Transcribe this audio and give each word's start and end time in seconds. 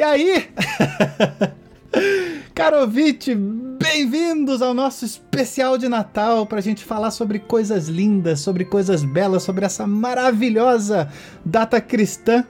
E 0.00 0.02
aí? 0.02 0.48
Caro 2.56 2.80
ouvinte, 2.80 3.34
bem-vindos 3.34 4.62
ao 4.62 4.72
nosso 4.72 5.04
especial 5.04 5.76
de 5.76 5.90
Natal 5.90 6.46
para 6.46 6.56
a 6.56 6.62
gente 6.62 6.82
falar 6.86 7.10
sobre 7.10 7.38
coisas 7.38 7.86
lindas, 7.86 8.40
sobre 8.40 8.64
coisas 8.64 9.04
belas, 9.04 9.42
sobre 9.42 9.66
essa 9.66 9.86
maravilhosa 9.86 11.12
data 11.44 11.82
cristã. 11.82 12.42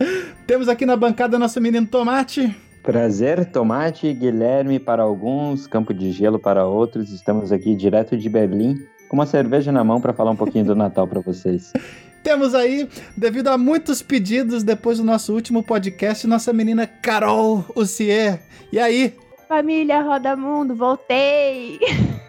Temos 0.46 0.68
aqui 0.68 0.84
na 0.84 0.96
bancada 0.96 1.38
nosso 1.38 1.58
menino 1.62 1.86
Tomate. 1.86 2.54
Prazer, 2.82 3.46
Tomate, 3.46 4.12
Guilherme 4.12 4.78
para 4.78 5.02
alguns, 5.02 5.66
Campo 5.66 5.94
de 5.94 6.12
Gelo 6.12 6.38
para 6.38 6.66
outros. 6.66 7.10
Estamos 7.10 7.50
aqui 7.52 7.74
direto 7.74 8.18
de 8.18 8.28
Berlim 8.28 8.74
com 9.08 9.16
uma 9.16 9.24
cerveja 9.24 9.72
na 9.72 9.82
mão 9.82 9.98
para 9.98 10.12
falar 10.12 10.32
um 10.32 10.36
pouquinho 10.36 10.66
do 10.66 10.76
Natal 10.76 11.08
para 11.08 11.20
vocês. 11.20 11.72
Temos 12.28 12.54
aí, 12.54 12.86
devido 13.16 13.48
a 13.48 13.56
muitos 13.56 14.02
pedidos 14.02 14.62
depois 14.62 14.98
do 14.98 15.04
nosso 15.04 15.32
último 15.32 15.62
podcast, 15.62 16.26
nossa 16.26 16.52
menina 16.52 16.86
Carol 16.86 17.64
Ucier. 17.74 18.42
E 18.70 18.78
aí? 18.78 19.16
Família 19.48 20.02
Roda 20.02 20.36
Mundo, 20.36 20.74
voltei! 20.74 21.80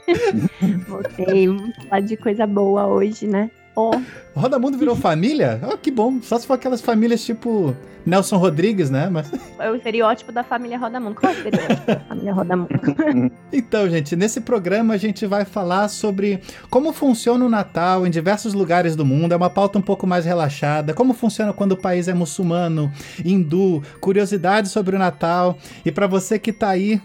voltei, 0.88 1.50
vamos 1.50 1.76
falar 1.84 2.00
de 2.00 2.16
coisa 2.16 2.48
boa 2.48 2.88
hoje, 2.88 3.28
né? 3.28 3.52
Oh. 3.76 3.92
Roda 4.36 4.60
Mundo 4.60 4.78
virou 4.78 4.96
família? 4.98 5.60
Oh, 5.72 5.78
que 5.78 5.92
bom. 5.92 6.22
Só 6.22 6.38
se 6.38 6.46
for 6.46 6.54
aquelas 6.54 6.82
famílias 6.82 7.24
tipo 7.24 7.76
Nelson 8.06 8.38
Rodrigues, 8.38 8.90
né? 8.90 9.10
Mas... 9.10 9.32
É 9.60 9.70
o 9.70 9.76
estereótipo 9.76 10.32
da 10.32 10.44
família 10.44 10.78
Roda 10.78 11.00
Mundo. 11.00 11.16
Qual 11.16 11.32
é 11.32 11.36
o 11.36 11.38
estereótipo 11.38 11.86
da 11.86 12.00
família 12.00 12.34
Roda 12.34 12.56
Mundo? 12.56 12.70
então, 13.52 13.90
gente, 13.90 14.16
nesse 14.16 14.42
programa 14.42 14.94
a 14.94 14.98
gente 14.98 15.26
vai 15.26 15.44
falar 15.44 15.90
sobre 15.90 16.42
como 16.70 16.94
funciona 16.94 17.44
o 17.44 17.50
Natal 17.50 18.08
em 18.08 18.10
diversos 18.10 18.54
lugares 18.54 18.96
do 18.96 19.06
mundo. 19.06 19.34
É 19.34 19.36
uma 19.36 19.50
pauta 19.50 19.78
um 19.78 19.82
pouco 19.82 20.08
mais 20.08 20.26
relaxada. 20.26 20.94
Como 20.94 21.14
funciona 21.14 21.52
quando 21.52 21.74
o 21.74 21.78
país 21.78 22.08
é 22.08 22.14
muçulmano, 22.14 22.92
hindu, 23.24 23.84
curiosidades 24.00 24.72
sobre 24.72 24.96
o 24.96 25.00
Natal. 25.00 25.58
E 25.86 25.92
para 25.92 26.08
você 26.08 26.40
que 26.40 26.54
tá 26.54 26.70
aí 26.70 27.02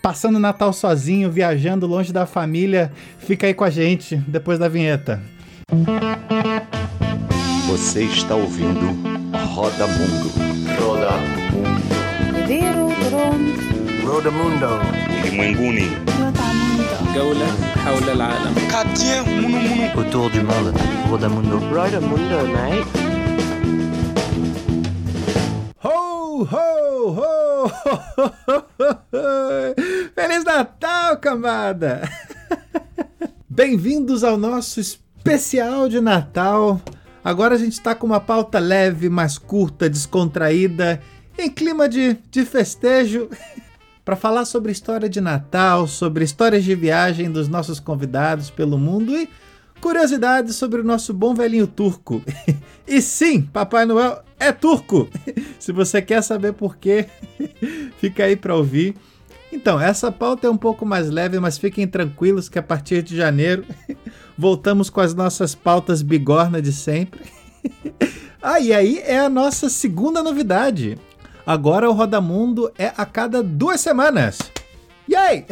passando 0.00 0.36
o 0.36 0.40
Natal 0.40 0.72
sozinho, 0.72 1.30
viajando 1.30 1.86
longe 1.86 2.12
da 2.12 2.24
família, 2.24 2.90
fica 3.18 3.46
aí 3.46 3.52
com 3.52 3.64
a 3.64 3.70
gente 3.70 4.16
depois 4.16 4.58
da 4.58 4.68
vinheta. 4.68 5.20
Você 7.67 8.03
está 8.03 8.35
ouvindo 8.35 8.95
Roda 9.53 9.87
Mundo. 9.87 10.31
Roda 10.79 11.11
Mundo. 11.51 11.73
Roda 14.05 14.31
Mundo. 14.31 14.67
Ulimwenguni. 15.23 15.89
جولة 17.15 17.47
حول 17.85 18.09
العالم. 18.09 18.53
Quartier 18.71 19.23
Munu 19.25 19.49
Munu. 19.49 19.83
Autour 19.97 20.29
du 20.29 20.41
monde. 20.43 20.71
Roda 21.09 21.29
Mundo. 21.29 21.57
Roda 21.73 22.01
Mundo, 22.01 22.47
mate. 22.53 23.03
Ho, 25.83 26.43
ho, 26.43 26.67
ho, 27.17 27.71
ho, 27.85 28.31
Feliz 30.15 30.43
Natal, 30.43 31.17
cambada! 31.17 32.09
Bem-vindos 33.49 34.23
ao 34.23 34.37
nosso 34.37 34.79
especial 35.28 35.90
de 35.90 36.00
Natal. 36.00 36.80
Agora 37.22 37.54
a 37.54 37.58
gente 37.58 37.74
está 37.74 37.94
com 37.94 38.06
uma 38.06 38.18
pauta 38.18 38.58
leve, 38.58 39.10
mais 39.10 39.36
curta, 39.36 39.88
descontraída, 39.88 41.02
em 41.36 41.50
clima 41.50 41.86
de, 41.86 42.16
de 42.30 42.46
festejo, 42.46 43.28
para 44.06 44.16
falar 44.16 44.46
sobre 44.46 44.72
história 44.72 45.06
de 45.06 45.20
Natal, 45.20 45.86
sobre 45.86 46.24
histórias 46.24 46.64
de 46.64 46.74
viagem 46.74 47.30
dos 47.30 47.46
nossos 47.46 47.78
convidados 47.78 48.48
pelo 48.48 48.78
mundo 48.78 49.14
e 49.14 49.28
curiosidades 49.82 50.56
sobre 50.56 50.80
o 50.80 50.84
nosso 50.84 51.12
bom 51.12 51.34
velhinho 51.34 51.66
turco. 51.66 52.22
E 52.90 53.02
sim, 53.02 53.42
Papai 53.42 53.84
Noel 53.84 54.22
é 54.40 54.50
turco! 54.50 55.10
Se 55.60 55.72
você 55.72 56.00
quer 56.00 56.22
saber 56.22 56.54
por 56.54 56.78
quê, 56.78 57.04
fica 57.98 58.24
aí 58.24 58.34
para 58.34 58.56
ouvir. 58.56 58.94
Então, 59.52 59.80
essa 59.80 60.12
pauta 60.12 60.46
é 60.46 60.50
um 60.50 60.56
pouco 60.56 60.84
mais 60.84 61.10
leve, 61.10 61.40
mas 61.40 61.56
fiquem 61.56 61.86
tranquilos 61.86 62.48
que 62.48 62.58
a 62.58 62.62
partir 62.62 63.02
de 63.02 63.16
janeiro 63.16 63.64
voltamos 64.36 64.90
com 64.90 65.00
as 65.00 65.14
nossas 65.14 65.54
pautas 65.54 66.02
bigorna 66.02 66.60
de 66.60 66.72
sempre. 66.72 67.20
ah, 68.42 68.60
e 68.60 68.72
aí 68.72 68.98
é 68.98 69.18
a 69.18 69.28
nossa 69.28 69.68
segunda 69.68 70.22
novidade. 70.22 70.98
Agora 71.46 71.88
o 71.88 71.94
Rodamundo 71.94 72.70
é 72.78 72.92
a 72.96 73.06
cada 73.06 73.42
duas 73.42 73.80
semanas. 73.80 74.38
Yay! 75.10 75.46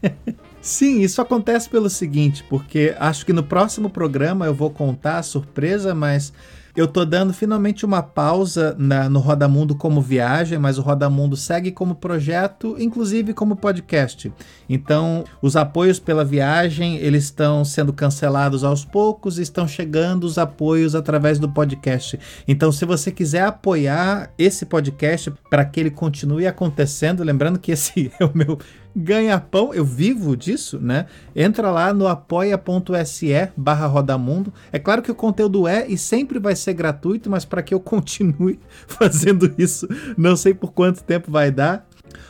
Sim, 0.60 1.00
isso 1.00 1.22
acontece 1.22 1.70
pelo 1.70 1.88
seguinte, 1.88 2.44
porque 2.46 2.94
acho 3.00 3.24
que 3.24 3.32
no 3.32 3.42
próximo 3.42 3.88
programa 3.88 4.44
eu 4.44 4.52
vou 4.52 4.68
contar 4.68 5.16
a 5.16 5.22
surpresa, 5.22 5.94
mas 5.94 6.34
eu 6.76 6.86
tô 6.86 7.04
dando 7.04 7.32
finalmente 7.32 7.84
uma 7.84 8.02
pausa 8.02 8.74
na, 8.78 9.08
no 9.08 9.20
Rodamundo 9.20 9.74
como 9.74 10.00
viagem, 10.00 10.58
mas 10.58 10.78
o 10.78 10.82
Rodamundo 10.82 11.36
segue 11.36 11.70
como 11.70 11.94
projeto, 11.94 12.76
inclusive 12.78 13.34
como 13.34 13.56
podcast. 13.56 14.32
Então, 14.68 15.24
os 15.42 15.56
apoios 15.56 15.98
pela 15.98 16.24
viagem, 16.24 16.96
eles 16.96 17.24
estão 17.24 17.64
sendo 17.64 17.92
cancelados 17.92 18.64
aos 18.64 18.84
poucos, 18.84 19.38
estão 19.38 19.66
chegando 19.66 20.24
os 20.24 20.38
apoios 20.38 20.94
através 20.94 21.38
do 21.38 21.48
podcast. 21.48 22.18
Então, 22.46 22.70
se 22.70 22.84
você 22.84 23.10
quiser 23.10 23.42
apoiar 23.42 24.30
esse 24.38 24.64
podcast 24.64 25.32
para 25.48 25.64
que 25.64 25.80
ele 25.80 25.90
continue 25.90 26.46
acontecendo, 26.46 27.24
lembrando 27.24 27.58
que 27.58 27.72
esse 27.72 28.12
é 28.18 28.24
o 28.24 28.30
meu 28.34 28.58
ganha-pão, 28.94 29.72
eu 29.72 29.84
vivo 29.84 30.36
disso, 30.36 30.78
né? 30.80 31.06
Entra 31.34 31.70
lá 31.70 31.92
no 31.92 32.06
apoia.se 32.06 33.50
barra 33.56 33.86
Rodamundo. 33.86 34.52
É 34.72 34.78
claro 34.78 35.02
que 35.02 35.10
o 35.10 35.14
conteúdo 35.14 35.66
é 35.66 35.86
e 35.86 35.96
sempre 35.96 36.38
vai 36.38 36.56
ser 36.56 36.74
gratuito, 36.74 37.30
mas 37.30 37.44
para 37.44 37.62
que 37.62 37.74
eu 37.74 37.80
continue 37.80 38.58
fazendo 38.86 39.52
isso, 39.56 39.88
não 40.16 40.36
sei 40.36 40.54
por 40.54 40.72
quanto 40.72 41.04
tempo 41.04 41.30
vai 41.30 41.50
dar. 41.50 41.88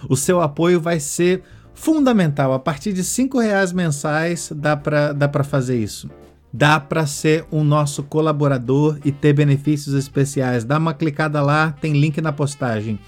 O 0.09 0.17
seu 0.17 0.41
apoio 0.41 0.81
vai 0.81 1.01
ser 1.01 1.43
fundamental. 1.75 2.53
A 2.53 2.59
partir 2.59 2.93
de 2.93 3.03
cinco 3.03 3.39
reais 3.39 3.73
mensais 3.73 4.53
dá 4.55 4.77
para 4.77 5.13
dá 5.13 5.29
pra 5.29 5.43
fazer 5.43 5.79
isso. 5.79 6.11
Dá 6.53 6.81
para 6.81 7.07
ser 7.07 7.47
um 7.51 7.63
nosso 7.63 8.03
colaborador 8.03 8.99
e 9.05 9.13
ter 9.13 9.33
benefícios 9.33 9.95
especiais. 9.95 10.65
Dá 10.65 10.79
uma 10.79 10.93
clicada 10.93 11.41
lá, 11.41 11.71
tem 11.81 11.93
link 11.93 12.21
na 12.21 12.33
postagem. 12.33 12.99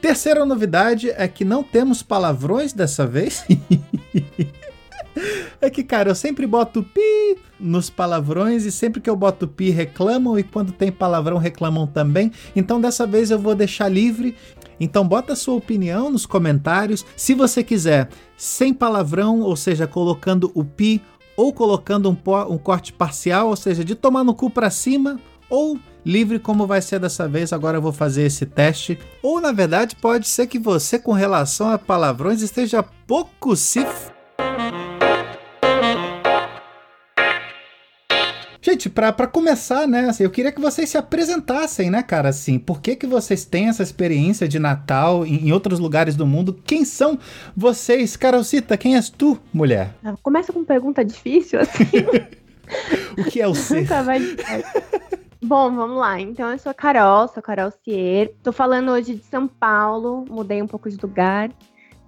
Terceira 0.00 0.44
novidade 0.44 1.10
é 1.10 1.26
que 1.26 1.44
não 1.44 1.62
temos 1.62 2.02
palavrões 2.02 2.72
dessa 2.72 3.06
vez. 3.06 3.44
é 5.60 5.68
que, 5.68 5.82
cara, 5.82 6.10
eu 6.10 6.14
sempre 6.14 6.46
boto 6.46 6.82
pi 6.82 7.36
nos 7.58 7.90
palavrões 7.90 8.64
e 8.64 8.70
sempre 8.70 9.00
que 9.00 9.10
eu 9.10 9.16
boto 9.16 9.48
pi 9.48 9.70
reclamam 9.70 10.38
e 10.38 10.44
quando 10.44 10.72
tem 10.72 10.92
palavrão 10.92 11.36
reclamam 11.36 11.86
também. 11.86 12.30
Então 12.54 12.80
dessa 12.80 13.06
vez 13.06 13.30
eu 13.30 13.38
vou 13.38 13.54
deixar 13.54 13.88
livre. 13.88 14.36
Então 14.78 15.06
bota 15.06 15.34
sua 15.34 15.54
opinião 15.54 16.10
nos 16.10 16.24
comentários. 16.24 17.04
Se 17.16 17.34
você 17.34 17.64
quiser, 17.64 18.08
sem 18.36 18.72
palavrão, 18.72 19.40
ou 19.40 19.56
seja, 19.56 19.86
colocando 19.86 20.52
o 20.54 20.64
pi 20.64 21.02
ou 21.36 21.52
colocando 21.52 22.10
um, 22.10 22.16
um 22.52 22.58
corte 22.58 22.92
parcial, 22.92 23.48
ou 23.48 23.56
seja, 23.56 23.84
de 23.84 23.94
tomar 23.94 24.24
no 24.24 24.34
cu 24.34 24.50
para 24.50 24.70
cima, 24.70 25.20
ou 25.48 25.78
livre 26.08 26.38
como 26.38 26.66
vai 26.66 26.80
ser 26.80 26.98
dessa 26.98 27.28
vez, 27.28 27.52
agora 27.52 27.76
eu 27.76 27.82
vou 27.82 27.92
fazer 27.92 28.22
esse 28.22 28.46
teste. 28.46 28.98
Ou 29.22 29.42
na 29.42 29.52
verdade, 29.52 29.94
pode 29.94 30.26
ser 30.26 30.46
que 30.46 30.58
você, 30.58 30.98
com 30.98 31.12
relação 31.12 31.70
a 31.70 31.78
palavrões, 31.78 32.40
esteja 32.40 32.82
pouco 32.82 33.54
se. 33.54 33.86
Gente, 38.62 38.88
para 38.88 39.26
começar, 39.26 39.86
né, 39.86 40.08
assim, 40.08 40.24
eu 40.24 40.30
queria 40.30 40.52
que 40.52 40.60
vocês 40.60 40.88
se 40.88 40.98
apresentassem, 40.98 41.90
né, 41.90 42.02
cara, 42.02 42.30
assim, 42.30 42.58
por 42.58 42.80
que 42.80 42.96
que 42.96 43.06
vocês 43.06 43.44
têm 43.44 43.68
essa 43.68 43.82
experiência 43.82 44.48
de 44.48 44.58
Natal 44.58 45.26
em, 45.26 45.48
em 45.48 45.52
outros 45.52 45.78
lugares 45.78 46.16
do 46.16 46.26
mundo? 46.26 46.58
Quem 46.66 46.84
são 46.84 47.18
vocês? 47.56 48.16
Carolcita, 48.16 48.76
quem 48.76 48.96
és 48.96 49.10
tu, 49.10 49.38
mulher? 49.52 49.94
Começa 50.22 50.52
com 50.52 50.64
pergunta 50.64 51.04
difícil, 51.04 51.60
assim. 51.60 51.84
o 53.16 53.24
que 53.24 53.40
é 53.40 53.46
o 53.48 53.54
ser? 53.54 53.82
Nunca 53.82 54.02
vai... 54.02 54.20
Bom, 55.40 55.74
vamos 55.74 55.98
lá. 55.98 56.20
Então, 56.20 56.50
eu 56.50 56.58
sou 56.58 56.70
a 56.70 56.74
Carol, 56.74 57.28
sou 57.28 57.38
a 57.38 57.42
Carol 57.42 57.70
Cier. 57.70 58.34
Tô 58.42 58.52
falando 58.52 58.90
hoje 58.90 59.14
de 59.14 59.22
São 59.22 59.46
Paulo, 59.46 60.24
mudei 60.28 60.60
um 60.60 60.66
pouco 60.66 60.90
de 60.90 60.96
lugar. 60.96 61.50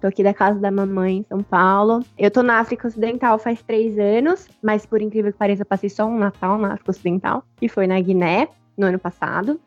Tô 0.01 0.07
aqui 0.07 0.21
da 0.21 0.33
casa 0.33 0.59
da 0.59 0.69
mamãe 0.69 1.17
em 1.17 1.23
São 1.23 1.41
Paulo. 1.41 2.03
Eu 2.17 2.29
tô 2.29 2.43
na 2.43 2.59
África 2.59 2.87
Ocidental 2.87 3.39
faz 3.39 3.61
três 3.61 3.97
anos, 3.97 4.49
mas 4.61 4.85
por 4.85 5.01
incrível 5.01 5.31
que 5.31 5.37
pareça, 5.37 5.63
passei 5.63 5.89
só 5.89 6.05
um 6.05 6.17
Natal 6.17 6.57
na 6.57 6.73
África 6.73 6.91
Ocidental, 6.91 7.43
que 7.55 7.69
foi 7.69 7.87
na 7.87 8.01
Guiné, 8.01 8.49
no 8.77 8.87
ano 8.87 8.99
passado. 8.99 9.59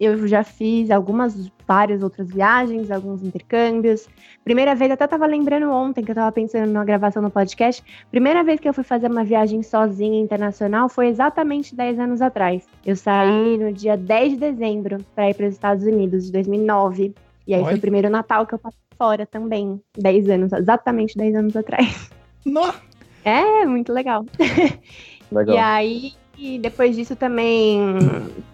Eu 0.00 0.26
já 0.26 0.42
fiz 0.42 0.90
algumas, 0.90 1.52
várias 1.68 2.02
outras 2.02 2.28
viagens, 2.30 2.90
alguns 2.90 3.22
intercâmbios. 3.22 4.08
Primeira 4.42 4.74
vez, 4.74 4.90
até 4.90 5.06
tava 5.06 5.26
lembrando 5.26 5.70
ontem 5.70 6.02
que 6.02 6.10
eu 6.10 6.14
tava 6.14 6.32
pensando 6.32 6.70
na 6.70 6.82
gravação 6.82 7.20
no 7.20 7.30
podcast. 7.30 7.84
Primeira 8.10 8.42
vez 8.42 8.58
que 8.58 8.66
eu 8.66 8.72
fui 8.72 8.82
fazer 8.82 9.10
uma 9.10 9.24
viagem 9.24 9.62
sozinha 9.62 10.18
internacional 10.18 10.88
foi 10.88 11.08
exatamente 11.08 11.76
10 11.76 11.98
anos 11.98 12.22
atrás. 12.22 12.66
Eu 12.84 12.96
saí 12.96 13.58
no 13.58 13.72
dia 13.72 13.94
10 13.94 14.32
de 14.32 14.38
dezembro 14.38 15.04
para 15.14 15.28
ir 15.28 15.34
para 15.34 15.46
os 15.46 15.52
Estados 15.52 15.84
Unidos, 15.84 16.24
de 16.24 16.32
2009. 16.32 17.14
E 17.46 17.54
aí 17.54 17.60
Oi? 17.60 17.68
foi 17.68 17.74
o 17.74 17.80
primeiro 17.80 18.08
Natal 18.08 18.46
que 18.46 18.54
eu 18.54 18.58
passei 18.58 18.80
fora 18.96 19.26
também, 19.26 19.82
10 19.98 20.30
anos, 20.30 20.52
exatamente 20.52 21.16
10 21.16 21.34
anos 21.34 21.56
atrás. 21.56 22.10
Nossa! 22.44 22.80
É, 23.24 23.66
muito 23.66 23.92
legal. 23.92 24.24
Legal. 25.30 25.54
E 25.54 25.58
aí, 25.58 26.12
e 26.40 26.58
depois 26.58 26.96
disso 26.96 27.14
também, 27.14 27.78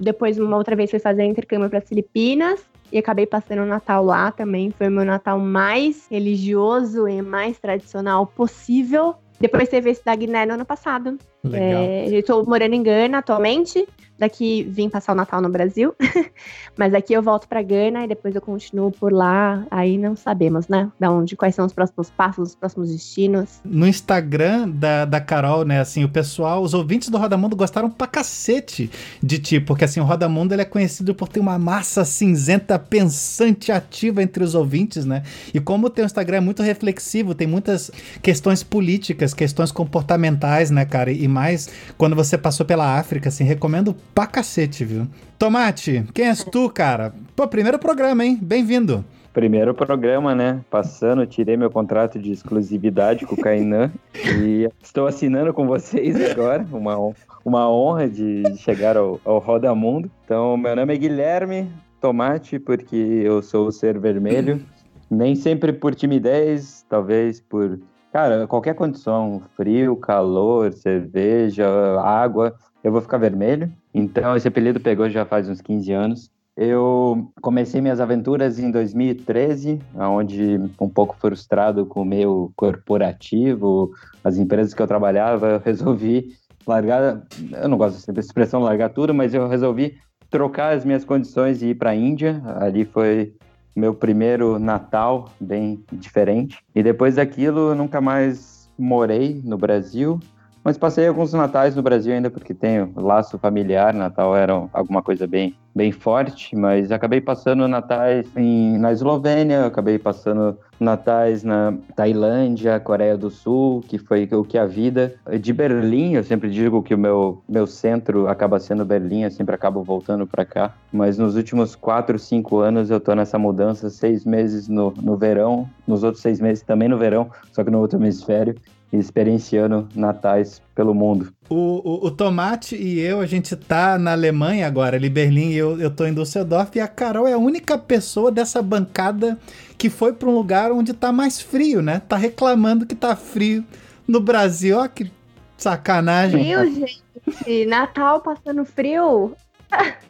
depois 0.00 0.38
uma 0.38 0.56
outra 0.56 0.74
vez 0.74 0.90
foi 0.90 0.98
fazer 0.98 1.24
intercâmbio 1.24 1.70
para 1.70 1.80
Filipinas. 1.80 2.60
e 2.90 2.98
acabei 2.98 3.26
passando 3.26 3.62
o 3.62 3.66
Natal 3.66 4.04
lá 4.04 4.30
também. 4.32 4.70
Foi 4.70 4.88
o 4.88 4.90
meu 4.90 5.04
Natal 5.04 5.38
mais 5.38 6.06
religioso 6.10 7.08
e 7.08 7.22
mais 7.22 7.58
tradicional 7.58 8.26
possível. 8.26 9.14
Depois 9.40 9.68
teve 9.68 9.90
esse 9.90 10.04
da 10.04 10.14
Guiné 10.14 10.46
no 10.46 10.54
ano 10.54 10.64
passado. 10.64 11.18
Legal. 11.44 11.82
É, 11.82 12.08
eu 12.08 12.22
tô 12.22 12.42
morando 12.44 12.74
em 12.74 12.82
Gana 12.82 13.18
atualmente. 13.18 13.86
Daqui 14.18 14.62
vim 14.62 14.88
passar 14.88 15.12
o 15.12 15.14
Natal 15.14 15.40
no 15.40 15.48
Brasil. 15.48 15.94
Mas 16.76 16.94
aqui 16.94 17.12
eu 17.12 17.22
volto 17.22 17.46
pra 17.46 17.62
Gana 17.62 18.04
e 18.04 18.08
depois 18.08 18.34
eu 18.34 18.40
continuo 18.40 18.90
por 18.90 19.12
lá. 19.12 19.66
Aí 19.70 19.98
não 19.98 20.16
sabemos, 20.16 20.68
né? 20.68 20.90
Da 20.98 21.10
onde, 21.10 21.36
quais 21.36 21.54
são 21.54 21.66
os 21.66 21.72
próximos 21.72 22.10
passos, 22.10 22.50
os 22.50 22.54
próximos 22.54 22.90
destinos. 22.90 23.60
No 23.64 23.86
Instagram 23.86 24.68
da, 24.68 25.04
da 25.04 25.20
Carol, 25.20 25.64
né, 25.64 25.80
assim, 25.80 26.04
o 26.04 26.08
pessoal, 26.08 26.62
os 26.62 26.74
ouvintes 26.74 27.08
do 27.08 27.18
Roda 27.18 27.36
Mundo 27.36 27.56
gostaram 27.56 27.90
pra 27.90 28.06
cacete 28.06 28.90
de 29.22 29.38
ti, 29.38 29.60
porque 29.60 29.84
assim, 29.84 30.00
o 30.00 30.04
Roda 30.04 30.28
Mundo 30.28 30.52
ele 30.52 30.62
é 30.62 30.66
conhecido 30.66 31.14
por 31.14 31.28
ter 31.28 31.40
uma 31.40 31.58
massa 31.58 32.04
cinzenta 32.04 32.78
pensante 32.78 33.70
ativa 33.70 34.22
entre 34.22 34.42
os 34.42 34.54
ouvintes, 34.54 35.04
né? 35.04 35.22
E 35.52 35.60
como 35.60 35.86
o 35.86 35.90
teu 35.90 36.04
Instagram 36.04 36.38
é 36.38 36.40
muito 36.40 36.62
reflexivo, 36.62 37.34
tem 37.34 37.46
muitas 37.46 37.90
questões 38.22 38.62
políticas, 38.62 39.34
questões 39.34 39.70
comportamentais, 39.72 40.70
né, 40.70 40.84
cara? 40.84 41.10
E 41.10 41.28
mais 41.28 41.68
quando 41.98 42.16
você 42.16 42.38
passou 42.38 42.64
pela 42.64 42.98
África, 42.98 43.28
assim, 43.28 43.44
recomendo 43.44 43.94
pra 44.16 44.26
cacete, 44.26 44.82
viu? 44.82 45.06
Tomate, 45.38 46.06
quem 46.14 46.28
és 46.28 46.42
tu, 46.42 46.70
cara? 46.70 47.12
Pô, 47.36 47.46
primeiro 47.46 47.78
programa, 47.78 48.24
hein? 48.24 48.38
Bem-vindo. 48.40 49.04
Primeiro 49.34 49.74
programa, 49.74 50.34
né? 50.34 50.64
Passando, 50.70 51.26
tirei 51.26 51.54
meu 51.54 51.70
contrato 51.70 52.18
de 52.18 52.32
exclusividade 52.32 53.26
com 53.26 53.34
o 53.34 53.38
Kainan 53.38 53.92
e 54.40 54.66
estou 54.82 55.06
assinando 55.06 55.52
com 55.52 55.66
vocês 55.66 56.18
agora. 56.30 56.66
Uma, 56.72 56.96
uma 57.44 57.70
honra 57.70 58.08
de 58.08 58.42
chegar 58.56 58.96
ao, 58.96 59.20
ao 59.22 59.38
Roda 59.38 59.74
Mundo. 59.74 60.10
Então, 60.24 60.56
meu 60.56 60.74
nome 60.74 60.94
é 60.94 60.96
Guilherme 60.96 61.70
Tomate, 62.00 62.58
porque 62.58 62.96
eu 62.96 63.42
sou 63.42 63.66
o 63.66 63.72
ser 63.72 63.98
vermelho. 63.98 64.64
Nem 65.10 65.34
sempre 65.34 65.74
por 65.74 65.94
timidez, 65.94 66.86
talvez 66.88 67.38
por. 67.38 67.78
Cara, 68.10 68.46
qualquer 68.46 68.74
condição, 68.74 69.42
frio, 69.54 69.94
calor, 69.94 70.72
cerveja, 70.72 71.68
água, 72.00 72.56
eu 72.86 72.92
vou 72.92 73.00
ficar 73.00 73.18
vermelho. 73.18 73.68
Então, 73.92 74.36
esse 74.36 74.46
apelido 74.46 74.78
pegou 74.78 75.10
já 75.10 75.24
faz 75.24 75.48
uns 75.48 75.60
15 75.60 75.92
anos. 75.92 76.30
Eu 76.56 77.32
comecei 77.42 77.80
minhas 77.80 77.98
aventuras 77.98 78.60
em 78.60 78.70
2013, 78.70 79.80
onde 79.96 80.60
um 80.80 80.88
pouco 80.88 81.16
frustrado 81.18 81.84
com 81.84 82.02
o 82.02 82.04
meio 82.04 82.52
corporativo, 82.54 83.90
as 84.22 84.38
empresas 84.38 84.72
que 84.72 84.80
eu 84.80 84.86
trabalhava, 84.86 85.48
eu 85.48 85.58
resolvi 85.58 86.36
largar, 86.64 87.22
eu 87.60 87.68
não 87.68 87.76
gosto 87.76 88.06
dessa 88.12 88.20
expressão 88.20 88.62
largar 88.62 88.90
tudo, 88.90 89.12
mas 89.12 89.34
eu 89.34 89.48
resolvi 89.48 89.98
trocar 90.30 90.76
as 90.76 90.84
minhas 90.84 91.04
condições 91.04 91.62
e 91.62 91.70
ir 91.70 91.74
para 91.74 91.90
a 91.90 91.96
Índia. 91.96 92.40
Ali 92.60 92.84
foi 92.84 93.34
meu 93.74 93.92
primeiro 93.94 94.60
Natal 94.60 95.28
bem 95.40 95.84
diferente. 95.92 96.58
E 96.72 96.84
depois 96.84 97.16
daquilo, 97.16 97.70
eu 97.70 97.74
nunca 97.74 98.00
mais 98.00 98.70
morei 98.78 99.40
no 99.44 99.58
Brasil. 99.58 100.20
Mas 100.66 100.76
passei 100.76 101.06
alguns 101.06 101.32
natais 101.32 101.76
no 101.76 101.82
Brasil 101.82 102.12
ainda 102.12 102.28
porque 102.28 102.52
tenho 102.52 102.92
laço 102.96 103.38
familiar, 103.38 103.94
Natal 103.94 104.34
era 104.36 104.52
alguma 104.72 105.00
coisa 105.00 105.24
bem, 105.24 105.54
bem 105.72 105.92
forte, 105.92 106.56
mas 106.56 106.90
acabei 106.90 107.20
passando 107.20 107.68
natais 107.68 108.26
em, 108.36 108.76
na 108.76 108.90
Eslovênia, 108.90 109.66
acabei 109.66 109.96
passando 109.96 110.58
natais 110.80 111.44
na 111.44 111.72
Tailândia, 111.94 112.80
Coreia 112.80 113.16
do 113.16 113.30
Sul, 113.30 113.80
que 113.86 113.96
foi 113.96 114.28
o 114.32 114.42
que 114.42 114.58
a 114.58 114.66
vida 114.66 115.14
de 115.40 115.52
Berlim, 115.52 116.14
eu 116.14 116.24
sempre 116.24 116.50
digo 116.50 116.82
que 116.82 116.96
o 116.96 116.98
meu, 116.98 117.40
meu 117.48 117.68
centro 117.68 118.26
acaba 118.26 118.58
sendo 118.58 118.84
Berlim, 118.84 119.22
eu 119.22 119.30
sempre 119.30 119.54
acabo 119.54 119.84
voltando 119.84 120.26
para 120.26 120.44
cá, 120.44 120.74
mas 120.92 121.16
nos 121.16 121.36
últimos 121.36 121.76
quatro, 121.76 122.18
cinco 122.18 122.58
anos 122.58 122.90
eu 122.90 122.98
tô 122.98 123.14
nessa 123.14 123.38
mudança, 123.38 123.88
seis 123.88 124.24
meses 124.24 124.66
no, 124.66 124.92
no 125.00 125.16
verão, 125.16 125.70
nos 125.86 126.02
outros 126.02 126.22
seis 126.22 126.40
meses 126.40 126.64
também 126.64 126.88
no 126.88 126.98
verão, 126.98 127.30
só 127.52 127.62
que 127.62 127.70
no 127.70 127.78
outro 127.78 128.00
hemisfério, 128.00 128.56
e 128.92 128.96
experienciando 128.96 129.88
natais 129.94 130.62
pelo 130.74 130.94
mundo. 130.94 131.32
O, 131.48 131.54
o, 131.54 132.06
o, 132.06 132.10
Tomate 132.10 132.76
e 132.76 133.00
eu, 133.00 133.20
a 133.20 133.26
gente 133.26 133.54
tá 133.56 133.98
na 133.98 134.12
Alemanha 134.12 134.66
agora, 134.66 134.96
ali 134.96 135.08
Berlim, 135.08 135.50
e 135.50 135.56
eu, 135.56 135.80
eu 135.80 135.90
tô 135.90 136.04
em 136.06 136.14
Düsseldorf, 136.14 136.76
e 136.76 136.80
a 136.80 136.88
Carol 136.88 137.26
é 137.26 137.32
a 137.32 137.38
única 137.38 137.76
pessoa 137.78 138.30
dessa 138.30 138.62
bancada 138.62 139.38
que 139.76 139.90
foi 139.90 140.12
para 140.12 140.28
um 140.28 140.34
lugar 140.34 140.72
onde 140.72 140.92
tá 140.92 141.12
mais 141.12 141.40
frio, 141.40 141.82
né? 141.82 142.00
Tá 142.08 142.16
reclamando 142.16 142.86
que 142.86 142.94
tá 142.94 143.14
frio 143.14 143.64
no 144.06 144.20
Brasil, 144.20 144.78
ó 144.78 144.88
que 144.88 145.10
sacanagem. 145.56 146.42
Frio, 146.42 146.64
gente. 146.74 147.66
Natal 147.66 148.20
passando 148.20 148.64
frio. 148.64 149.34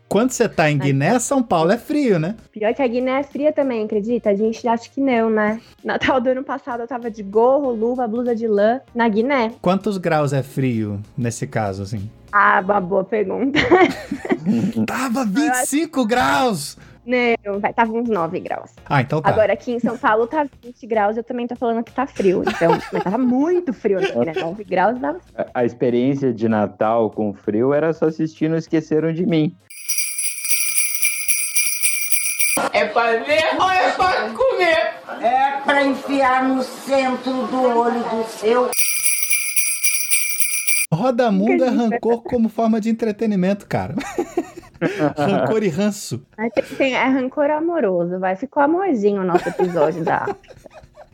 Quando 0.09 0.31
você 0.31 0.49
tá 0.49 0.71
em 0.71 0.79
Guiné, 0.79 1.19
São 1.19 1.43
Paulo 1.43 1.73
é 1.73 1.77
frio, 1.77 2.19
né? 2.19 2.37
Pior 2.53 2.73
que 2.73 2.81
a 2.81 2.87
Guiné 2.87 3.21
é 3.21 3.23
fria 3.23 3.53
também, 3.53 3.85
acredita? 3.85 4.31
A 4.31 4.35
gente 4.35 4.67
acha 4.67 4.89
que 4.89 5.01
não, 5.01 5.29
né? 5.29 5.61
Natal 5.85 6.21
do 6.21 6.31
ano 6.31 6.45
passado 6.45 6.81
eu 6.81 6.87
tava 6.87 7.11
de 7.11 7.23
gorro, 7.23 7.73
luva, 7.73 8.07
blusa 8.07 8.35
de 8.35 8.47
lã 8.47 8.81
na 8.95 9.09
Guiné. 9.09 9.53
Quantos 9.61 9.99
graus 9.99 10.33
é 10.33 10.43
frio 10.43 11.01
nesse 11.19 11.47
caso, 11.47 11.83
assim? 11.83 12.09
Ah, 12.33 12.63
uma 12.65 12.81
boa 12.81 13.05
pergunta. 13.05 13.59
tava 14.87 15.25
25 15.25 16.07
graus! 16.07 16.77
Não, 17.07 17.61
vai, 17.61 17.73
tava 17.73 17.93
uns 17.93 18.09
9 18.09 18.41
graus. 18.41 18.73
Ah, 18.85 19.01
então 19.01 19.23
tá. 19.23 19.29
Agora 19.29 19.53
aqui 19.53 19.73
em 19.73 19.79
São 19.79 19.97
Paulo 19.97 20.27
tá 20.27 20.45
20 20.61 20.87
graus, 20.89 21.17
eu 21.17 21.23
também 21.23 21.47
tô 21.47 21.55
falando 21.55 21.85
que 21.85 21.93
tá 21.93 22.05
frio. 22.05 22.43
Então, 22.43 22.73
mas 22.93 23.05
tava 23.05 23.17
muito 23.17 23.73
frio 23.73 23.99
aqui, 23.99 24.19
né? 24.19 24.33
9 24.35 24.65
graus 24.65 24.99
dava. 24.99 25.21
A, 25.37 25.61
a 25.61 25.65
experiência 25.65 26.33
de 26.33 26.49
Natal 26.49 27.09
com 27.11 27.33
frio 27.33 27.73
era 27.73 27.93
só 27.93 28.07
assistir 28.07 28.51
Não 28.51 28.57
Esqueceram 28.57 29.13
de 29.13 29.25
Mim. 29.25 29.57
É 32.73 32.87
pra 32.87 33.13
ver 33.23 33.45
ou 33.59 33.71
é 33.71 33.91
pra 33.93 34.31
comer? 34.31 35.25
É 35.25 35.61
pra 35.65 35.85
enfiar 35.85 36.45
no 36.45 36.63
centro 36.63 37.47
do 37.47 37.63
olho 37.63 38.01
do 38.01 38.25
seu. 38.29 38.71
Roda 40.93 41.31
Mundo 41.31 41.65
é 41.65 41.69
rancor 41.69 42.23
como 42.23 42.49
forma 42.49 42.81
de 42.81 42.91
entretenimento, 42.91 43.67
cara. 43.67 43.95
rancor 45.17 45.63
e 45.63 45.69
ranço. 45.69 46.23
Tem, 46.77 46.95
é 46.95 47.05
rancor 47.05 47.51
amoroso, 47.51 48.19
vai. 48.19 48.37
Ficou 48.37 48.63
amorzinho 48.63 49.23
o 49.23 49.25
nosso 49.25 49.49
episódio 49.49 50.05
da 50.05 50.35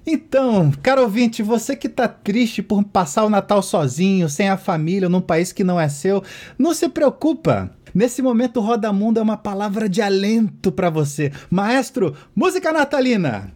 Então, 0.06 0.73
caro 0.82 1.03
ouvinte, 1.03 1.43
você 1.43 1.76
que 1.76 1.88
tá 1.88 2.09
triste 2.09 2.62
por 2.62 2.83
passar 2.85 3.25
o 3.25 3.31
Natal 3.31 3.62
sozinho, 3.62 4.28
sem 4.28 4.49
a 4.49 4.57
família, 4.57 5.09
num 5.09 5.21
país 5.21 5.52
que 5.52 5.62
não 5.62 5.78
é 5.78 5.88
seu, 5.88 6.23
não 6.59 6.75
se 6.75 6.88
preocupa. 6.88 7.71
Nesse 7.95 8.23
momento, 8.23 8.61
Roda 8.61 8.92
Mundo 8.92 9.19
é 9.19 9.23
uma 9.23 9.37
palavra 9.37 9.88
de 9.88 10.00
alento 10.00 10.73
para 10.73 10.90
você. 10.90 11.31
Maestro, 11.50 12.16
música 12.35 12.73
natalina! 12.73 13.52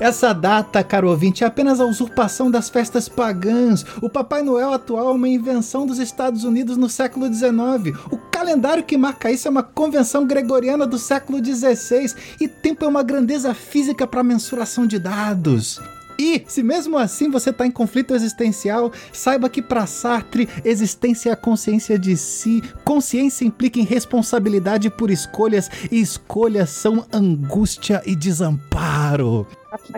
Essa 0.00 0.32
data, 0.32 0.82
caro 0.82 1.10
ouvinte, 1.10 1.44
é 1.44 1.46
apenas 1.46 1.78
a 1.78 1.84
usurpação 1.84 2.50
das 2.50 2.70
festas 2.70 3.06
pagãs. 3.06 3.84
O 4.00 4.08
Papai 4.08 4.42
Noel 4.42 4.72
atual 4.72 5.10
é 5.10 5.12
uma 5.12 5.28
invenção 5.28 5.84
dos 5.84 5.98
Estados 5.98 6.42
Unidos 6.42 6.78
no 6.78 6.88
século 6.88 7.26
XIX. 7.30 7.98
O 8.10 8.16
calendário 8.16 8.82
que 8.82 8.96
marca 8.96 9.30
isso 9.30 9.46
é 9.46 9.50
uma 9.50 9.62
convenção 9.62 10.26
gregoriana 10.26 10.86
do 10.86 10.98
século 10.98 11.44
XVI. 11.44 12.14
E 12.40 12.48
tempo 12.48 12.82
é 12.82 12.88
uma 12.88 13.02
grandeza 13.02 13.52
física 13.52 14.06
para 14.06 14.24
mensuração 14.24 14.86
de 14.86 14.98
dados. 14.98 15.78
E, 16.18 16.44
se 16.48 16.62
mesmo 16.62 16.96
assim 16.96 17.30
você 17.30 17.50
está 17.50 17.66
em 17.66 17.70
conflito 17.70 18.14
existencial, 18.14 18.90
saiba 19.12 19.50
que 19.50 19.60
para 19.60 19.84
Sartre, 19.86 20.48
existência 20.64 21.28
é 21.28 21.32
a 21.32 21.36
consciência 21.36 21.98
de 21.98 22.16
si, 22.16 22.62
consciência 22.84 23.44
implica 23.44 23.78
em 23.78 23.84
responsabilidade 23.84 24.88
por 24.88 25.10
escolhas, 25.10 25.70
e 25.90 26.00
escolhas 26.00 26.70
são 26.70 27.06
angústia 27.12 28.02
e 28.06 28.14
desamparo. 28.14 29.46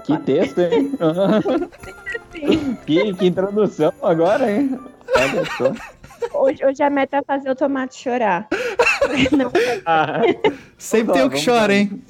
Que 0.05 0.19
texto, 0.19 0.59
hein? 0.61 0.93
que, 2.87 3.15
que 3.15 3.27
introdução 3.27 3.93
agora, 4.03 4.51
hein? 4.51 4.79
Olha 5.17 5.45
só. 5.57 6.39
Hoje, 6.39 6.65
hoje 6.65 6.83
a 6.83 6.91
meta 6.91 7.19
é 7.19 7.23
fazer 7.23 7.51
o 7.51 7.57
tomate 7.57 7.97
chorar. 7.97 8.49
Não. 9.33 9.51
Ah, 9.85 10.21
Sempre 10.79 11.15
tem 11.15 11.25
o 11.25 11.31
que 11.31 11.45
chora, 11.45 11.75
hein? 11.75 12.03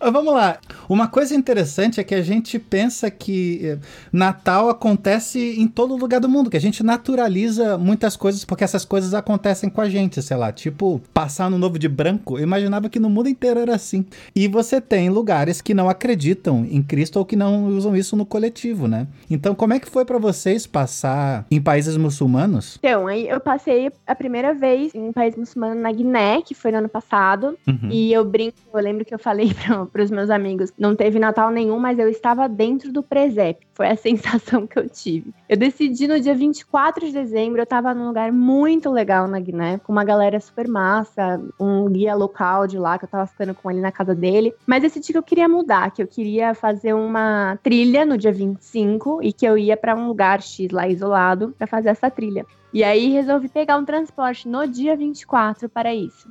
Vamos 0.00 0.32
lá. 0.32 0.58
Uma 0.90 1.06
coisa 1.06 1.36
interessante 1.36 2.00
é 2.00 2.04
que 2.04 2.16
a 2.16 2.20
gente 2.20 2.58
pensa 2.58 3.08
que 3.12 3.78
Natal 4.12 4.68
acontece 4.68 5.54
em 5.56 5.68
todo 5.68 5.94
lugar 5.94 6.18
do 6.18 6.28
mundo, 6.28 6.50
que 6.50 6.56
a 6.56 6.60
gente 6.60 6.82
naturaliza 6.82 7.78
muitas 7.78 8.16
coisas 8.16 8.44
porque 8.44 8.64
essas 8.64 8.84
coisas 8.84 9.14
acontecem 9.14 9.70
com 9.70 9.80
a 9.80 9.88
gente, 9.88 10.20
sei 10.20 10.36
lá, 10.36 10.50
tipo 10.50 11.00
passar 11.14 11.48
no 11.48 11.58
novo 11.58 11.78
de 11.78 11.88
branco. 11.88 12.36
Eu 12.38 12.42
imaginava 12.42 12.88
que 12.88 12.98
no 12.98 13.08
mundo 13.08 13.28
inteiro 13.28 13.60
era 13.60 13.72
assim. 13.72 14.04
E 14.34 14.48
você 14.48 14.80
tem 14.80 15.08
lugares 15.10 15.60
que 15.60 15.72
não 15.72 15.88
acreditam 15.88 16.66
em 16.68 16.82
Cristo 16.82 17.20
ou 17.20 17.24
que 17.24 17.36
não 17.36 17.66
usam 17.68 17.94
isso 17.94 18.16
no 18.16 18.26
coletivo, 18.26 18.88
né? 18.88 19.06
Então, 19.30 19.54
como 19.54 19.72
é 19.72 19.78
que 19.78 19.88
foi 19.88 20.04
para 20.04 20.18
vocês 20.18 20.66
passar 20.66 21.46
em 21.52 21.60
países 21.60 21.96
muçulmanos? 21.96 22.80
Então, 22.80 23.06
aí 23.06 23.28
eu 23.28 23.38
passei 23.38 23.92
a 24.04 24.14
primeira 24.16 24.52
vez 24.52 24.92
em 24.92 25.02
um 25.02 25.12
país 25.12 25.36
muçulmano 25.36 25.80
na 25.80 25.92
Guiné, 25.92 26.42
que 26.42 26.52
foi 26.52 26.72
no 26.72 26.78
ano 26.78 26.88
passado, 26.88 27.56
uhum. 27.64 27.88
e 27.92 28.12
eu 28.12 28.24
brinco, 28.24 28.56
eu 28.74 28.80
lembro 28.80 29.04
que 29.04 29.14
eu 29.14 29.20
falei 29.20 29.54
para 29.92 30.02
os 30.02 30.10
meus 30.10 30.30
amigos 30.30 30.72
Não 30.80 30.96
teve 30.96 31.18
Natal 31.18 31.50
nenhum, 31.50 31.78
mas 31.78 31.98
eu 31.98 32.08
estava 32.08 32.48
dentro 32.48 32.90
do 32.90 33.02
presépio. 33.02 33.68
Foi 33.74 33.86
a 33.86 33.96
sensação 34.00 34.66
que 34.66 34.78
eu 34.78 34.88
tive. 34.88 35.34
Eu 35.46 35.58
decidi 35.58 36.08
no 36.08 36.18
dia 36.18 36.34
24 36.34 37.04
de 37.04 37.12
dezembro, 37.12 37.60
eu 37.60 37.64
estava 37.64 37.92
num 37.92 38.06
lugar 38.06 38.32
muito 38.32 38.90
legal 38.90 39.28
na 39.28 39.38
Guiné, 39.38 39.78
com 39.78 39.92
uma 39.92 40.04
galera 40.04 40.40
super 40.40 40.66
massa, 40.66 41.38
um 41.60 41.86
guia 41.90 42.14
local 42.14 42.66
de 42.66 42.78
lá, 42.78 42.98
que 42.98 43.04
eu 43.04 43.08
estava 43.08 43.26
ficando 43.26 43.54
com 43.54 43.70
ele 43.70 43.82
na 43.82 43.92
casa 43.92 44.14
dele. 44.14 44.54
Mas 44.66 44.80
decidi 44.80 45.12
que 45.12 45.18
eu 45.18 45.22
queria 45.22 45.46
mudar, 45.46 45.90
que 45.90 46.02
eu 46.02 46.06
queria 46.06 46.54
fazer 46.54 46.94
uma 46.94 47.58
trilha 47.62 48.06
no 48.06 48.16
dia 48.16 48.32
25 48.32 49.20
e 49.22 49.34
que 49.34 49.44
eu 49.44 49.58
ia 49.58 49.76
para 49.76 49.94
um 49.94 50.08
lugar 50.08 50.40
X 50.40 50.70
lá 50.70 50.88
isolado 50.88 51.54
para 51.58 51.66
fazer 51.66 51.90
essa 51.90 52.10
trilha. 52.10 52.46
E 52.72 52.82
aí 52.82 53.10
resolvi 53.10 53.48
pegar 53.48 53.76
um 53.76 53.84
transporte 53.84 54.48
no 54.48 54.66
dia 54.66 54.96
24 54.96 55.68
para 55.68 55.94
isso. 55.94 56.26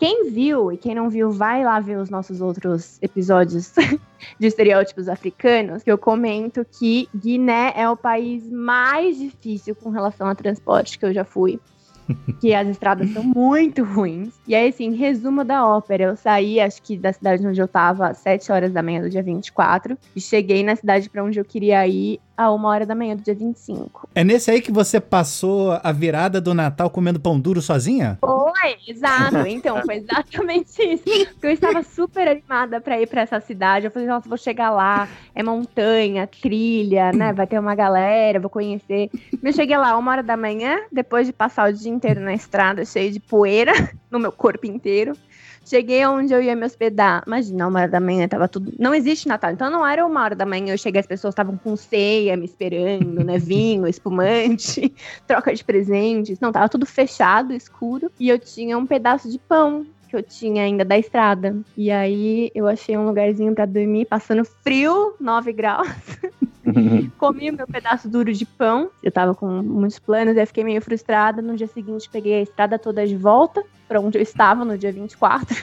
Quem 0.00 0.30
viu 0.30 0.72
e 0.72 0.78
quem 0.78 0.94
não 0.94 1.10
viu, 1.10 1.30
vai 1.30 1.62
lá 1.62 1.78
ver 1.78 1.98
os 1.98 2.08
nossos 2.08 2.40
outros 2.40 2.98
episódios 3.02 3.74
de 4.40 4.46
estereótipos 4.46 5.10
africanos, 5.10 5.82
que 5.82 5.92
eu 5.92 5.98
comento 5.98 6.64
que 6.64 7.06
Guiné 7.14 7.74
é 7.76 7.86
o 7.86 7.94
país 7.94 8.50
mais 8.50 9.18
difícil 9.18 9.74
com 9.74 9.90
relação 9.90 10.26
a 10.26 10.34
transporte 10.34 10.98
que 10.98 11.04
eu 11.04 11.12
já 11.12 11.22
fui. 11.22 11.60
que 12.40 12.54
as 12.54 12.66
estradas 12.66 13.10
são 13.10 13.22
muito 13.22 13.84
ruins. 13.84 14.32
E 14.48 14.54
aí, 14.54 14.70
assim, 14.70 14.94
resumo 14.94 15.44
da 15.44 15.66
ópera. 15.66 16.04
Eu 16.04 16.16
saí, 16.16 16.58
acho 16.58 16.82
que 16.82 16.96
da 16.96 17.12
cidade 17.12 17.46
onde 17.46 17.60
eu 17.60 17.68
tava, 17.68 18.08
às 18.08 18.18
7 18.18 18.50
horas 18.50 18.72
da 18.72 18.82
manhã 18.82 19.02
do 19.02 19.10
dia 19.10 19.22
24, 19.22 19.98
e 20.16 20.20
cheguei 20.20 20.62
na 20.62 20.74
cidade 20.76 21.08
para 21.10 21.22
onde 21.22 21.38
eu 21.38 21.44
queria 21.44 21.86
ir 21.86 22.18
a 22.40 22.50
uma 22.50 22.70
hora 22.70 22.86
da 22.86 22.94
manhã 22.94 23.14
do 23.14 23.22
dia 23.22 23.34
25. 23.34 24.08
É 24.14 24.24
nesse 24.24 24.50
aí 24.50 24.62
que 24.62 24.72
você 24.72 24.98
passou 24.98 25.78
a 25.82 25.92
virada 25.92 26.40
do 26.40 26.54
Natal 26.54 26.88
comendo 26.88 27.20
pão 27.20 27.38
duro 27.38 27.60
sozinha? 27.60 28.16
Foi, 28.18 28.76
exato. 28.88 29.46
Então, 29.46 29.82
foi 29.84 29.96
exatamente 29.96 30.82
isso. 30.82 31.04
Porque 31.34 31.46
eu 31.46 31.50
estava 31.50 31.82
super 31.82 32.26
animada 32.26 32.80
para 32.80 32.98
ir 32.98 33.06
para 33.06 33.20
essa 33.20 33.40
cidade. 33.40 33.84
Eu 33.84 33.90
falei, 33.90 34.08
nossa, 34.08 34.26
vou 34.26 34.38
chegar 34.38 34.70
lá, 34.70 35.06
é 35.34 35.42
montanha, 35.42 36.26
trilha, 36.26 37.12
né? 37.12 37.30
Vai 37.34 37.46
ter 37.46 37.58
uma 37.58 37.74
galera, 37.74 38.40
vou 38.40 38.48
conhecer. 38.48 39.10
Eu 39.42 39.52
cheguei 39.52 39.76
lá 39.76 39.94
uma 39.98 40.10
hora 40.10 40.22
da 40.22 40.36
manhã, 40.36 40.78
depois 40.90 41.26
de 41.26 41.34
passar 41.34 41.68
o 41.68 41.72
dia 41.74 41.92
inteiro 41.92 42.20
na 42.20 42.32
estrada, 42.32 42.86
cheio 42.86 43.12
de 43.12 43.20
poeira 43.20 43.72
no 44.10 44.18
meu 44.18 44.32
corpo 44.32 44.66
inteiro. 44.66 45.12
Cheguei 45.70 46.04
onde 46.04 46.34
eu 46.34 46.42
ia 46.42 46.56
me 46.56 46.66
hospedar. 46.66 47.22
Imagina, 47.24 47.68
uma 47.68 47.78
hora 47.78 47.88
da 47.88 48.00
manhã 48.00 48.26
tava 48.26 48.48
tudo. 48.48 48.72
Não 48.76 48.92
existe 48.92 49.28
Natal. 49.28 49.52
Então 49.52 49.70
não 49.70 49.86
era 49.86 50.04
uma 50.04 50.20
hora 50.20 50.34
da 50.34 50.44
manhã. 50.44 50.74
Eu 50.74 50.78
cheguei, 50.78 50.98
as 50.98 51.06
pessoas 51.06 51.30
estavam 51.30 51.56
com 51.56 51.76
ceia 51.76 52.36
me 52.36 52.44
esperando, 52.44 53.22
né? 53.22 53.38
Vinho, 53.38 53.86
espumante, 53.86 54.92
troca 55.28 55.54
de 55.54 55.62
presentes. 55.62 56.40
Não, 56.40 56.50
tava 56.50 56.68
tudo 56.68 56.84
fechado, 56.84 57.52
escuro. 57.52 58.10
E 58.18 58.28
eu 58.28 58.36
tinha 58.36 58.76
um 58.76 58.84
pedaço 58.84 59.30
de 59.30 59.38
pão 59.38 59.86
que 60.08 60.16
eu 60.16 60.24
tinha 60.24 60.64
ainda 60.64 60.84
da 60.84 60.98
estrada. 60.98 61.56
E 61.76 61.88
aí 61.88 62.50
eu 62.52 62.66
achei 62.66 62.98
um 62.98 63.06
lugarzinho 63.06 63.54
para 63.54 63.64
dormir, 63.64 64.06
passando 64.06 64.44
frio, 64.44 65.14
9 65.20 65.52
graus. 65.54 65.86
Comi 67.18 67.50
o 67.50 67.54
meu 67.54 67.66
pedaço 67.66 68.08
duro 68.08 68.32
de 68.32 68.44
pão. 68.44 68.90
Eu 69.02 69.10
tava 69.10 69.34
com 69.34 69.46
muitos 69.62 69.98
planos, 69.98 70.36
aí 70.36 70.46
fiquei 70.46 70.64
meio 70.64 70.80
frustrada. 70.82 71.42
No 71.42 71.56
dia 71.56 71.66
seguinte, 71.66 72.08
peguei 72.10 72.34
a 72.34 72.42
estrada 72.42 72.78
toda 72.78 73.06
de 73.06 73.16
volta 73.16 73.62
para 73.88 74.00
onde 74.00 74.18
eu 74.18 74.22
estava 74.22 74.64
no 74.64 74.78
dia 74.78 74.92
24. 74.92 75.56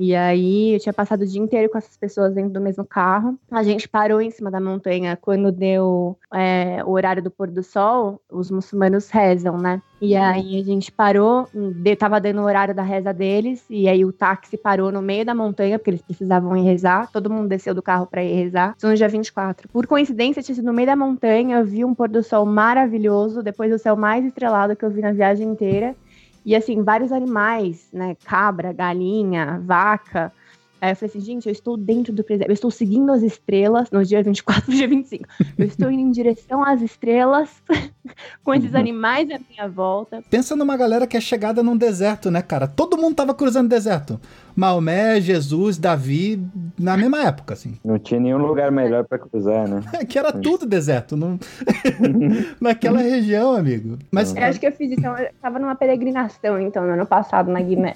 E 0.00 0.16
aí 0.16 0.72
eu 0.72 0.80
tinha 0.80 0.94
passado 0.94 1.20
o 1.20 1.26
dia 1.26 1.42
inteiro 1.42 1.70
com 1.70 1.76
essas 1.76 1.94
pessoas 1.94 2.32
dentro 2.32 2.54
do 2.54 2.60
mesmo 2.60 2.86
carro. 2.86 3.38
A 3.50 3.62
gente 3.62 3.86
parou 3.86 4.18
em 4.18 4.30
cima 4.30 4.50
da 4.50 4.58
montanha 4.58 5.14
quando 5.14 5.52
deu 5.52 6.16
é, 6.32 6.82
o 6.86 6.92
horário 6.92 7.22
do 7.22 7.30
pôr 7.30 7.50
do 7.50 7.62
sol. 7.62 8.18
Os 8.30 8.50
muçulmanos 8.50 9.10
rezam, 9.10 9.58
né? 9.58 9.82
E 10.00 10.16
aí 10.16 10.58
a 10.58 10.64
gente 10.64 10.90
parou, 10.90 11.46
de, 11.52 11.94
tava 11.94 12.18
dando 12.18 12.40
o 12.40 12.44
horário 12.44 12.74
da 12.74 12.82
reza 12.82 13.12
deles, 13.12 13.62
e 13.68 13.86
aí 13.86 14.02
o 14.02 14.10
táxi 14.10 14.56
parou 14.56 14.90
no 14.90 15.02
meio 15.02 15.26
da 15.26 15.34
montanha, 15.34 15.78
porque 15.78 15.90
eles 15.90 16.00
precisavam 16.00 16.56
ir 16.56 16.62
rezar. 16.62 17.10
Todo 17.12 17.28
mundo 17.28 17.48
desceu 17.48 17.74
do 17.74 17.82
carro 17.82 18.06
para 18.06 18.24
ir 18.24 18.32
rezar. 18.32 18.74
Isso 18.78 18.88
no 18.88 18.94
dia 18.94 19.08
24. 19.08 19.68
Por 19.68 19.86
coincidência, 19.86 20.42
tinha 20.42 20.54
sido 20.54 20.64
no 20.64 20.72
meio 20.72 20.86
da 20.86 20.96
montanha, 20.96 21.58
eu 21.58 21.66
vi 21.66 21.84
um 21.84 21.94
pôr 21.94 22.08
do 22.08 22.22
sol 22.22 22.46
maravilhoso, 22.46 23.42
depois 23.42 23.70
do 23.70 23.78
céu 23.78 23.94
mais 23.94 24.24
estrelado 24.24 24.74
que 24.74 24.84
eu 24.84 24.90
vi 24.90 25.02
na 25.02 25.12
viagem 25.12 25.46
inteira. 25.46 25.94
E 26.44 26.56
assim, 26.56 26.82
vários 26.82 27.12
animais, 27.12 27.88
né? 27.92 28.16
Cabra, 28.24 28.72
galinha, 28.72 29.60
vaca. 29.64 30.32
Aí 30.80 30.92
eu 30.92 30.96
falei 30.96 31.10
assim, 31.10 31.20
gente, 31.20 31.46
eu 31.46 31.52
estou 31.52 31.76
dentro 31.76 32.12
do 32.12 32.24
presépio, 32.24 32.50
eu 32.50 32.54
estou 32.54 32.70
seguindo 32.70 33.12
as 33.12 33.22
estrelas 33.22 33.90
no 33.90 34.04
dia 34.04 34.22
24 34.22 34.72
e 34.72 34.76
dia 34.76 34.88
25. 34.88 35.28
Eu 35.58 35.66
estou 35.66 35.90
indo 35.90 36.00
em 36.00 36.10
direção 36.10 36.64
às 36.64 36.80
estrelas 36.80 37.50
com 38.42 38.54
esses 38.54 38.72
uhum. 38.72 38.78
animais 38.80 39.30
à 39.30 39.38
minha 39.50 39.68
volta. 39.68 40.22
Pensa 40.30 40.56
numa 40.56 40.76
galera 40.76 41.06
que 41.06 41.16
é 41.16 41.20
chegada 41.20 41.62
num 41.62 41.76
deserto, 41.76 42.30
né, 42.30 42.40
cara? 42.40 42.66
Todo 42.66 42.96
mundo 42.96 43.14
tava 43.14 43.34
cruzando 43.34 43.68
deserto. 43.68 44.18
Maomé, 44.56 45.20
Jesus, 45.20 45.78
Davi, 45.78 46.42
na 46.78 46.96
mesma 46.96 47.24
época, 47.24 47.54
assim. 47.54 47.78
Não 47.84 47.98
tinha 47.98 48.18
nenhum 48.18 48.38
lugar 48.38 48.70
melhor 48.72 49.04
para 49.04 49.18
cruzar, 49.18 49.68
né? 49.68 49.82
É 49.92 50.04
que 50.06 50.18
era 50.18 50.32
tudo 50.32 50.66
deserto, 50.66 51.16
não... 51.16 51.38
naquela 52.60 53.00
região, 53.00 53.54
amigo. 53.54 53.98
Mas 54.10 54.34
eu 54.34 54.42
acho 54.42 54.58
que 54.58 54.66
eu 54.66 54.72
fiz 54.72 54.92
isso, 54.92 55.06
eu 55.06 55.30
tava 55.40 55.58
numa 55.58 55.74
peregrinação, 55.74 56.58
então, 56.58 56.86
no 56.86 56.92
ano 56.92 57.06
passado, 57.06 57.50
na 57.50 57.60
Guiné. 57.60 57.94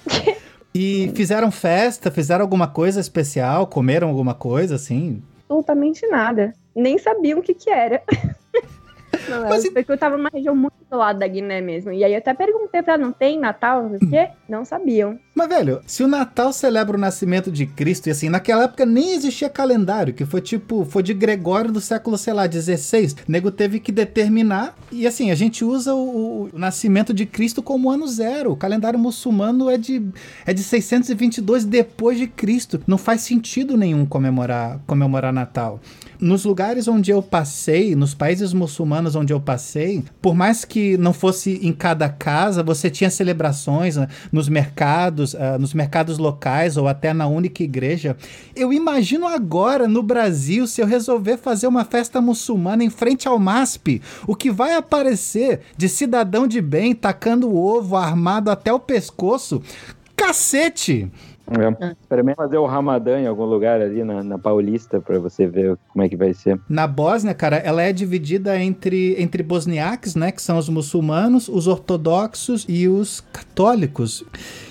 E 0.77 1.09
fizeram 1.15 1.49
festa, 1.51 2.11
fizeram 2.11 2.41
alguma 2.41 2.67
coisa 2.67 2.99
especial, 2.99 3.65
comeram 3.65 4.09
alguma 4.09 4.33
coisa 4.33 4.75
assim? 4.75 5.23
Absolutamente 5.43 6.05
nada. 6.07 6.53
Nem 6.75 6.97
sabiam 6.97 7.39
o 7.39 7.41
que 7.41 7.53
que 7.53 7.69
era. 7.69 8.03
Não, 9.29 9.49
Mas, 9.49 9.69
porque 9.69 9.91
eu 9.91 9.97
tava 9.97 10.17
numa 10.17 10.29
região 10.29 10.55
muito 10.55 10.75
do 10.89 10.97
lado 10.97 11.19
da 11.19 11.27
Guiné 11.27 11.61
mesmo. 11.61 11.91
E 11.91 12.03
aí 12.03 12.13
eu 12.13 12.17
até 12.17 12.33
perguntei 12.33 12.81
pra 12.81 12.97
não 12.97 13.11
tem 13.11 13.39
Natal, 13.39 13.83
não 13.83 13.97
sei 13.97 14.07
o 14.07 14.11
quê. 14.11 14.29
Não 14.47 14.65
sabiam. 14.65 15.19
Mas, 15.33 15.49
velho, 15.49 15.81
se 15.85 16.03
o 16.03 16.07
Natal 16.07 16.53
celebra 16.53 16.95
o 16.95 16.99
nascimento 16.99 17.51
de 17.51 17.65
Cristo, 17.65 18.07
e 18.07 18.11
assim, 18.11 18.29
naquela 18.29 18.63
época 18.63 18.85
nem 18.85 19.13
existia 19.13 19.49
calendário, 19.49 20.13
que 20.13 20.25
foi 20.25 20.39
tipo, 20.39 20.85
foi 20.85 21.03
de 21.03 21.13
Gregório 21.13 21.71
do 21.71 21.81
século, 21.81 22.17
sei 22.17 22.33
lá, 22.33 22.47
16. 22.47 23.13
O 23.13 23.17
nego 23.27 23.51
teve 23.51 23.79
que 23.79 23.91
determinar. 23.91 24.75
E 24.91 25.05
assim, 25.05 25.31
a 25.31 25.35
gente 25.35 25.65
usa 25.65 25.93
o, 25.93 26.49
o, 26.53 26.57
nascimento 26.57 27.13
de 27.13 27.25
Cristo 27.25 27.61
como 27.61 27.89
ano 27.89 28.07
zero. 28.07 28.51
O 28.51 28.57
calendário 28.57 28.99
muçulmano 28.99 29.69
é 29.69 29.77
de, 29.77 30.01
é 30.45 30.53
de 30.53 30.63
622 30.63 31.65
depois 31.65 32.17
de 32.17 32.27
Cristo. 32.27 32.81
Não 32.87 32.97
faz 32.97 33.21
sentido 33.21 33.75
nenhum 33.75 34.05
comemorar, 34.05 34.79
comemorar 34.85 35.33
Natal 35.33 35.79
nos 36.19 36.45
lugares 36.45 36.87
onde 36.87 37.11
eu 37.11 37.21
passei, 37.21 37.95
nos 37.95 38.13
países 38.13 38.53
muçulmanos 38.53 39.15
onde 39.15 39.33
eu 39.33 39.39
passei, 39.39 40.03
por 40.21 40.35
mais 40.35 40.65
que 40.65 40.97
não 40.97 41.13
fosse 41.13 41.59
em 41.61 41.71
cada 41.71 42.09
casa, 42.09 42.63
você 42.63 42.89
tinha 42.89 43.09
celebrações 43.09 43.97
né, 43.97 44.07
nos 44.31 44.49
mercados, 44.49 45.33
uh, 45.33 45.59
nos 45.59 45.73
mercados 45.73 46.17
locais 46.17 46.77
ou 46.77 46.87
até 46.87 47.13
na 47.13 47.27
única 47.27 47.63
igreja. 47.63 48.15
Eu 48.55 48.71
imagino 48.71 49.27
agora 49.27 49.87
no 49.87 50.01
Brasil, 50.01 50.67
se 50.67 50.81
eu 50.81 50.87
resolver 50.87 51.37
fazer 51.37 51.67
uma 51.67 51.85
festa 51.85 52.21
muçulmana 52.21 52.83
em 52.83 52.89
frente 52.89 53.27
ao 53.27 53.39
MASP, 53.39 54.01
o 54.27 54.35
que 54.35 54.51
vai 54.51 54.75
aparecer 54.75 55.61
de 55.77 55.89
cidadão 55.89 56.47
de 56.47 56.61
bem 56.61 56.95
tacando 56.95 57.49
o 57.49 57.57
ovo 57.57 57.95
armado 57.95 58.49
até 58.49 58.71
o 58.71 58.79
pescoço. 58.79 59.61
Cacete! 60.15 61.11
É. 61.47 61.91
Experimenta 62.01 62.37
fazer 62.37 62.57
o 62.57 62.65
Ramadã 62.65 63.19
em 63.19 63.27
algum 63.27 63.45
lugar 63.45 63.79
ali 63.79 64.03
na, 64.03 64.23
na 64.23 64.37
Paulista 64.37 64.99
para 64.99 65.19
você 65.19 65.45
ver 65.45 65.77
como 65.89 66.03
é 66.03 66.09
que 66.09 66.15
vai 66.15 66.33
ser. 66.33 66.59
Na 66.67 66.87
Bósnia, 66.87 67.35
cara, 67.35 67.57
ela 67.57 67.83
é 67.83 67.93
dividida 67.93 68.59
entre, 68.59 69.15
entre 69.21 69.43
bosniaques, 69.43 70.15
né, 70.15 70.31
que 70.31 70.41
são 70.41 70.57
os 70.57 70.67
muçulmanos, 70.67 71.47
os 71.47 71.67
ortodoxos 71.67 72.65
e 72.67 72.87
os 72.87 73.21
católicos. 73.31 74.23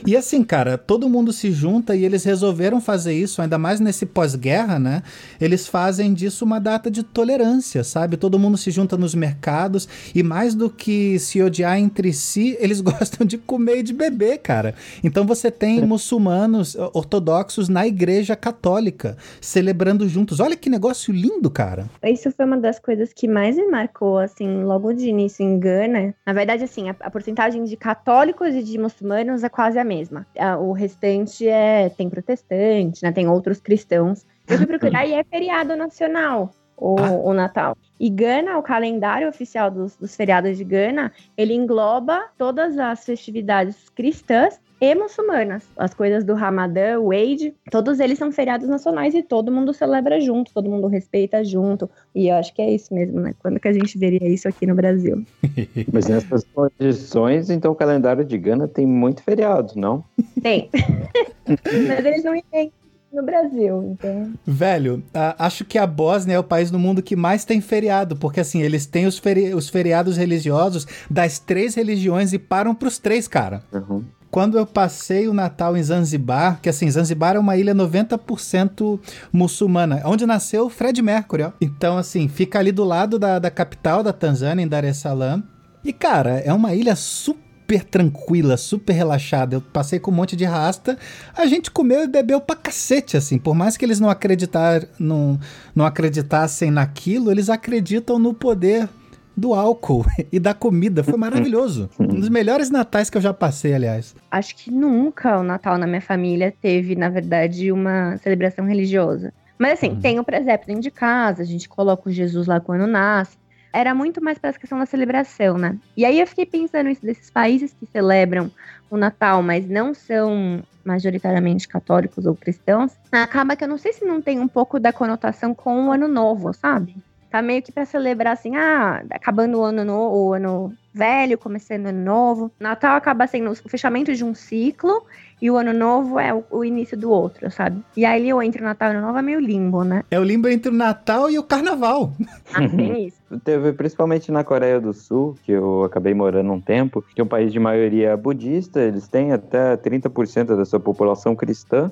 E 0.05 0.17
assim, 0.17 0.43
cara, 0.43 0.77
todo 0.77 1.09
mundo 1.09 1.33
se 1.33 1.53
junta 1.53 1.95
e 1.95 2.05
eles 2.05 2.25
resolveram 2.25 2.81
fazer 2.81 3.15
isso, 3.15 3.41
ainda 3.41 3.57
mais 3.57 3.79
nesse 3.79 4.05
pós-guerra, 4.05 4.79
né? 4.79 5.03
Eles 5.41 5.69
fazem 5.69 6.13
disso 6.13 6.45
uma 6.45 6.59
data 6.59 6.91
de 6.91 7.03
tolerância, 7.03 7.85
sabe? 7.85 8.17
Todo 8.17 8.39
mundo 8.39 8.57
se 8.57 8.71
junta 8.71 8.97
nos 8.97 9.15
mercados 9.15 9.89
e 10.15 10.23
mais 10.23 10.55
do 10.55 10.69
que 10.69 11.19
se 11.19 11.41
odiar 11.41 11.79
entre 11.79 12.13
si, 12.13 12.57
eles 12.59 12.81
gostam 12.83 13.27
de 13.27 13.39
comer 13.39 13.79
e 13.79 13.83
de 13.83 13.93
beber, 13.93 14.39
cara. 14.39 14.75
Então 15.03 15.25
você 15.25 15.51
tem 15.51 15.81
muçulmanos 15.87 16.64
cristãos 16.65 16.75
ortodoxos 16.95 17.69
na 17.69 17.87
igreja 17.87 18.35
católica, 18.35 19.17
celebrando 19.41 20.09
juntos. 20.09 20.41
Olha 20.41 20.57
que 20.57 20.71
negócio 20.71 21.13
lindo, 21.13 21.51
cara. 21.51 21.87
Isso 22.03 22.31
foi 22.33 22.45
uma 22.47 22.57
das 22.57 22.79
coisas 22.79 23.13
que 23.13 23.29
mais 23.29 23.57
me 23.57 23.67
marcou, 23.67 24.19
assim, 24.19 24.65
logo 24.65 24.93
de 24.93 25.09
início 25.09 25.45
em 25.45 25.59
Gana. 25.59 26.15
Na 26.27 26.33
verdade, 26.33 26.65
assim, 26.65 26.89
a, 26.89 26.97
a 27.01 27.11
porcentagem 27.11 27.65
de 27.65 27.77
católicos 27.77 28.55
e 28.55 28.63
de 28.63 28.79
muçulmanos 28.79 29.45
é 29.45 29.49
quase 29.49 29.79
a 29.79 29.85
mesma. 29.85 30.27
A, 30.39 30.57
o 30.57 30.73
restante 30.73 31.47
é 31.47 31.89
tem 31.91 32.09
protestante, 32.09 33.03
né? 33.03 33.13
Tem 33.13 33.29
outros 33.29 33.61
cristãos. 33.61 34.25
Eu 34.49 34.59
fui 34.59 34.67
procurar 34.67 35.07
e 35.07 35.13
é 35.13 35.25
feriado 35.25 35.77
nacional. 35.77 36.53
O, 36.77 36.97
ah. 36.99 37.13
o, 37.13 37.33
Natal. 37.33 37.77
E 38.01 38.11
Gana, 38.11 38.59
o 38.59 38.63
calendário 38.63 39.29
oficial 39.29 39.71
dos, 39.71 39.97
dos, 39.97 40.17
feriados 40.17 40.57
de 40.57 40.65
Gana, 40.65 41.13
ele 41.37 41.55
engloba 41.55 42.25
todas 42.37 42.77
as 42.79 43.05
festividades 43.05 43.89
cristãs 43.91 44.61
e 44.81 44.95
muçulmanas. 44.95 45.63
As 45.77 45.95
coisas 45.95 46.25
do 46.25 46.35
Ramadã, 46.35 46.99
o 46.99 47.13
Eid, 47.13 47.55
todos 47.71 48.01
eles 48.01 48.19
são 48.19 48.31
feriados 48.33 48.69
nacionais 48.69 49.15
e 49.15 49.23
todo 49.23 49.51
mundo 49.51 49.73
celebra 49.73 50.21
junto, 50.21 50.53
todo 50.53 50.69
mundo 50.69 50.87
respeita 50.89 51.43
junto. 51.45 51.89
E 52.15 52.29
eu 52.29 52.35
acho 52.37 52.53
que 52.55 52.61
é 52.61 52.71
isso 52.71 52.93
mesmo, 52.93 53.21
né? 53.21 53.33
Quando 53.39 53.59
que 53.61 53.69
a 53.69 53.73
gente 53.73 53.97
veria 53.99 54.29
isso 54.29 54.47
aqui 54.49 54.67
no 54.67 54.75
Brasil? 54.75 55.25
Mas 55.93 56.07
nessas 56.09 56.45
condições, 56.55 57.51
então 57.51 57.73
o 57.73 57.75
calendário 57.77 58.25
de 58.25 58.37
Gana 58.37 58.69
tem 58.69 58.87
muito 58.87 59.23
feriado, 59.23 59.73
não? 59.77 60.05
Tem. 60.43 60.69
Mas 61.47 62.05
eles 62.05 62.25
não 62.25 62.35
entendem 62.35 62.73
no 63.13 63.23
Brasil, 63.23 63.83
então. 63.93 64.33
Velho, 64.45 65.03
a- 65.15 65.47
acho 65.47 65.65
que 65.65 65.79
a 65.79 65.87
Bósnia 65.87 66.35
é 66.35 66.39
o 66.39 66.43
país 66.45 66.71
no 66.73 66.79
mundo 66.81 67.01
que 67.03 67.15
mais 67.15 67.45
tem 67.45 67.61
feriado, 67.61 68.17
porque 68.17 68.41
assim, 68.41 68.61
eles 68.61 68.87
têm 68.87 69.07
os, 69.07 69.19
feri- 69.19 69.55
os 69.55 69.69
feriados 69.69 70.17
religiosos 70.17 70.85
das 71.09 71.39
três 71.39 71.75
religiões 71.77 72.33
e 72.33 72.39
param 72.41 72.75
pros 72.75 72.99
três, 72.99 73.29
cara. 73.29 73.63
Uhum. 73.73 74.03
Quando 74.35 74.59
eu 74.59 74.67
passei 74.67 75.29
o 75.29 75.33
Natal 75.33 75.77
em 75.77 75.83
Zanzibar, 75.85 76.59
que 76.61 76.69
assim, 76.69 76.91
Zanzibar 76.91 77.37
é 77.37 77.39
uma 77.39 77.57
ilha 77.57 77.73
90% 77.73 78.99
muçulmana, 79.33 80.03
onde 80.05 80.27
nasceu 80.27 80.69
Fred 80.69 81.01
Mercury, 81.01 81.45
ó. 81.45 81.53
Então, 81.61 81.97
assim, 81.97 82.27
fica 82.27 82.59
ali 82.59 82.73
do 82.73 82.83
lado 82.83 83.17
da, 83.17 83.39
da 83.39 83.49
capital 83.49 84.03
da 84.03 84.13
Tanzânia, 84.13 84.65
em 84.65 84.67
Dar 84.67 84.83
es 84.83 84.97
Salaam. 84.97 85.41
E, 85.85 85.93
cara, 85.93 86.41
é 86.41 86.53
uma 86.53 86.75
ilha 86.75 86.97
super 86.97 87.85
tranquila, 87.85 88.57
super 88.57 88.93
relaxada. 88.93 89.55
Eu 89.55 89.61
passei 89.61 90.01
com 90.01 90.11
um 90.11 90.15
monte 90.15 90.35
de 90.35 90.45
rasta. 90.45 90.99
A 91.37 91.47
gente 91.47 91.71
comeu 91.71 92.03
e 92.03 92.09
bebeu 92.09 92.41
pra 92.41 92.57
cacete, 92.57 93.17
assim. 93.17 93.39
Por 93.39 93.55
mais 93.55 93.77
que 93.77 93.85
eles 93.85 94.01
não, 94.01 94.11
acreditar, 94.11 94.85
não, 94.99 95.39
não 95.77 95.87
acreditassem 95.87 96.73
naquilo, 96.73 97.31
eles 97.31 97.49
acreditam 97.49 98.19
no 98.19 98.35
poder 98.35 98.89
do 99.37 99.55
álcool 99.55 100.05
e 100.33 100.39
da 100.39 100.55
comida. 100.55 101.03
Foi 101.03 101.17
maravilhoso. 101.19 101.91
Um 101.99 102.07
dos 102.07 102.29
melhores 102.29 102.71
natais 102.71 103.11
que 103.11 103.17
eu 103.19 103.23
já 103.23 103.33
passei, 103.35 103.75
aliás. 103.75 104.15
Acho 104.31 104.55
que 104.57 104.71
nunca 104.71 105.39
o 105.39 105.43
Natal 105.43 105.77
na 105.79 105.87
minha 105.87 106.01
família 106.01 106.55
teve, 106.63 106.95
na 106.95 107.09
verdade, 107.09 107.71
uma 107.73 108.17
celebração 108.19 108.65
religiosa. 108.67 109.33
Mas 109.59 109.75
assim, 109.75 109.91
Uhum. 109.91 110.01
tem 110.01 110.19
o 110.19 110.25
presépio 110.25 110.67
dentro 110.67 110.83
de 110.83 110.91
casa, 110.91 111.43
a 111.43 111.47
gente 111.47 111.69
coloca 111.69 112.09
o 112.09 112.13
Jesus 112.13 112.47
lá 112.47 112.61
quando 112.61 112.87
nasce. 112.87 113.37
Era 113.73 113.93
muito 113.95 114.23
mais 114.23 114.39
para 114.39 114.51
essa 114.51 114.59
questão 114.59 114.79
da 114.79 114.87
celebração, 114.87 115.59
né? 115.59 115.77
E 115.97 116.05
aí 116.05 116.21
eu 116.21 116.27
fiquei 116.29 116.47
pensando 116.47 116.89
isso 116.89 117.05
desses 117.05 117.29
países 117.29 117.73
que 117.73 117.87
celebram 117.87 118.49
o 118.89 118.97
Natal, 118.97 119.43
mas 119.43 119.69
não 119.69 119.93
são 119.95 120.63
majoritariamente 120.85 121.67
católicos 121.67 122.25
ou 122.27 122.37
cristãos. 122.37 122.93
Acaba 123.11 123.57
que 123.57 123.65
eu 123.65 123.69
não 123.69 123.79
sei 123.79 123.93
se 123.93 124.05
não 124.05 124.23
tem 124.23 124.39
um 124.39 124.47
pouco 124.47 124.79
da 124.79 124.93
conotação 124.93 125.53
com 125.55 125.87
o 125.89 125.93
Ano 125.93 126.07
Novo, 126.07 126.53
sabe? 126.53 126.97
Tá 127.35 127.43
meio 127.43 127.61
que 127.61 127.73
para 127.73 127.85
celebrar 127.85 128.35
assim, 128.35 128.55
ah, 128.55 129.03
acabando 129.11 129.59
o 129.59 129.65
ano, 129.65 129.85
no, 129.85 130.09
o 130.15 130.35
ano 130.35 130.73
velho, 130.95 131.37
começando 131.37 131.87
o 131.87 131.89
ano 131.89 132.01
novo. 132.01 132.53
Natal 132.61 132.95
acaba 132.95 133.27
sendo 133.27 133.51
o 133.51 133.69
fechamento 133.69 134.15
de 134.15 134.23
um 134.23 134.33
ciclo 134.37 135.03
e 135.43 135.51
o 135.51 135.57
ano 135.57 135.73
novo 135.73 136.17
é 136.17 136.33
o, 136.33 136.45
o 136.49 136.65
início 136.65 136.97
do 136.97 137.11
outro, 137.11 137.51
sabe? 137.51 137.83
E 137.97 138.05
aí 138.05 138.29
eu 138.29 138.41
entre 138.41 138.63
o 138.63 138.65
Natal 138.65 138.93
e 138.93 138.95
o 138.95 138.99
ano 138.99 139.07
novo 139.09 139.19
é 139.19 139.23
meio 139.23 139.41
limbo, 139.41 139.83
né? 139.83 140.05
É 140.13 140.21
o 140.21 140.23
limbo 140.23 140.47
entre 140.47 140.71
o 140.71 140.73
Natal 140.73 141.29
e 141.29 141.37
o 141.37 141.43
Carnaval. 141.43 142.13
Ah, 142.55 142.69
tem 142.69 143.03
isso. 143.11 143.19
Teve 143.43 143.73
principalmente 143.73 144.31
na 144.31 144.45
Coreia 144.45 144.81
do 144.81 144.95
Sul, 144.95 145.37
que 145.43 145.51
eu 145.51 145.83
acabei 145.83 146.15
morando 146.15 146.53
um 146.53 146.61
tempo, 146.61 147.05
que 147.17 147.21
é 147.21 147.25
um 147.25 147.27
país 147.27 147.53
de 147.53 147.59
maioria 147.59 148.17
budista, 148.17 148.81
eles 148.81 149.09
têm 149.09 149.33
até 149.33 149.77
30% 149.77 150.57
da 150.57 150.65
sua 150.65 150.79
população 150.79 151.35
cristã. 151.35 151.91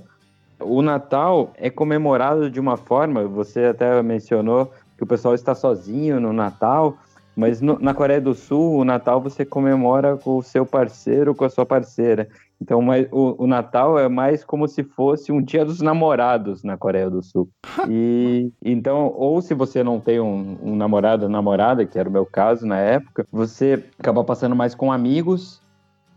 O 0.61 0.81
Natal 0.83 1.53
é 1.57 1.69
comemorado 1.69 2.49
de 2.49 2.61
uma 2.61 2.77
forma, 2.77 3.25
você 3.25 3.65
até 3.65 4.01
mencionou 4.05 4.71
que 5.03 5.05
o 5.05 5.07
pessoal 5.07 5.35
está 5.35 5.53
sozinho 5.53 6.21
no 6.21 6.33
Natal, 6.33 6.97
mas 7.35 7.61
no- 7.61 7.79
na 7.81 7.93
Coreia 7.93 8.21
do 8.21 8.35
Sul, 8.35 8.77
o 8.79 8.85
Natal 8.85 9.21
você 9.21 9.45
comemora 9.45 10.17
com 10.17 10.39
o 10.39 10.43
seu 10.43 10.65
parceiro, 10.65 11.35
com 11.35 11.45
a 11.45 11.51
sua 11.51 11.67
parceira. 11.67 12.29
Então, 12.61 12.81
mas 12.81 13.09
o, 13.11 13.43
o 13.43 13.47
Natal 13.49 13.99
é 13.99 14.09
mais 14.09 14.45
como 14.45 14.69
se 14.69 14.85
fosse 14.85 15.33
um 15.33 15.43
dia 15.43 15.65
dos 15.65 15.81
namorados 15.81 16.63
na 16.63 16.77
Coreia 16.77 17.11
do 17.11 17.21
Sul. 17.21 17.49
E 17.91 18.53
então, 18.65 19.13
ou 19.17 19.43
se 19.43 19.55
você 19.55 19.83
não 19.83 19.99
tem 19.99 20.21
um, 20.21 20.57
um 20.63 20.77
namorado 20.77 21.25
ou 21.25 21.29
namorada, 21.29 21.85
que 21.85 21.99
era 21.99 22.09
o 22.09 22.13
meu 22.13 22.25
caso 22.25 22.65
na 22.65 22.79
época, 22.79 23.27
você 23.33 23.83
acaba 23.99 24.23
passando 24.23 24.55
mais 24.55 24.73
com 24.73 24.93
amigos 24.93 25.61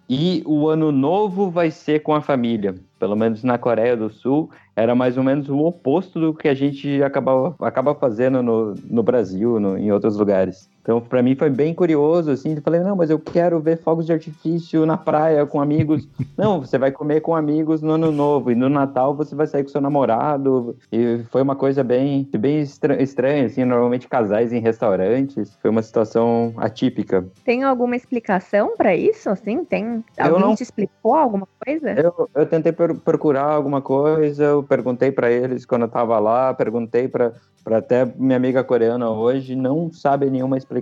e 0.09 0.43
o 0.45 0.67
ano 0.69 0.91
novo 0.91 1.49
vai 1.49 1.71
ser 1.71 2.01
com 2.01 2.13
a 2.13 2.21
família. 2.21 2.75
Pelo 2.99 3.15
menos 3.15 3.43
na 3.43 3.57
Coreia 3.57 3.97
do 3.97 4.09
Sul, 4.09 4.49
era 4.75 4.93
mais 4.95 5.17
ou 5.17 5.23
menos 5.23 5.49
o 5.49 5.59
oposto 5.59 6.19
do 6.19 6.33
que 6.33 6.47
a 6.47 6.53
gente 6.53 7.01
acaba, 7.03 7.55
acaba 7.59 7.95
fazendo 7.95 8.41
no, 8.43 8.75
no 8.89 9.03
Brasil, 9.03 9.59
no- 9.59 9.77
em 9.77 9.91
outros 9.91 10.17
lugares. 10.17 10.69
Então, 10.85 11.01
para 11.01 11.23
mim 11.23 11.35
foi 11.35 11.49
bem 11.49 11.73
curioso, 11.73 12.29
assim, 12.29 12.53
eu 12.53 12.61
falei, 12.61 12.79
não, 12.79 12.95
mas 12.95 13.09
eu 13.09 13.17
quero 13.17 13.59
ver 13.59 13.81
fogos 13.81 14.05
de 14.05 14.13
artifício 14.13 14.85
na 14.85 14.95
praia 14.95 15.43
com 15.43 15.59
amigos. 15.59 16.07
não, 16.37 16.59
você 16.59 16.77
vai 16.77 16.91
comer 16.91 17.21
com 17.21 17.35
amigos 17.35 17.81
no 17.81 17.93
ano 17.93 18.11
novo, 18.11 18.51
e 18.51 18.55
no 18.55 18.69
Natal 18.69 19.15
você 19.15 19.33
vai 19.33 19.47
sair 19.47 19.63
com 19.63 19.69
seu 19.69 19.81
namorado. 19.81 20.77
E 20.91 21.23
foi 21.31 21.41
uma 21.41 21.55
coisa 21.55 21.83
bem, 21.83 22.29
bem 22.37 22.59
estra- 22.59 23.01
estranha, 23.01 23.47
assim, 23.47 23.65
normalmente 23.65 24.07
casais 24.07 24.53
em 24.53 24.59
restaurantes. 24.59 25.57
Foi 25.59 25.71
uma 25.71 25.81
situação 25.81 26.53
atípica. 26.57 27.25
Tem 27.43 27.63
alguma 27.63 27.95
explicação 27.95 28.77
pra 28.77 28.95
isso? 28.95 29.27
Assim, 29.27 29.65
tem? 29.65 30.03
Alguém 30.19 30.39
não- 30.39 30.55
te 30.55 30.61
explicou 30.61 31.15
alguma 31.15 31.47
coisa? 31.65 31.93
Eu, 31.93 32.29
eu 32.35 32.45
tentei 32.45 32.71
pro- 32.71 32.93
procurar 32.99 33.45
alguma 33.45 33.81
coisa, 33.81 34.43
eu 34.43 34.61
perguntei 34.61 35.11
para 35.11 35.31
eles 35.31 35.65
quando 35.65 35.81
eu 35.81 35.87
tava 35.87 36.19
lá, 36.19 36.53
perguntei 36.53 37.07
para 37.07 37.33
até 37.65 38.05
minha 38.05 38.37
amiga 38.37 38.63
coreana 38.63 39.09
hoje, 39.09 39.55
não 39.55 39.91
sabe 39.91 40.29
nenhuma 40.29 40.55
explicação, 40.57 40.74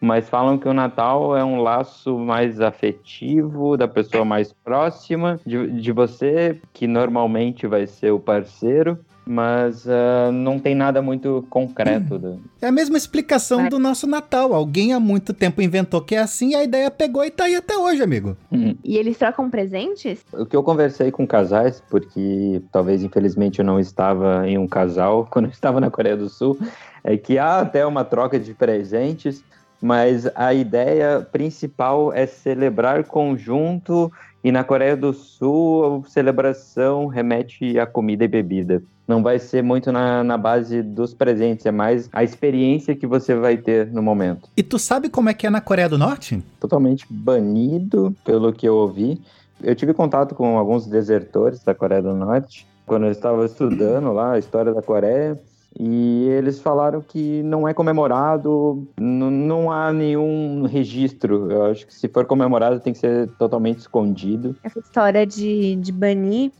mas 0.00 0.28
falam 0.28 0.56
que 0.56 0.68
o 0.68 0.72
Natal 0.72 1.36
é 1.36 1.44
um 1.44 1.60
laço 1.60 2.18
mais 2.18 2.60
afetivo, 2.60 3.76
da 3.76 3.86
pessoa 3.88 4.24
mais 4.24 4.52
próxima 4.52 5.38
de, 5.46 5.70
de 5.80 5.92
você, 5.92 6.58
que 6.72 6.86
normalmente 6.86 7.66
vai 7.66 7.86
ser 7.86 8.10
o 8.10 8.18
parceiro, 8.18 8.98
mas 9.26 9.86
ah, 9.86 10.30
não 10.32 10.58
tem 10.58 10.74
nada 10.74 11.00
muito 11.02 11.44
concreto. 11.50 12.18
do- 12.18 12.40
É 12.60 12.66
a 12.66 12.72
mesma 12.72 12.96
explicação 12.96 13.68
do 13.68 13.78
nosso 13.78 14.06
Natal. 14.06 14.54
Alguém 14.54 14.92
há 14.94 14.98
muito 14.98 15.32
tempo 15.34 15.60
inventou 15.62 16.00
que 16.00 16.14
é 16.14 16.18
assim 16.18 16.50
e 16.50 16.54
a 16.56 16.64
ideia 16.64 16.90
pegou 16.90 17.24
e 17.24 17.30
tá 17.30 17.44
aí 17.44 17.54
até 17.54 17.76
hoje, 17.76 18.02
amigo. 18.02 18.36
E 18.82 18.96
eles 18.96 19.18
trocam 19.18 19.48
presentes? 19.50 20.24
O 20.32 20.46
que 20.46 20.56
eu 20.56 20.62
conversei 20.62 21.12
com 21.12 21.26
casais, 21.26 21.80
porque 21.90 22.60
talvez 22.72 23.04
infelizmente 23.04 23.58
eu 23.60 23.64
não 23.64 23.78
estava 23.78 24.48
em 24.48 24.56
um 24.58 24.66
casal 24.66 25.26
quando 25.30 25.44
eu 25.44 25.50
estava 25.52 25.78
na 25.78 25.90
Coreia 25.90 26.16
do 26.16 26.28
Sul, 26.28 26.58
é 27.02 27.16
que 27.16 27.38
há 27.38 27.60
até 27.60 27.84
uma 27.86 28.04
troca 28.04 28.38
de 28.38 28.54
presentes, 28.54 29.42
mas 29.80 30.28
a 30.34 30.52
ideia 30.52 31.26
principal 31.32 32.12
é 32.12 32.26
celebrar 32.26 33.04
conjunto 33.04 34.12
e 34.42 34.50
na 34.50 34.64
Coreia 34.64 34.96
do 34.96 35.12
Sul 35.12 36.02
a 36.04 36.08
celebração 36.08 37.06
remete 37.06 37.78
a 37.78 37.86
comida 37.86 38.24
e 38.24 38.28
bebida. 38.28 38.82
Não 39.06 39.22
vai 39.22 39.38
ser 39.38 39.62
muito 39.62 39.90
na, 39.90 40.22
na 40.22 40.38
base 40.38 40.82
dos 40.82 41.12
presentes, 41.12 41.66
é 41.66 41.72
mais 41.72 42.08
a 42.12 42.22
experiência 42.22 42.94
que 42.94 43.06
você 43.06 43.34
vai 43.34 43.56
ter 43.56 43.88
no 43.88 44.00
momento 44.00 44.48
E 44.56 44.62
tu 44.62 44.78
sabe 44.78 45.08
como 45.08 45.28
é 45.28 45.34
que 45.34 45.46
é 45.46 45.50
na 45.50 45.60
Coreia 45.60 45.88
do 45.88 45.98
Norte? 45.98 46.42
totalmente 46.60 47.06
banido, 47.10 48.14
pelo 48.24 48.52
que 48.52 48.68
eu 48.68 48.76
ouvi. 48.76 49.20
Eu 49.62 49.74
tive 49.74 49.92
contato 49.92 50.34
com 50.34 50.56
alguns 50.56 50.86
desertores 50.86 51.62
da 51.64 51.74
Coreia 51.74 52.00
do 52.00 52.14
Norte, 52.14 52.66
quando 52.86 53.06
eu 53.06 53.12
estava 53.12 53.44
estudando 53.44 54.12
lá 54.12 54.32
a 54.32 54.38
história 54.38 54.72
da 54.72 54.80
Coreia, 54.80 55.38
e 55.78 56.26
eles 56.28 56.60
falaram 56.60 57.00
que 57.00 57.42
não 57.42 57.66
é 57.66 57.72
comemorado, 57.72 58.88
não 58.98 59.70
há 59.70 59.92
nenhum 59.92 60.66
registro. 60.66 61.50
Eu 61.50 61.64
acho 61.66 61.86
que 61.86 61.94
se 61.94 62.08
for 62.08 62.24
comemorado 62.24 62.80
tem 62.80 62.92
que 62.92 62.98
ser 62.98 63.28
totalmente 63.38 63.78
escondido. 63.78 64.56
Essa 64.62 64.80
história 64.80 65.24
de, 65.24 65.76
de 65.76 65.92
banir, 65.92 66.50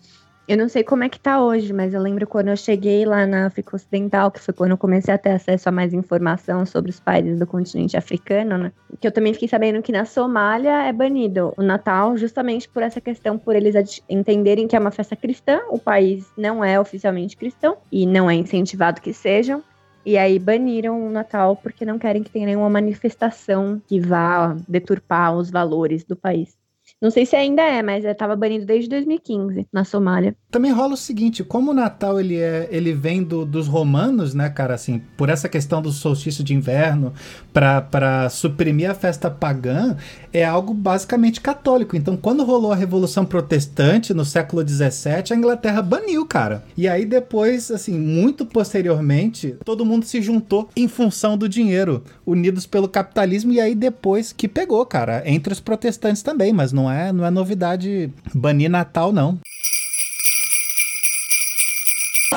eu 0.51 0.57
não 0.57 0.69
sei 0.69 0.83
como 0.83 1.05
é 1.05 1.09
que 1.09 1.21
tá 1.21 1.41
hoje, 1.41 1.73
mas 1.73 1.95
eu 1.95 2.03
lembro 2.03 2.27
quando 2.27 2.49
eu 2.49 2.57
cheguei 2.57 3.05
lá 3.05 3.25
na 3.25 3.47
África 3.47 3.77
Ocidental, 3.77 4.33
que 4.33 4.41
foi 4.41 4.53
quando 4.53 4.73
eu 4.73 4.77
comecei 4.77 5.15
a 5.15 5.19
ter 5.19 5.31
acesso 5.31 5.69
a 5.69 5.73
mais 5.73 5.95
informação 5.95 6.67
sobre 6.67 6.91
os 6.91 6.99
países 6.99 7.39
do 7.39 7.47
continente 7.47 7.97
africano, 7.97 8.59
né? 8.59 8.73
Que 8.99 9.07
eu 9.07 9.13
também 9.13 9.33
fiquei 9.33 9.47
sabendo 9.47 9.81
que 9.81 9.93
na 9.93 10.05
Somália 10.05 10.83
é 10.83 10.93
banido 10.93 11.55
o 11.57 11.63
Natal, 11.63 12.17
justamente 12.17 12.69
por 12.69 12.83
essa 12.83 13.01
questão, 13.01 13.39
por 13.39 13.55
eles 13.55 14.03
entenderem 14.09 14.67
que 14.67 14.75
é 14.75 14.81
uma 14.81 14.91
festa 14.91 15.15
cristã, 15.15 15.61
o 15.71 15.79
país 15.79 16.27
não 16.37 16.65
é 16.65 16.81
oficialmente 16.81 17.37
cristão 17.37 17.77
e 17.93 18.05
não 18.05 18.29
é 18.29 18.35
incentivado 18.35 19.01
que 19.01 19.13
sejam. 19.13 19.63
E 20.05 20.19
aí 20.19 20.37
baniram 20.41 21.07
o 21.07 21.11
Natal 21.11 21.55
porque 21.55 21.85
não 21.85 21.97
querem 21.97 22.25
que 22.25 22.31
tenha 22.31 22.47
nenhuma 22.47 22.69
manifestação 22.69 23.81
que 23.87 24.01
vá 24.01 24.57
deturpar 24.67 25.37
os 25.37 25.49
valores 25.49 26.03
do 26.03 26.17
país. 26.17 26.60
Não 27.01 27.11
sei 27.11 27.25
se 27.25 27.35
ainda 27.35 27.63
é, 27.63 27.83
mas 27.83 28.05
estava 28.05 28.37
banido 28.37 28.67
desde 28.67 28.89
2015 28.91 29.67
na 29.73 29.85
Somália. 29.85 30.37
Também 30.51 30.71
rola 30.71 30.95
o 30.95 30.97
seguinte, 30.99 31.43
como 31.43 31.71
o 31.71 31.75
Natal 31.75 32.21
ele 32.21 32.37
é, 32.37 32.69
ele 32.71 32.93
vem 32.93 33.23
do- 33.23 33.47
dos 33.47 33.67
romanos, 33.67 34.35
né, 34.35 34.51
cara, 34.51 34.75
assim, 34.75 35.01
por 35.17 35.29
essa 35.31 35.49
questão 35.49 35.81
do 35.81 35.91
solstício 35.93 36.45
de 36.45 36.55
inverno 36.55 37.13
para 37.53 38.29
suprimir 38.29 38.91
a 38.91 38.95
festa 38.95 39.31
pagã, 39.31 39.97
é 40.33 40.45
algo 40.45 40.75
basicamente 40.75 41.41
católico. 41.41 41.97
Então, 41.97 42.17
quando 42.17 42.45
rolou 42.45 42.73
a 42.73 42.77
Revolução 42.77 43.25
Protestante 43.25 44.13
no 44.13 44.25
século 44.25 44.67
XVII, 44.67 45.33
a 45.33 45.37
Inglaterra 45.37 45.83
baniu, 45.83 46.27
cara. 46.27 46.65
E 46.77 46.87
aí 46.89 47.05
depois, 47.07 47.71
assim, 47.71 47.99
muito 47.99 48.45
posteriormente, 48.45 49.57
todo 49.65 49.85
mundo 49.85 50.05
se 50.05 50.21
juntou 50.21 50.69
em 50.77 50.89
função 50.89 51.37
do 51.39 51.49
dinheiro, 51.49 52.03
unidos 52.27 52.67
pelo 52.67 52.89
capitalismo 52.89 53.53
e 53.53 53.61
aí 53.61 53.75
depois 53.75 54.33
que 54.33 54.49
pegou, 54.49 54.85
cara, 54.87 55.23
entre 55.25 55.53
os 55.53 55.61
protestantes 55.61 56.23
também, 56.23 56.53
mas 56.53 56.73
não 56.73 56.90
é, 56.91 57.13
não 57.13 57.25
é 57.25 57.31
novidade 57.31 58.13
banir 58.35 58.71
Natal 58.71 59.13
não. 59.13 59.39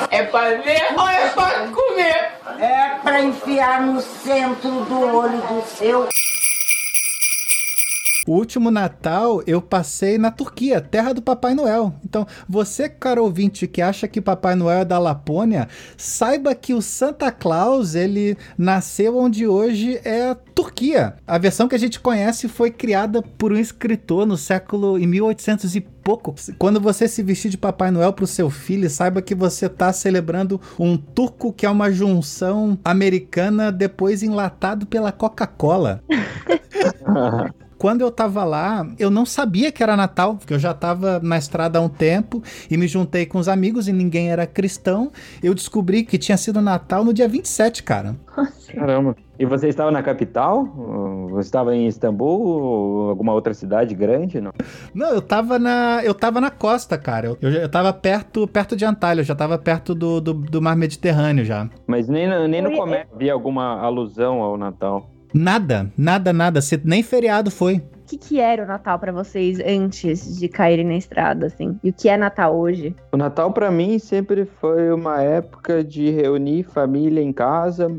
É 0.10 0.24
pra 0.24 0.50
ver 0.62 0.94
ou 0.98 1.08
é 1.08 1.30
pra 1.30 1.68
comer? 1.68 2.32
É 2.60 2.90
pra 3.02 3.22
enfiar 3.22 3.82
no 3.82 4.02
centro 4.02 4.86
do 4.86 5.16
olho 5.16 5.38
do 5.38 5.64
seu. 5.68 6.08
O 8.26 8.34
último 8.34 8.72
Natal 8.72 9.44
eu 9.46 9.62
passei 9.62 10.18
na 10.18 10.32
Turquia, 10.32 10.80
terra 10.80 11.14
do 11.14 11.22
Papai 11.22 11.54
Noel. 11.54 11.94
Então, 12.06 12.26
você, 12.48 12.88
caro 12.88 13.24
ouvinte, 13.24 13.68
que 13.68 13.82
acha 13.82 14.08
que 14.08 14.22
Papai 14.22 14.56
Noel 14.56 14.80
é 14.80 14.86
da 14.86 14.98
Lapônia, 14.98 15.68
saiba 15.98 16.56
que 16.56 16.74
o 16.74 16.82
Santa 16.82 17.32
Claus, 17.32 17.96
ele 17.96 18.38
nasceu 18.58 19.18
onde 19.18 19.46
hoje 19.46 20.00
é 20.06 20.30
a 20.30 20.36
Turquia. 20.36 21.16
A 21.28 21.38
versão 21.38 21.68
que 21.68 21.76
a 21.76 21.80
gente 21.80 22.00
conhece 22.00 22.48
foi 22.48 22.72
criada 22.72 23.22
por 23.22 23.52
um 23.52 23.58
escritor 23.58 24.26
no 24.26 24.38
século 24.38 24.98
em 24.98 25.06
1800 25.06 25.76
e 25.76 25.82
pouco. 25.82 26.34
Quando 26.58 26.80
você 26.80 27.10
se 27.10 27.22
vestir 27.22 27.52
de 27.52 27.58
Papai 27.58 27.92
Noel 27.92 28.14
pro 28.14 28.26
seu 28.26 28.50
filho, 28.50 28.90
saiba 28.90 29.22
que 29.22 29.36
você 29.36 29.68
tá 29.68 29.92
celebrando 29.92 30.62
um 30.80 30.96
turco 30.96 31.52
que 31.52 31.66
é 31.66 31.70
uma 31.70 31.92
junção 31.92 32.80
americana 32.86 33.70
depois 33.70 34.24
enlatado 34.24 34.86
pela 34.86 35.12
Coca-Cola. 35.12 36.02
quando 37.84 38.00
eu 38.00 38.10
tava 38.10 38.46
lá, 38.46 38.88
eu 38.98 39.12
não 39.12 39.26
sabia 39.26 39.70
que 39.70 39.84
era 39.84 39.98
Natal, 39.98 40.38
porque 40.38 40.54
eu 40.54 40.58
já 40.58 40.74
tava 40.74 41.20
na 41.22 41.38
estrada 41.38 41.80
há 41.80 41.82
um 41.82 41.90
tempo 41.90 42.42
e 42.72 42.78
me 42.78 42.88
juntei 42.88 43.26
com 43.26 43.38
os 43.38 43.50
amigos 43.50 43.90
e 43.90 43.92
ninguém 43.92 44.32
era 44.32 44.48
cristão. 44.48 45.12
Eu 45.44 45.54
descobri 45.54 46.06
que 46.06 46.18
tinha 46.18 46.38
sido 46.38 46.62
Natal 46.62 47.04
no 47.04 47.14
dia 47.14 47.28
27, 47.28 47.84
cara. 47.84 48.16
Caramba. 48.74 49.18
E 49.38 49.46
você 49.46 49.68
estava 49.68 49.92
na 49.92 50.02
capital? 50.02 50.66
Você 51.32 51.48
estava 51.48 51.76
em 51.76 51.86
Istambul 51.86 52.42
ou 52.48 53.10
alguma 53.10 53.34
outra 53.34 53.54
cidade 53.54 53.94
grande? 53.94 54.40
Não, 54.40 54.54
não 54.96 55.10
eu 55.10 55.22
tava 55.22 55.60
na, 55.60 56.00
eu 56.06 56.14
tava 56.14 56.40
na 56.40 56.50
costa, 56.50 56.98
cara. 56.98 57.36
Eu, 57.42 57.52
eu, 57.52 57.70
tava 57.70 57.92
perto, 57.92 58.48
perto 58.48 58.78
de 58.78 58.86
Antalya, 58.86 59.20
eu 59.20 59.26
já 59.26 59.36
tava 59.36 59.58
perto 59.58 59.94
do, 59.94 60.22
do, 60.22 60.34
do 60.34 60.62
mar 60.62 60.78
Mediterrâneo 60.78 61.44
já. 61.44 61.70
Mas 61.86 62.08
nem, 62.08 62.30
nem 62.48 62.62
no 62.62 62.72
comércio 62.72 63.14
havia 63.14 63.34
alguma 63.34 63.82
alusão 63.82 64.42
ao 64.42 64.58
Natal. 64.58 65.13
Nada, 65.34 65.92
nada, 65.98 66.32
nada. 66.32 66.60
Nem 66.84 67.02
feriado 67.02 67.50
foi. 67.50 67.78
O 67.78 68.06
que, 68.06 68.18
que 68.18 68.40
era 68.40 68.64
o 68.64 68.68
Natal 68.68 69.00
para 69.00 69.12
vocês 69.12 69.60
antes 69.60 70.38
de 70.38 70.48
caírem 70.48 70.86
na 70.86 70.96
estrada, 70.96 71.48
assim? 71.48 71.80
E 71.84 71.90
o 71.90 71.94
que 71.94 72.08
é 72.08 72.16
Natal 72.16 72.56
hoje? 72.56 72.96
O 73.12 73.18
Natal 73.18 73.52
para 73.52 73.72
mim 73.72 73.98
sempre 73.98 74.46
foi 74.46 74.92
uma 74.92 75.22
época 75.22 75.84
de 75.84 76.12
reunir 76.12 76.64
família 76.64 77.22
em 77.22 77.34
casa. 77.34 77.92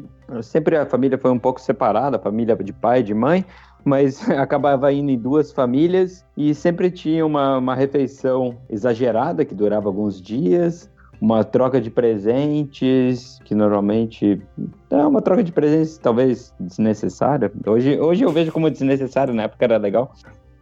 Sempre 0.42 0.76
a 0.76 0.86
família 0.86 1.18
foi 1.18 1.30
um 1.30 1.38
pouco 1.38 1.60
separada, 1.60 2.16
a 2.16 2.20
família 2.20 2.54
de 2.54 2.72
pai 2.72 3.00
e 3.00 3.02
de 3.02 3.14
mãe, 3.14 3.44
mas 3.84 4.28
acabava 4.30 4.92
indo 4.92 5.10
em 5.10 5.18
duas 5.18 5.50
famílias 5.50 6.24
e 6.36 6.54
sempre 6.54 6.90
tinha 6.90 7.26
uma, 7.26 7.58
uma 7.58 7.74
refeição 7.74 8.56
exagerada 8.70 9.44
que 9.44 9.54
durava 9.54 9.88
alguns 9.88 10.20
dias 10.20 10.88
uma 11.24 11.42
troca 11.42 11.80
de 11.80 11.90
presentes, 11.90 13.38
que 13.46 13.54
normalmente 13.54 14.42
é 14.90 15.06
uma 15.06 15.22
troca 15.22 15.42
de 15.42 15.50
presentes 15.50 15.96
talvez 15.96 16.52
desnecessária. 16.60 17.50
Hoje, 17.66 17.98
hoje 17.98 18.22
eu 18.22 18.30
vejo 18.30 18.52
como 18.52 18.70
desnecessário, 18.70 19.32
na 19.32 19.44
época 19.44 19.64
era 19.64 19.78
legal. 19.78 20.12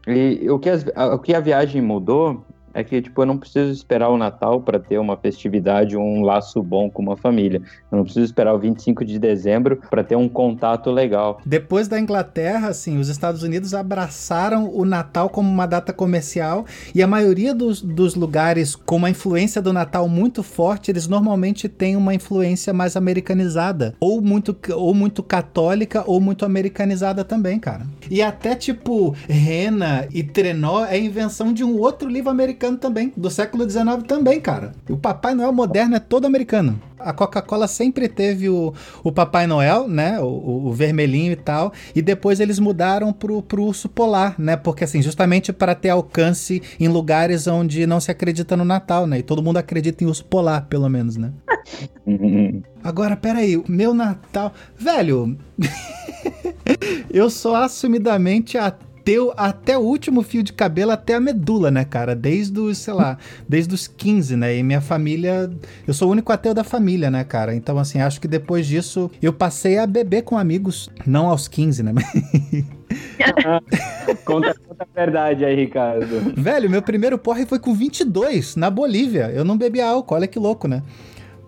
E 0.06 0.48
o 0.48 0.60
que, 0.60 0.70
as, 0.70 0.86
o 1.12 1.18
que 1.18 1.34
a 1.34 1.40
viagem 1.40 1.82
mudou 1.82 2.44
é 2.74 2.82
que, 2.84 3.02
tipo, 3.02 3.22
eu 3.22 3.26
não 3.26 3.38
preciso 3.38 3.70
esperar 3.70 4.08
o 4.08 4.16
Natal 4.16 4.60
para 4.60 4.78
ter 4.78 4.98
uma 4.98 5.16
festividade, 5.16 5.96
um 5.96 6.22
laço 6.22 6.62
bom 6.62 6.90
com 6.90 7.02
uma 7.02 7.16
família. 7.16 7.60
Eu 7.90 7.98
não 7.98 8.04
preciso 8.04 8.24
esperar 8.24 8.54
o 8.54 8.58
25 8.58 9.04
de 9.04 9.18
dezembro 9.18 9.80
para 9.90 10.04
ter 10.04 10.16
um 10.16 10.28
contato 10.28 10.90
legal. 10.90 11.40
Depois 11.44 11.88
da 11.88 11.98
Inglaterra, 11.98 12.68
assim, 12.68 12.98
os 12.98 13.08
Estados 13.08 13.42
Unidos 13.42 13.74
abraçaram 13.74 14.70
o 14.72 14.84
Natal 14.84 15.28
como 15.28 15.50
uma 15.50 15.66
data 15.66 15.92
comercial 15.92 16.64
e 16.94 17.02
a 17.02 17.06
maioria 17.06 17.54
dos, 17.54 17.82
dos 17.82 18.14
lugares 18.14 18.74
com 18.74 18.96
uma 18.96 19.10
influência 19.10 19.60
do 19.60 19.72
Natal 19.72 20.08
muito 20.08 20.42
forte, 20.42 20.90
eles 20.90 21.06
normalmente 21.06 21.68
têm 21.68 21.96
uma 21.96 22.14
influência 22.14 22.72
mais 22.72 22.96
americanizada, 22.96 23.94
ou 24.00 24.20
muito, 24.20 24.56
ou 24.74 24.94
muito 24.94 25.22
católica, 25.22 26.04
ou 26.06 26.20
muito 26.20 26.44
americanizada 26.44 27.24
também, 27.24 27.58
cara. 27.58 27.86
E 28.10 28.22
até, 28.22 28.54
tipo, 28.54 29.14
Rena 29.28 30.06
e 30.12 30.22
Trenó 30.22 30.84
é 30.84 30.98
invenção 30.98 31.52
de 31.52 31.64
um 31.64 31.78
outro 31.78 32.08
livro 32.08 32.30
americano 32.30 32.61
americano 32.62 32.78
também, 32.78 33.12
do 33.16 33.28
século 33.28 33.68
XIX 33.68 34.04
também, 34.06 34.40
cara. 34.40 34.72
O 34.88 34.96
Papai 34.96 35.34
Noel 35.34 35.52
moderno 35.52 35.96
é 35.96 35.98
todo 35.98 36.26
americano. 36.26 36.80
A 36.98 37.12
Coca-Cola 37.12 37.66
sempre 37.66 38.08
teve 38.08 38.48
o, 38.48 38.72
o 39.02 39.10
Papai 39.10 39.46
Noel, 39.46 39.88
né? 39.88 40.20
O, 40.20 40.68
o, 40.68 40.72
vermelhinho 40.72 41.32
e 41.32 41.36
tal. 41.36 41.72
E 41.94 42.00
depois 42.00 42.38
eles 42.38 42.60
mudaram 42.60 43.12
pro, 43.12 43.42
pro 43.42 43.64
urso 43.64 43.88
polar, 43.88 44.36
né? 44.38 44.56
Porque 44.56 44.84
assim, 44.84 45.02
justamente 45.02 45.52
para 45.52 45.74
ter 45.74 45.88
alcance 45.88 46.62
em 46.78 46.86
lugares 46.86 47.48
onde 47.48 47.86
não 47.86 48.00
se 48.00 48.10
acredita 48.10 48.56
no 48.56 48.64
Natal, 48.64 49.06
né? 49.06 49.18
E 49.18 49.22
todo 49.22 49.42
mundo 49.42 49.56
acredita 49.56 50.04
em 50.04 50.06
urso 50.06 50.24
polar, 50.24 50.66
pelo 50.66 50.88
menos, 50.88 51.16
né? 51.16 51.32
Agora, 52.84 53.16
peraí, 53.16 53.60
meu 53.68 53.92
Natal. 53.92 54.52
Velho, 54.76 55.36
eu 57.10 57.28
sou 57.28 57.56
assumidamente 57.56 58.56
ateu 58.56 58.91
teu 59.04 59.32
até 59.36 59.76
o 59.76 59.80
último 59.80 60.22
fio 60.22 60.42
de 60.42 60.52
cabelo, 60.52 60.92
até 60.92 61.14
a 61.14 61.20
medula, 61.20 61.70
né, 61.70 61.84
cara? 61.84 62.14
Desde 62.14 62.58
os, 62.58 62.78
sei 62.78 62.94
lá, 62.94 63.18
desde 63.48 63.74
os 63.74 63.86
15, 63.86 64.36
né? 64.36 64.56
E 64.56 64.62
minha 64.62 64.80
família. 64.80 65.50
Eu 65.86 65.94
sou 65.94 66.08
o 66.08 66.12
único 66.12 66.32
ateu 66.32 66.54
da 66.54 66.64
família, 66.64 67.10
né, 67.10 67.24
cara? 67.24 67.54
Então, 67.54 67.78
assim, 67.78 68.00
acho 68.00 68.20
que 68.20 68.28
depois 68.28 68.66
disso 68.66 69.10
eu 69.20 69.32
passei 69.32 69.78
a 69.78 69.86
beber 69.86 70.22
com 70.22 70.38
amigos. 70.38 70.88
Não 71.06 71.26
aos 71.26 71.48
15, 71.48 71.82
né? 71.82 71.92
conta, 74.24 74.54
conta 74.66 74.84
a 74.84 74.86
verdade 74.94 75.44
aí, 75.44 75.54
Ricardo. 75.54 76.34
Velho, 76.36 76.70
meu 76.70 76.82
primeiro 76.82 77.18
porre 77.18 77.46
foi 77.46 77.58
com 77.58 77.74
22, 77.74 78.56
na 78.56 78.70
Bolívia. 78.70 79.30
Eu 79.34 79.44
não 79.44 79.56
bebi 79.56 79.80
álcool, 79.80 80.14
olha 80.14 80.26
que 80.26 80.38
louco, 80.38 80.68
né? 80.68 80.82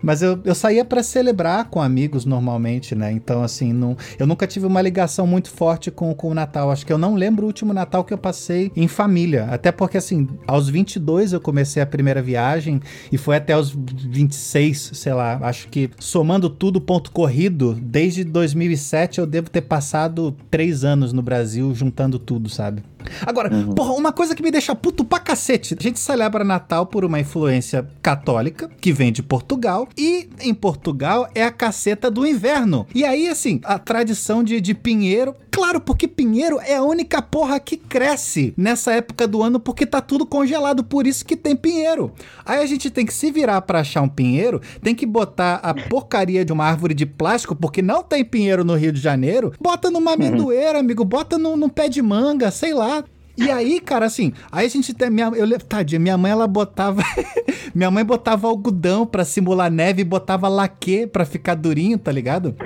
Mas 0.04 0.20
eu, 0.20 0.38
eu 0.44 0.54
saía 0.54 0.84
para 0.84 1.02
celebrar 1.02 1.70
com 1.70 1.80
amigos 1.80 2.26
normalmente, 2.26 2.94
né? 2.94 3.10
Então, 3.10 3.42
assim, 3.42 3.72
não, 3.72 3.96
eu 4.18 4.26
nunca 4.26 4.46
tive 4.46 4.66
uma 4.66 4.82
ligação 4.82 5.26
muito 5.26 5.50
forte 5.50 5.90
com, 5.90 6.14
com 6.14 6.28
o 6.28 6.34
Natal. 6.34 6.70
Acho 6.70 6.84
que 6.84 6.92
eu 6.92 6.98
não 6.98 7.14
lembro 7.14 7.44
o 7.44 7.46
último 7.46 7.72
Natal 7.72 8.04
que 8.04 8.12
eu 8.12 8.18
passei 8.18 8.70
em 8.76 8.86
família. 8.86 9.46
Até 9.50 9.72
porque, 9.72 9.96
assim, 9.96 10.28
aos 10.46 10.68
22 10.68 11.32
eu 11.32 11.40
comecei 11.40 11.82
a 11.82 11.86
primeira 11.86 12.20
viagem 12.20 12.80
e 13.10 13.16
foi 13.16 13.36
até 13.36 13.56
os 13.56 13.70
26, 13.70 14.90
sei 14.92 15.14
lá. 15.14 15.38
Acho 15.40 15.68
que 15.68 15.90
somando 15.98 16.50
tudo, 16.50 16.82
ponto 16.82 17.10
corrido, 17.10 17.74
desde 17.74 18.24
2007 18.24 19.20
eu 19.20 19.26
devo 19.26 19.48
ter 19.48 19.62
passado 19.62 20.36
três 20.50 20.84
anos 20.84 21.14
no 21.14 21.22
Brasil 21.22 21.74
juntando 21.74 22.18
tudo, 22.18 22.50
sabe? 22.50 22.82
Agora, 23.26 23.52
uhum. 23.52 23.74
porra, 23.74 23.92
uma 23.92 24.12
coisa 24.12 24.34
que 24.34 24.42
me 24.42 24.50
deixa 24.50 24.74
puto 24.74 25.04
pra 25.04 25.18
cacete. 25.18 25.76
A 25.78 25.82
gente 25.82 25.98
celebra 25.98 26.44
Natal 26.44 26.86
por 26.86 27.04
uma 27.04 27.20
influência 27.20 27.86
católica, 28.02 28.70
que 28.80 28.92
vem 28.92 29.12
de 29.12 29.22
Portugal, 29.22 29.88
e 29.96 30.28
em 30.40 30.54
Portugal 30.54 31.28
é 31.34 31.42
a 31.42 31.50
caceta 31.50 32.10
do 32.10 32.26
inverno. 32.26 32.86
E 32.94 33.04
aí, 33.04 33.28
assim, 33.28 33.60
a 33.64 33.78
tradição 33.78 34.42
de, 34.42 34.60
de 34.60 34.74
pinheiro. 34.74 35.34
Claro, 35.54 35.80
porque 35.80 36.08
pinheiro 36.08 36.58
é 36.60 36.74
a 36.74 36.82
única 36.82 37.22
porra 37.22 37.60
que 37.60 37.76
cresce 37.76 38.52
nessa 38.56 38.92
época 38.92 39.28
do 39.28 39.40
ano, 39.40 39.60
porque 39.60 39.86
tá 39.86 40.00
tudo 40.00 40.26
congelado, 40.26 40.82
por 40.82 41.06
isso 41.06 41.24
que 41.24 41.36
tem 41.36 41.54
pinheiro. 41.54 42.10
Aí 42.44 42.60
a 42.60 42.66
gente 42.66 42.90
tem 42.90 43.06
que 43.06 43.14
se 43.14 43.30
virar 43.30 43.62
para 43.62 43.78
achar 43.78 44.02
um 44.02 44.08
pinheiro, 44.08 44.60
tem 44.82 44.96
que 44.96 45.06
botar 45.06 45.60
a 45.62 45.72
porcaria 45.72 46.44
de 46.44 46.52
uma 46.52 46.64
árvore 46.64 46.92
de 46.92 47.06
plástico, 47.06 47.54
porque 47.54 47.80
não 47.80 48.02
tem 48.02 48.24
pinheiro 48.24 48.64
no 48.64 48.74
Rio 48.74 48.90
de 48.90 49.00
Janeiro, 49.00 49.52
bota 49.60 49.92
numa 49.92 50.10
uhum. 50.10 50.14
amendoeira, 50.14 50.80
amigo, 50.80 51.04
bota 51.04 51.38
num, 51.38 51.56
num 51.56 51.68
pé 51.68 51.88
de 51.88 52.02
manga, 52.02 52.50
sei 52.50 52.74
lá, 52.74 53.04
e 53.38 53.48
aí, 53.48 53.78
cara, 53.78 54.06
assim, 54.06 54.32
aí 54.50 54.66
a 54.66 54.70
gente 54.70 54.92
tem. 54.92 55.08
Minha, 55.08 55.28
eu, 55.36 55.58
tadinha, 55.60 56.00
minha 56.00 56.18
mãe 56.18 56.32
ela 56.32 56.48
botava. 56.48 57.02
minha 57.72 57.90
mãe 57.92 58.04
botava 58.04 58.48
algodão 58.48 59.06
pra 59.06 59.24
simular 59.24 59.70
neve 59.70 60.02
e 60.02 60.04
botava 60.04 60.48
laque 60.48 61.06
pra 61.06 61.24
ficar 61.24 61.54
durinho, 61.54 61.96
tá 61.96 62.10
ligado? 62.10 62.56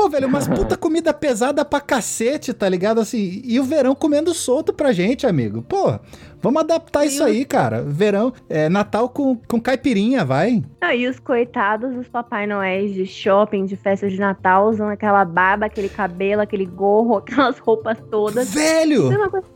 Pô, 0.00 0.08
velho, 0.08 0.28
umas 0.28 0.48
puta 0.48 0.78
comida 0.78 1.12
pesada 1.12 1.62
pra 1.62 1.78
cacete, 1.78 2.54
tá 2.54 2.66
ligado? 2.66 3.02
Assim, 3.02 3.42
e 3.44 3.60
o 3.60 3.64
verão 3.64 3.94
comendo 3.94 4.32
solto 4.32 4.72
pra 4.72 4.92
gente, 4.92 5.26
amigo. 5.26 5.60
Pô, 5.60 5.98
vamos 6.40 6.62
adaptar 6.62 7.04
isso 7.04 7.22
aí, 7.22 7.44
cara. 7.44 7.82
Verão, 7.82 8.32
é 8.48 8.70
Natal 8.70 9.10
com, 9.10 9.36
com 9.46 9.60
caipirinha, 9.60 10.24
vai. 10.24 10.62
Ah, 10.80 10.94
e 10.94 11.06
os 11.06 11.20
coitados 11.20 11.94
dos 11.94 12.08
Papai 12.08 12.46
Noéis 12.46 12.94
de 12.94 13.04
shopping, 13.04 13.66
de 13.66 13.76
festa 13.76 14.08
de 14.08 14.18
Natal, 14.18 14.70
usam 14.70 14.88
aquela 14.88 15.22
barba, 15.22 15.66
aquele 15.66 15.90
cabelo, 15.90 16.40
aquele 16.40 16.64
gorro, 16.64 17.18
aquelas 17.20 17.58
roupas 17.58 17.98
todas. 18.10 18.54
Velho! 18.54 19.12
É 19.12 19.18
uma 19.18 19.28
coisa 19.28 19.46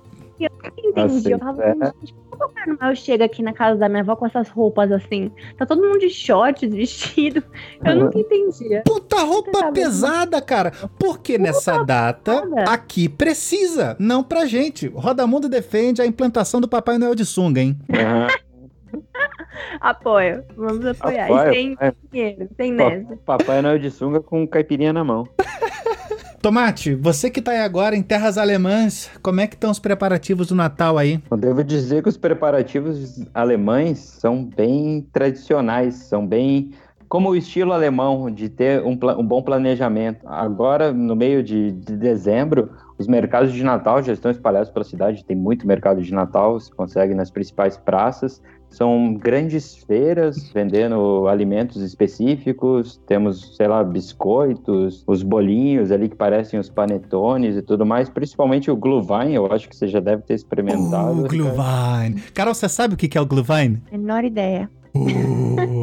eu 0.40 0.50
não 0.60 1.06
entendi. 1.06 1.30
eu 1.30 1.38
falava, 1.38 1.62
é. 1.62 1.74
gente, 2.00 2.14
por 2.30 2.52
que 2.52 2.70
o 2.70 2.76
Noel 2.80 2.96
chega 2.96 3.24
aqui 3.24 3.42
na 3.42 3.52
casa 3.52 3.78
da 3.78 3.88
minha 3.88 4.02
avó 4.02 4.16
com 4.16 4.26
essas 4.26 4.48
roupas 4.48 4.90
assim? 4.90 5.30
Tá 5.56 5.64
todo 5.64 5.82
mundo 5.82 5.98
de 5.98 6.10
shorts, 6.10 6.74
vestido. 6.74 7.42
Eu 7.84 7.96
nunca 7.96 8.18
entendi. 8.18 8.82
Puta 8.84 9.20
roupa 9.22 9.70
pesada, 9.72 10.40
cara. 10.42 10.72
Porque 10.98 11.34
Puta 11.38 11.44
nessa 11.44 11.84
data, 11.84 12.42
pesada. 12.42 12.70
aqui 12.70 13.08
precisa, 13.08 13.96
não 13.98 14.22
pra 14.22 14.46
gente. 14.46 14.88
Roda 14.88 15.26
Mundo 15.26 15.48
defende 15.48 16.02
a 16.02 16.06
implantação 16.06 16.60
do 16.60 16.68
Papai 16.68 16.98
Noel 16.98 17.14
de 17.14 17.24
sunga, 17.24 17.60
hein? 17.60 17.78
Uhum. 17.88 19.00
Apoio. 19.80 20.44
Vamos 20.56 20.84
apoiar. 20.86 21.24
Apoio, 21.24 21.50
e 21.50 21.54
sem 21.54 21.76
dinheiro, 22.10 22.48
sem 22.56 22.72
nessa. 22.72 23.16
Papai 23.24 23.62
Noel 23.62 23.78
de 23.78 23.90
sunga 23.90 24.20
com 24.20 24.46
caipirinha 24.46 24.92
na 24.92 25.04
mão. 25.04 25.28
Tomate, 26.44 26.94
você 26.94 27.30
que 27.30 27.38
está 27.40 27.52
aí 27.52 27.60
agora 27.60 27.96
em 27.96 28.02
terras 28.02 28.36
alemãs, 28.36 29.10
como 29.22 29.40
é 29.40 29.46
que 29.46 29.54
estão 29.54 29.70
os 29.70 29.78
preparativos 29.78 30.48
do 30.48 30.54
Natal 30.54 30.98
aí? 30.98 31.18
Eu 31.30 31.38
devo 31.38 31.64
dizer 31.64 32.02
que 32.02 32.08
os 32.10 32.18
preparativos 32.18 33.18
alemães 33.32 33.98
são 33.98 34.44
bem 34.44 35.08
tradicionais, 35.10 35.94
são 35.94 36.26
bem 36.26 36.72
como 37.08 37.30
o 37.30 37.34
estilo 37.34 37.72
alemão 37.72 38.30
de 38.30 38.50
ter 38.50 38.82
um, 38.82 38.90
um 38.92 39.26
bom 39.26 39.42
planejamento. 39.42 40.20
Agora, 40.28 40.92
no 40.92 41.16
meio 41.16 41.42
de, 41.42 41.72
de 41.72 41.96
dezembro, 41.96 42.68
Os 42.96 43.08
mercados 43.08 43.52
de 43.52 43.64
Natal 43.64 44.02
já 44.02 44.12
estão 44.12 44.30
espalhados 44.30 44.70
pela 44.70 44.84
cidade, 44.84 45.24
tem 45.24 45.36
muito 45.36 45.66
mercado 45.66 46.00
de 46.00 46.14
Natal, 46.14 46.60
se 46.60 46.70
consegue 46.70 47.14
nas 47.14 47.30
principais 47.30 47.76
praças. 47.76 48.40
São 48.74 49.14
grandes 49.14 49.76
feiras 49.76 50.50
vendendo 50.52 51.28
alimentos 51.28 51.80
específicos. 51.80 53.00
Temos, 53.06 53.56
sei 53.56 53.68
lá, 53.68 53.84
biscoitos, 53.84 55.04
os 55.06 55.22
bolinhos 55.22 55.92
ali 55.92 56.08
que 56.08 56.16
parecem 56.16 56.58
os 56.58 56.68
panetones 56.68 57.56
e 57.56 57.62
tudo 57.62 57.86
mais. 57.86 58.08
Principalmente 58.08 58.70
o 58.70 58.76
Glühwein, 58.76 59.32
eu 59.32 59.46
acho 59.52 59.68
que 59.68 59.76
você 59.76 59.86
já 59.86 60.00
deve 60.00 60.22
ter 60.22 60.34
experimentado. 60.34 61.24
O 61.24 61.28
Glühwein. 61.28 62.16
Carol, 62.34 62.52
você 62.52 62.68
sabe 62.68 62.94
o 62.94 62.96
que 62.96 63.16
é 63.16 63.20
o 63.20 63.26
Glühwein? 63.26 63.80
Menor 63.92 64.24
ideia. 64.24 64.68
Uh. 64.94 65.73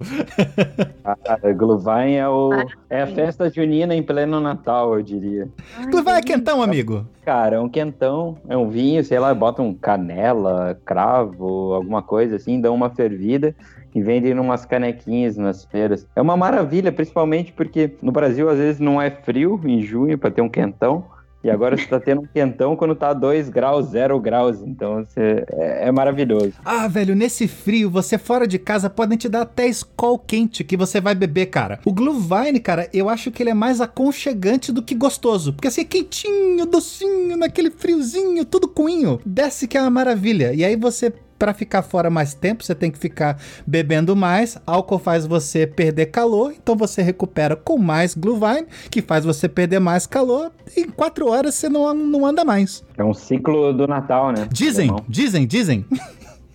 Ah, 1.04 1.36
Glühwein 1.52 2.14
é, 2.14 2.28
o, 2.28 2.50
é 2.88 3.02
a 3.02 3.06
festa 3.08 3.50
junina 3.50 3.92
em 3.92 4.02
pleno 4.04 4.38
Natal, 4.38 4.94
eu 4.94 5.02
diria. 5.02 5.48
Glühwein 5.90 6.18
é 6.18 6.22
quentão, 6.22 6.62
amigo. 6.62 7.04
Cara, 7.24 7.56
é 7.56 7.60
um 7.60 7.68
quentão, 7.68 8.38
é 8.48 8.56
um 8.56 8.68
vinho, 8.68 9.02
sei 9.02 9.18
lá, 9.18 9.34
botam 9.34 9.74
canela, 9.74 10.78
cravo, 10.84 11.74
alguma 11.74 12.02
coisa 12.02 12.36
assim, 12.36 12.60
dão 12.60 12.72
uma 12.72 12.88
fervida 12.88 13.54
e 13.94 14.00
vendem 14.00 14.38
umas 14.38 14.64
canequinhas 14.64 15.36
nas 15.36 15.64
feiras. 15.64 16.06
É 16.14 16.22
uma 16.22 16.36
maravilha, 16.36 16.92
principalmente 16.92 17.52
porque 17.52 17.96
no 18.00 18.12
Brasil 18.12 18.48
às 18.48 18.58
vezes 18.58 18.80
não 18.80 19.00
é 19.00 19.10
frio 19.10 19.60
em 19.64 19.82
junho 19.82 20.16
para 20.16 20.30
ter 20.30 20.40
um 20.40 20.48
quentão. 20.48 21.04
E 21.44 21.50
agora 21.50 21.76
você 21.76 21.86
tá 21.86 21.98
tendo 21.98 22.22
um 22.22 22.26
quentão 22.26 22.76
quando 22.76 22.94
tá 22.94 23.12
2 23.12 23.48
graus, 23.48 23.88
0 23.88 24.18
graus. 24.20 24.60
Então 24.62 25.04
você, 25.04 25.44
é, 25.52 25.88
é, 25.88 25.92
maravilhoso. 25.92 26.52
Ah, 26.64 26.86
velho, 26.86 27.14
nesse 27.14 27.48
frio, 27.48 27.90
você 27.90 28.16
fora 28.16 28.46
de 28.46 28.58
casa 28.58 28.88
podem 28.88 29.18
te 29.18 29.28
dar 29.28 29.42
até 29.42 29.66
escol 29.66 30.18
quente 30.18 30.62
que 30.62 30.76
você 30.76 31.00
vai 31.00 31.14
beber, 31.14 31.46
cara. 31.46 31.80
O 31.84 31.92
Glühwein, 31.92 32.58
cara, 32.60 32.88
eu 32.92 33.08
acho 33.08 33.30
que 33.30 33.42
ele 33.42 33.50
é 33.50 33.54
mais 33.54 33.80
aconchegante 33.80 34.72
do 34.72 34.82
que 34.82 34.94
gostoso. 34.94 35.52
Porque 35.52 35.68
assim, 35.68 35.80
é 35.80 35.84
quentinho, 35.84 36.66
docinho, 36.66 37.36
naquele 37.36 37.70
friozinho, 37.70 38.44
tudo 38.44 38.68
coinho. 38.68 39.20
Desce 39.26 39.66
que 39.66 39.76
é 39.76 39.80
uma 39.80 39.90
maravilha. 39.90 40.52
E 40.52 40.64
aí 40.64 40.76
você 40.76 41.12
para 41.42 41.52
ficar 41.52 41.82
fora 41.82 42.08
mais 42.08 42.34
tempo, 42.34 42.62
você 42.62 42.72
tem 42.72 42.88
que 42.88 42.96
ficar 42.96 43.36
bebendo 43.66 44.14
mais. 44.14 44.56
Álcool 44.64 45.00
faz 45.00 45.26
você 45.26 45.66
perder 45.66 46.06
calor, 46.06 46.52
então 46.52 46.76
você 46.76 47.02
recupera 47.02 47.56
com 47.56 47.76
mais 47.76 48.14
Glühwein, 48.14 48.64
que 48.88 49.02
faz 49.02 49.24
você 49.24 49.48
perder 49.48 49.80
mais 49.80 50.06
calor. 50.06 50.52
E 50.76 50.82
em 50.82 50.88
quatro 50.88 51.28
horas 51.28 51.56
você 51.56 51.68
não, 51.68 51.92
não 51.92 52.24
anda 52.24 52.44
mais. 52.44 52.84
É 52.96 53.02
um 53.02 53.12
ciclo 53.12 53.72
do 53.72 53.88
Natal, 53.88 54.30
né? 54.30 54.46
Dizem, 54.52 54.88
Alemão. 54.88 55.04
dizem, 55.08 55.44
dizem. 55.44 55.84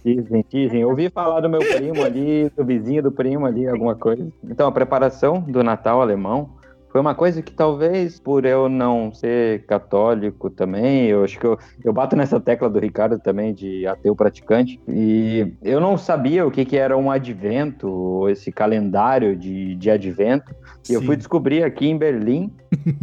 Dizem, 0.05 0.45
dizem. 0.49 0.85
Ouvi 0.85 1.09
falar 1.09 1.41
do 1.41 1.49
meu 1.49 1.59
primo 1.59 2.01
ali, 2.01 2.49
do 2.55 2.63
vizinho 2.63 3.03
do 3.03 3.11
primo 3.11 3.45
ali, 3.45 3.67
alguma 3.67 3.93
coisa. 3.93 4.25
Então, 4.41 4.69
a 4.69 4.71
preparação 4.71 5.41
do 5.41 5.61
Natal 5.61 6.01
alemão 6.01 6.51
foi 6.89 7.01
uma 7.01 7.13
coisa 7.13 7.41
que 7.41 7.51
talvez 7.51 8.19
por 8.19 8.45
eu 8.45 8.69
não 8.69 9.13
ser 9.13 9.65
católico 9.65 10.49
também, 10.49 11.05
eu 11.07 11.23
acho 11.23 11.39
que 11.39 11.45
eu, 11.45 11.57
eu 11.83 11.93
bato 11.93 12.15
nessa 12.15 12.39
tecla 12.39 12.69
do 12.69 12.79
Ricardo 12.79 13.19
também 13.19 13.53
de 13.53 13.85
ateu 13.85 14.15
praticante, 14.15 14.79
e 14.87 15.53
eu 15.63 15.79
não 15.79 15.97
sabia 15.97 16.45
o 16.45 16.51
que, 16.51 16.65
que 16.65 16.77
era 16.77 16.97
um 16.97 17.11
advento, 17.11 18.27
esse 18.29 18.51
calendário 18.51 19.35
de, 19.35 19.75
de 19.75 19.89
advento, 19.89 20.55
e 20.89 20.93
eu 20.93 21.01
fui 21.01 21.15
descobrir 21.15 21.63
aqui 21.63 21.87
em 21.87 21.97
Berlim, 21.97 22.51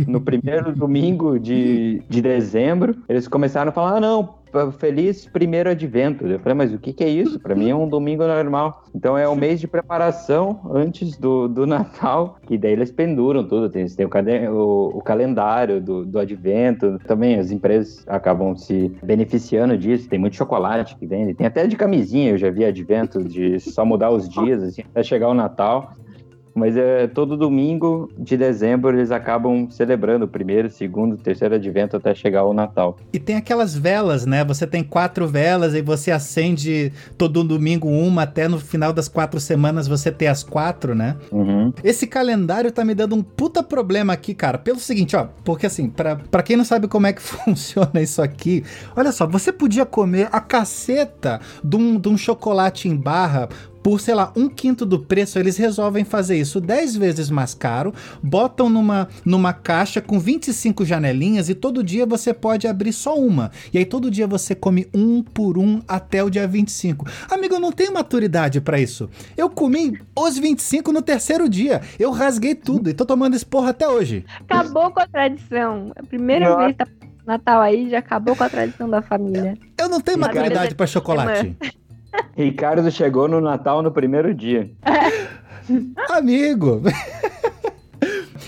no 0.07 0.21
primeiro 0.21 0.73
domingo 0.77 1.39
de, 1.39 2.03
de 2.09 2.23
dezembro, 2.23 2.97
eles 3.09 3.29
começaram 3.29 3.69
a 3.71 3.73
falar, 3.73 3.97
ah, 3.97 4.01
não, 4.01 4.35
feliz 4.73 5.27
primeiro 5.27 5.71
advento. 5.71 6.27
Eu 6.27 6.39
falei, 6.39 6.55
mas 6.55 6.73
o 6.73 6.79
que, 6.79 6.93
que 6.93 7.05
é 7.05 7.09
isso? 7.09 7.39
Para 7.41 7.55
mim 7.55 7.71
é 7.71 7.75
um 7.75 7.89
domingo 7.89 8.27
normal. 8.27 8.85
Então 8.95 9.17
é 9.17 9.29
um 9.29 9.35
mês 9.35 9.61
de 9.61 9.67
preparação 9.67 10.61
antes 10.73 11.17
do, 11.17 11.49
do 11.49 11.67
Natal, 11.67 12.39
que 12.47 12.57
daí 12.57 12.73
eles 12.73 12.91
penduram 12.91 13.47
tudo. 13.47 13.69
Tem, 13.69 13.87
tem 13.87 14.07
o, 14.07 14.11
o, 14.53 14.99
o, 14.99 15.03
calendário 15.03 15.81
do, 15.81 16.05
do 16.05 16.19
advento. 16.19 16.99
Também 17.07 17.39
as 17.39 17.51
empresas 17.51 18.05
acabam 18.07 18.57
se 18.57 18.93
beneficiando 19.03 19.77
disso. 19.77 20.09
Tem 20.09 20.19
muito 20.19 20.37
chocolate 20.37 20.97
que 20.97 21.07
vende. 21.07 21.35
Tem 21.35 21.47
até 21.47 21.67
de 21.67 21.77
camisinha, 21.77 22.31
eu 22.31 22.39
já 22.39 22.51
vi 22.51 22.65
advento, 22.65 23.23
de 23.25 23.59
só 23.61 23.85
mudar 23.85 24.11
os 24.11 24.29
dias 24.29 24.63
assim, 24.63 24.83
até 24.83 25.03
chegar 25.03 25.29
o 25.29 25.35
Natal. 25.35 25.95
Mas 26.55 26.77
é 26.77 27.07
todo 27.07 27.37
domingo 27.37 28.11
de 28.17 28.37
dezembro 28.37 28.97
eles 28.97 29.11
acabam 29.11 29.69
celebrando 29.71 30.25
o 30.25 30.29
primeiro, 30.29 30.71
segundo, 30.71 31.17
terceiro 31.17 31.57
advento 31.57 31.97
até 31.97 32.15
chegar 32.15 32.45
o 32.45 32.55
Natal. 32.55 32.97
E 33.13 33.19
tem 33.19 33.37
aquelas 33.37 33.77
velas, 33.77 34.25
né? 34.25 34.45
Você 34.45 34.67
tem 34.67 34.83
quatro 34.83 35.27
velas 35.27 35.75
e 35.75 35.83
você 35.83 36.11
acende 36.11 36.93
todo 37.19 37.43
domingo 37.43 37.89
uma 37.89 38.23
até 38.23 38.47
no 38.49 38.59
final 38.59 38.93
das 38.93 39.09
quatro 39.09 39.41
semanas 39.41 39.89
você 39.89 40.13
ter 40.13 40.29
as 40.29 40.43
quatro, 40.43 40.95
né? 40.95 41.17
Uhum. 41.33 41.73
Esse 41.83 42.07
calendário 42.07 42.71
tá 42.71 42.85
me 42.85 42.95
dando 42.95 43.17
um 43.17 43.23
puta 43.23 43.63
problema 43.63 44.13
aqui, 44.13 44.35
cara. 44.35 44.59
Pelo 44.59 44.79
seguinte, 44.79 45.17
ó, 45.17 45.27
porque 45.45 45.67
assim, 45.67 45.89
pra, 45.89 46.17
pra 46.17 46.43
quem 46.43 46.57
não 46.57 46.65
sabe 46.65 46.87
como 46.87 47.07
é 47.07 47.13
que 47.13 47.23
funciona 47.23 48.01
isso 48.01 48.23
aqui, 48.23 48.63
olha 48.97 49.11
só, 49.11 49.27
você 49.27 49.53
podia 49.53 49.85
comer 49.85 50.29
a 50.31 50.41
caceta 50.41 51.41
de 51.63 51.77
um, 51.77 51.99
de 51.99 52.09
um 52.09 52.17
chocolate 52.17 52.89
em 52.89 52.97
barra 52.97 53.49
por, 53.85 54.01
sei 54.01 54.15
lá, 54.15 54.33
um 54.35 54.49
quinto 54.49 54.87
do 54.87 54.99
preço, 54.99 55.39
eles 55.39 55.59
resolvem 55.59 56.07
fazer 56.07 56.39
isso 56.39 56.59
10 56.59 56.97
vezes 56.97 57.29
mais 57.29 57.53
caro, 57.53 57.93
botam 58.23 58.71
numa, 58.71 59.11
numa 59.27 59.53
caixa 59.53 60.01
com 60.01 60.19
25 60.19 60.87
janelinhas 60.87 61.51
e 61.51 61.55
todo 61.55 61.85
dia 61.85 62.07
você 62.07 62.33
pode 62.33 62.67
abrir 62.67 62.95
só 62.95 63.15
uma. 63.15 63.51
E 63.75 63.77
aí 63.77 63.85
todo 63.85 64.11
dia 64.11 64.27
você 64.27 64.55
come 64.55 64.89
um 64.95 65.23
por 65.23 65.59
um 65.59 65.83
até 65.87 66.25
o 66.25 66.31
dia 66.31 66.49
25. 66.49 67.05
Amigo, 67.31 67.57
eu 67.57 67.61
não 67.61 67.71
tenho 67.71 67.93
maturidade 67.93 68.59
para 68.59 68.81
isso. 68.81 69.11
Eu 69.37 69.51
comi 69.51 70.01
os 70.17 70.39
25 70.39 70.91
no 70.91 71.03
terceiro 71.03 71.47
dia. 71.47 71.83
Eu 71.99 72.11
rasguei 72.11 72.55
tudo 72.55 72.89
e 72.89 72.95
tô 72.95 73.05
tomando 73.05 73.37
esporro 73.37 73.67
até 73.67 73.87
hoje. 73.87 74.25
Acabou 74.41 74.91
com 74.93 75.01
a 75.01 75.07
tradição. 75.07 75.93
A 75.95 76.03
primeira 76.03 76.49
Nossa. 76.49 76.65
vez 76.65 76.77
tá 76.79 76.87
Natal 77.27 77.61
aí 77.61 77.89
já 77.89 77.99
acabou 77.99 78.37
com 78.37 78.45
a 78.45 78.49
tradição 78.49 78.89
da 78.89 79.01
família. 79.03 79.59
Eu 79.79 79.89
não 79.91 80.01
tenho 80.01 80.19
maturidade 80.19 80.75
para 80.75 80.87
chocolate. 80.87 81.57
Ricardo 82.37 82.91
chegou 82.91 83.29
no 83.29 83.41
Natal 83.41 83.83
no 83.83 83.91
primeiro 83.91 84.35
dia. 84.35 84.71
Amigo! 86.11 86.83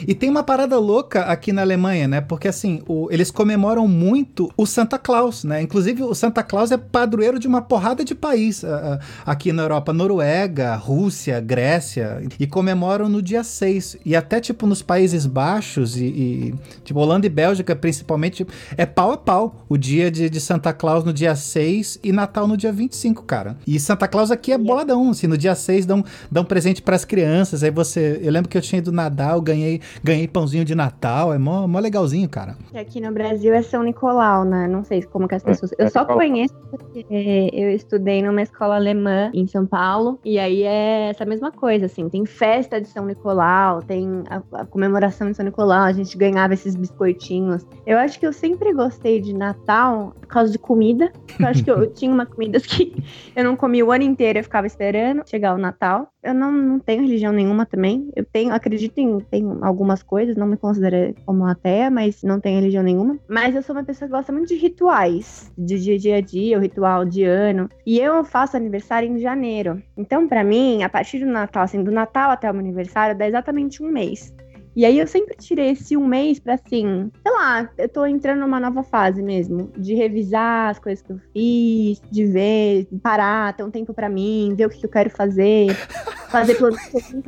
E 0.07 0.15
tem 0.15 0.31
uma 0.31 0.43
parada 0.43 0.79
louca 0.79 1.23
aqui 1.23 1.53
na 1.53 1.63
Alemanha, 1.63 2.07
né? 2.07 2.21
Porque 2.21 2.47
assim, 2.47 2.81
o, 2.87 3.09
eles 3.11 3.31
comemoram 3.31 3.89
muito 3.89 4.51
o 4.57 4.65
Santa 4.65 4.99
Claus, 4.99 5.43
né? 5.43 5.61
Inclusive, 5.61 6.03
o 6.03 6.15
Santa 6.15 6.43
Claus 6.43 6.71
é 6.71 6.77
padroeiro 6.77 7.39
de 7.39 7.49
uma 7.49 7.61
porrada 7.61 8.05
de 8.05 8.15
país 8.15 8.63
uh, 8.63 8.67
uh, 8.67 8.99
aqui 9.25 9.53
na 9.53 9.63
Europa: 9.63 9.93
Noruega, 9.93 10.77
Rússia, 10.77 11.41
Grécia. 11.41 12.23
E 12.39 12.47
comemoram 12.47 13.09
no 13.09 13.21
dia 13.21 13.43
6. 13.43 13.99
E 14.05 14.15
até, 14.15 14.41
tipo, 14.41 14.67
nos 14.67 14.83
Países 14.83 15.27
Baixos 15.27 15.97
e, 15.97 16.05
e 16.05 16.55
tipo, 16.85 17.01
Holanda 17.01 17.27
e 17.27 17.31
Bélgica, 17.31 17.75
principalmente, 17.75 18.47
é 18.77 18.87
pau 18.87 19.13
a 19.13 19.17
pau 19.17 19.65
o 19.69 19.77
dia 19.77 20.11
de, 20.11 20.31
de 20.31 20.41
Santa 20.41 20.73
Claus 20.73 21.05
no 21.05 21.13
dia 21.13 21.35
6 21.35 21.99
e 22.05 22.13
Natal 22.13 22.47
no 22.47 22.57
dia 22.57 22.73
25, 22.73 23.25
cara. 23.25 23.57
E 23.67 23.81
Santa 23.81 24.07
Claus 24.07 24.31
aqui 24.31 24.53
é 24.53 24.59
boladão, 24.59 25.11
assim, 25.11 25.27
no 25.27 25.37
dia 25.37 25.55
6 25.55 25.85
dão, 25.85 26.05
dão 26.31 26.45
presente 26.45 26.81
para 26.81 26.95
as 26.95 27.05
crianças. 27.05 27.63
Aí 27.63 27.71
você. 27.71 28.21
Eu 28.23 28.31
lembro 28.31 28.49
que 28.49 28.57
eu 28.57 28.63
tinha 28.63 28.79
ido 28.79 28.93
nadar, 28.93 29.35
eu 29.35 29.43
ganhei 29.43 29.81
ganhei 30.03 30.29
pãozinho 30.29 30.65
de 30.65 30.75
Natal, 30.75 31.33
é 31.33 31.39
mó, 31.39 31.67
mó 31.67 31.79
legalzinho, 31.79 32.29
cara. 32.29 32.57
Aqui 32.75 33.01
no 33.01 33.13
Brasil 33.13 33.53
é 33.55 33.63
São 33.63 33.83
Nicolau, 33.83 34.45
né? 34.45 34.67
Não 34.67 34.85
sei 34.85 35.03
como 35.03 35.29
que 35.29 35.35
as 35.35 35.43
é, 35.43 35.47
pessoas. 35.47 35.73
Eu 35.79 35.87
é 35.87 35.91
só 35.91 36.05
conheço 36.05 36.55
porque 36.71 37.51
eu 37.53 37.71
estudei 37.71 38.23
numa 38.23 38.43
escola 38.43 38.77
alemã 38.77 39.31
em 39.33 39.47
São 39.47 39.67
Paulo, 39.67 40.19
e 40.25 40.39
aí 40.39 40.63
é 40.63 41.11
essa 41.11 41.25
mesma 41.25 41.51
coisa, 41.51 41.87
assim, 41.87 42.09
tem 42.09 42.25
festa 42.27 42.81
de 42.81 42.89
São 42.89 43.07
Nicolau, 43.07 43.83
tem 43.83 44.25
a, 44.29 44.43
a 44.61 44.67
comemoração 44.67 45.31
de 45.31 45.37
São 45.37 45.45
Nicolau, 45.45 45.85
a 45.85 45.93
gente 45.93 46.17
ganhava 46.17 46.55
esses 46.55 46.75
biscoitinhos. 46.75 47.67
Eu 47.87 47.99
acho 47.99 48.19
que 48.19 48.27
eu 48.27 48.33
sempre 48.33 48.73
gostei 48.73 49.21
de 49.21 49.33
Natal 49.33 50.15
por 50.21 50.29
causa 50.29 50.53
de 50.53 50.59
comida. 50.59 51.13
Eu 51.39 51.47
acho 51.47 51.65
que 51.65 51.71
eu, 51.71 51.79
eu 51.79 51.93
tinha 51.93 52.13
umas 52.13 52.29
comidas 52.29 52.67
que 52.67 52.95
eu 53.35 53.45
não 53.45 53.57
comia 53.57 53.85
o 53.85 53.93
ano 53.93 54.05
inteiro, 54.05 54.39
eu 54.39 54.45
ficava 54.45 54.67
esperando 54.67 55.23
chegar 55.27 55.55
o 55.55 55.59
Natal. 55.59 56.09
Eu 56.23 56.35
não, 56.35 56.51
não 56.51 56.79
tenho 56.81 57.03
religião 57.03 57.33
nenhuma 57.33 57.65
também. 57.65 58.11
Eu 58.17 58.25
tenho, 58.25 58.53
acredito 58.53 58.99
em, 58.99 59.19
em 59.33 59.45
algumas 59.77 60.03
coisas, 60.03 60.37
não 60.37 60.47
me 60.47 60.57
considero 60.57 61.15
como 61.27 61.47
ateia, 61.47 61.91
mas 61.91 62.23
não 62.23 62.41
tenho 62.41 62.61
religião 62.61 62.83
nenhuma. 62.83 63.19
Mas 63.29 63.55
eu 63.55 63.63
sou 63.63 63.77
uma 63.77 63.85
pessoa 63.85 64.09
que 64.09 64.17
gosta 64.17 64.33
muito 64.33 64.49
de 64.49 64.57
rituais, 64.57 65.53
de 65.57 65.79
dia, 65.79 65.99
dia 65.99 66.17
a 66.17 66.21
dia, 66.21 66.57
o 66.57 66.61
ritual 66.61 67.05
de 67.05 67.25
ano. 67.25 67.69
E 67.85 67.99
eu 68.01 68.25
faço 68.25 68.57
aniversário 68.57 69.09
em 69.09 69.19
janeiro. 69.19 69.83
Então, 69.97 70.27
para 70.27 70.43
mim, 70.43 70.83
a 70.83 70.89
partir 70.89 71.19
do 71.19 71.27
Natal, 71.27 71.63
assim, 71.63 71.85
do 71.85 71.91
Natal 71.91 72.31
até 72.31 72.51
o 72.51 72.55
meu 72.55 72.61
aniversário, 72.61 73.17
dá 73.17 73.29
exatamente 73.29 73.83
um 73.83 73.89
mês. 73.89 74.35
E 74.77 74.85
aí 74.85 74.99
eu 74.99 75.07
sempre 75.07 75.35
tirei 75.35 75.71
esse 75.71 75.97
um 75.97 76.07
mês 76.07 76.39
pra 76.39 76.53
assim, 76.53 77.11
sei 77.23 77.33
lá, 77.33 77.67
eu 77.79 77.89
tô 77.89 78.05
entrando 78.05 78.41
numa 78.41 78.61
nova 78.61 78.83
fase 78.83 79.23
mesmo, 79.23 79.73
de 79.75 79.95
revisar 79.95 80.69
as 80.69 80.79
coisas 80.79 81.03
que 81.03 81.13
eu 81.13 81.19
fiz, 81.33 82.03
de 82.11 82.27
ver, 82.27 82.87
parar, 83.03 83.57
ter 83.57 83.63
um 83.63 83.71
tempo 83.71 83.95
pra 83.95 84.11
mim, 84.11 84.55
ver 84.55 84.67
o 84.67 84.69
que 84.69 84.85
eu 84.85 84.91
quero 84.91 85.09
fazer, 85.09 85.69
fazer 86.41 86.55
plano 86.59 86.77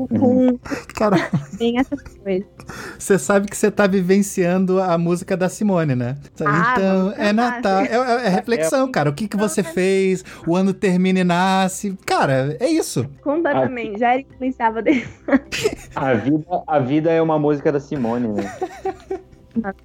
com 0.09 0.59
Cara, 0.95 1.31
bem 1.59 1.79
essas 1.79 2.03
coisas. 2.03 2.47
Você 2.99 3.19
sabe 3.19 3.49
que 3.49 3.57
você 3.57 3.71
tá 3.71 3.87
vivenciando 3.87 4.81
a 4.81 4.99
música 4.99 5.37
da 5.37 5.49
Simone, 5.49 5.95
né? 5.95 6.17
Ah, 6.45 6.75
então, 6.77 7.13
é 7.17 7.33
Natal, 7.33 7.81
é, 7.81 7.87
é, 7.87 8.27
é, 8.27 8.29
reflexão, 8.29 8.91
cara. 8.91 9.11
O 9.11 9.15
que, 9.15 9.29
que 9.29 9.37
você 9.37 9.63
fez, 9.63 10.25
o 10.47 10.55
ano 10.55 10.73
termina 10.73 11.21
e 11.21 11.25
nasce. 11.25 11.97
Cara, 12.05 12.57
é 12.61 12.69
isso. 12.69 13.07
Completamente, 13.23 13.99
já 13.99 14.19
influenciava 14.19 14.83
dele. 14.83 15.07
A 15.95 16.15
vida, 16.15 16.63
a 16.67 16.79
vida 16.79 17.11
é 17.11 17.21
uma 17.21 17.39
música 17.39 17.73
da 17.73 17.81
Simone, 17.81 18.29
né? 18.29 18.57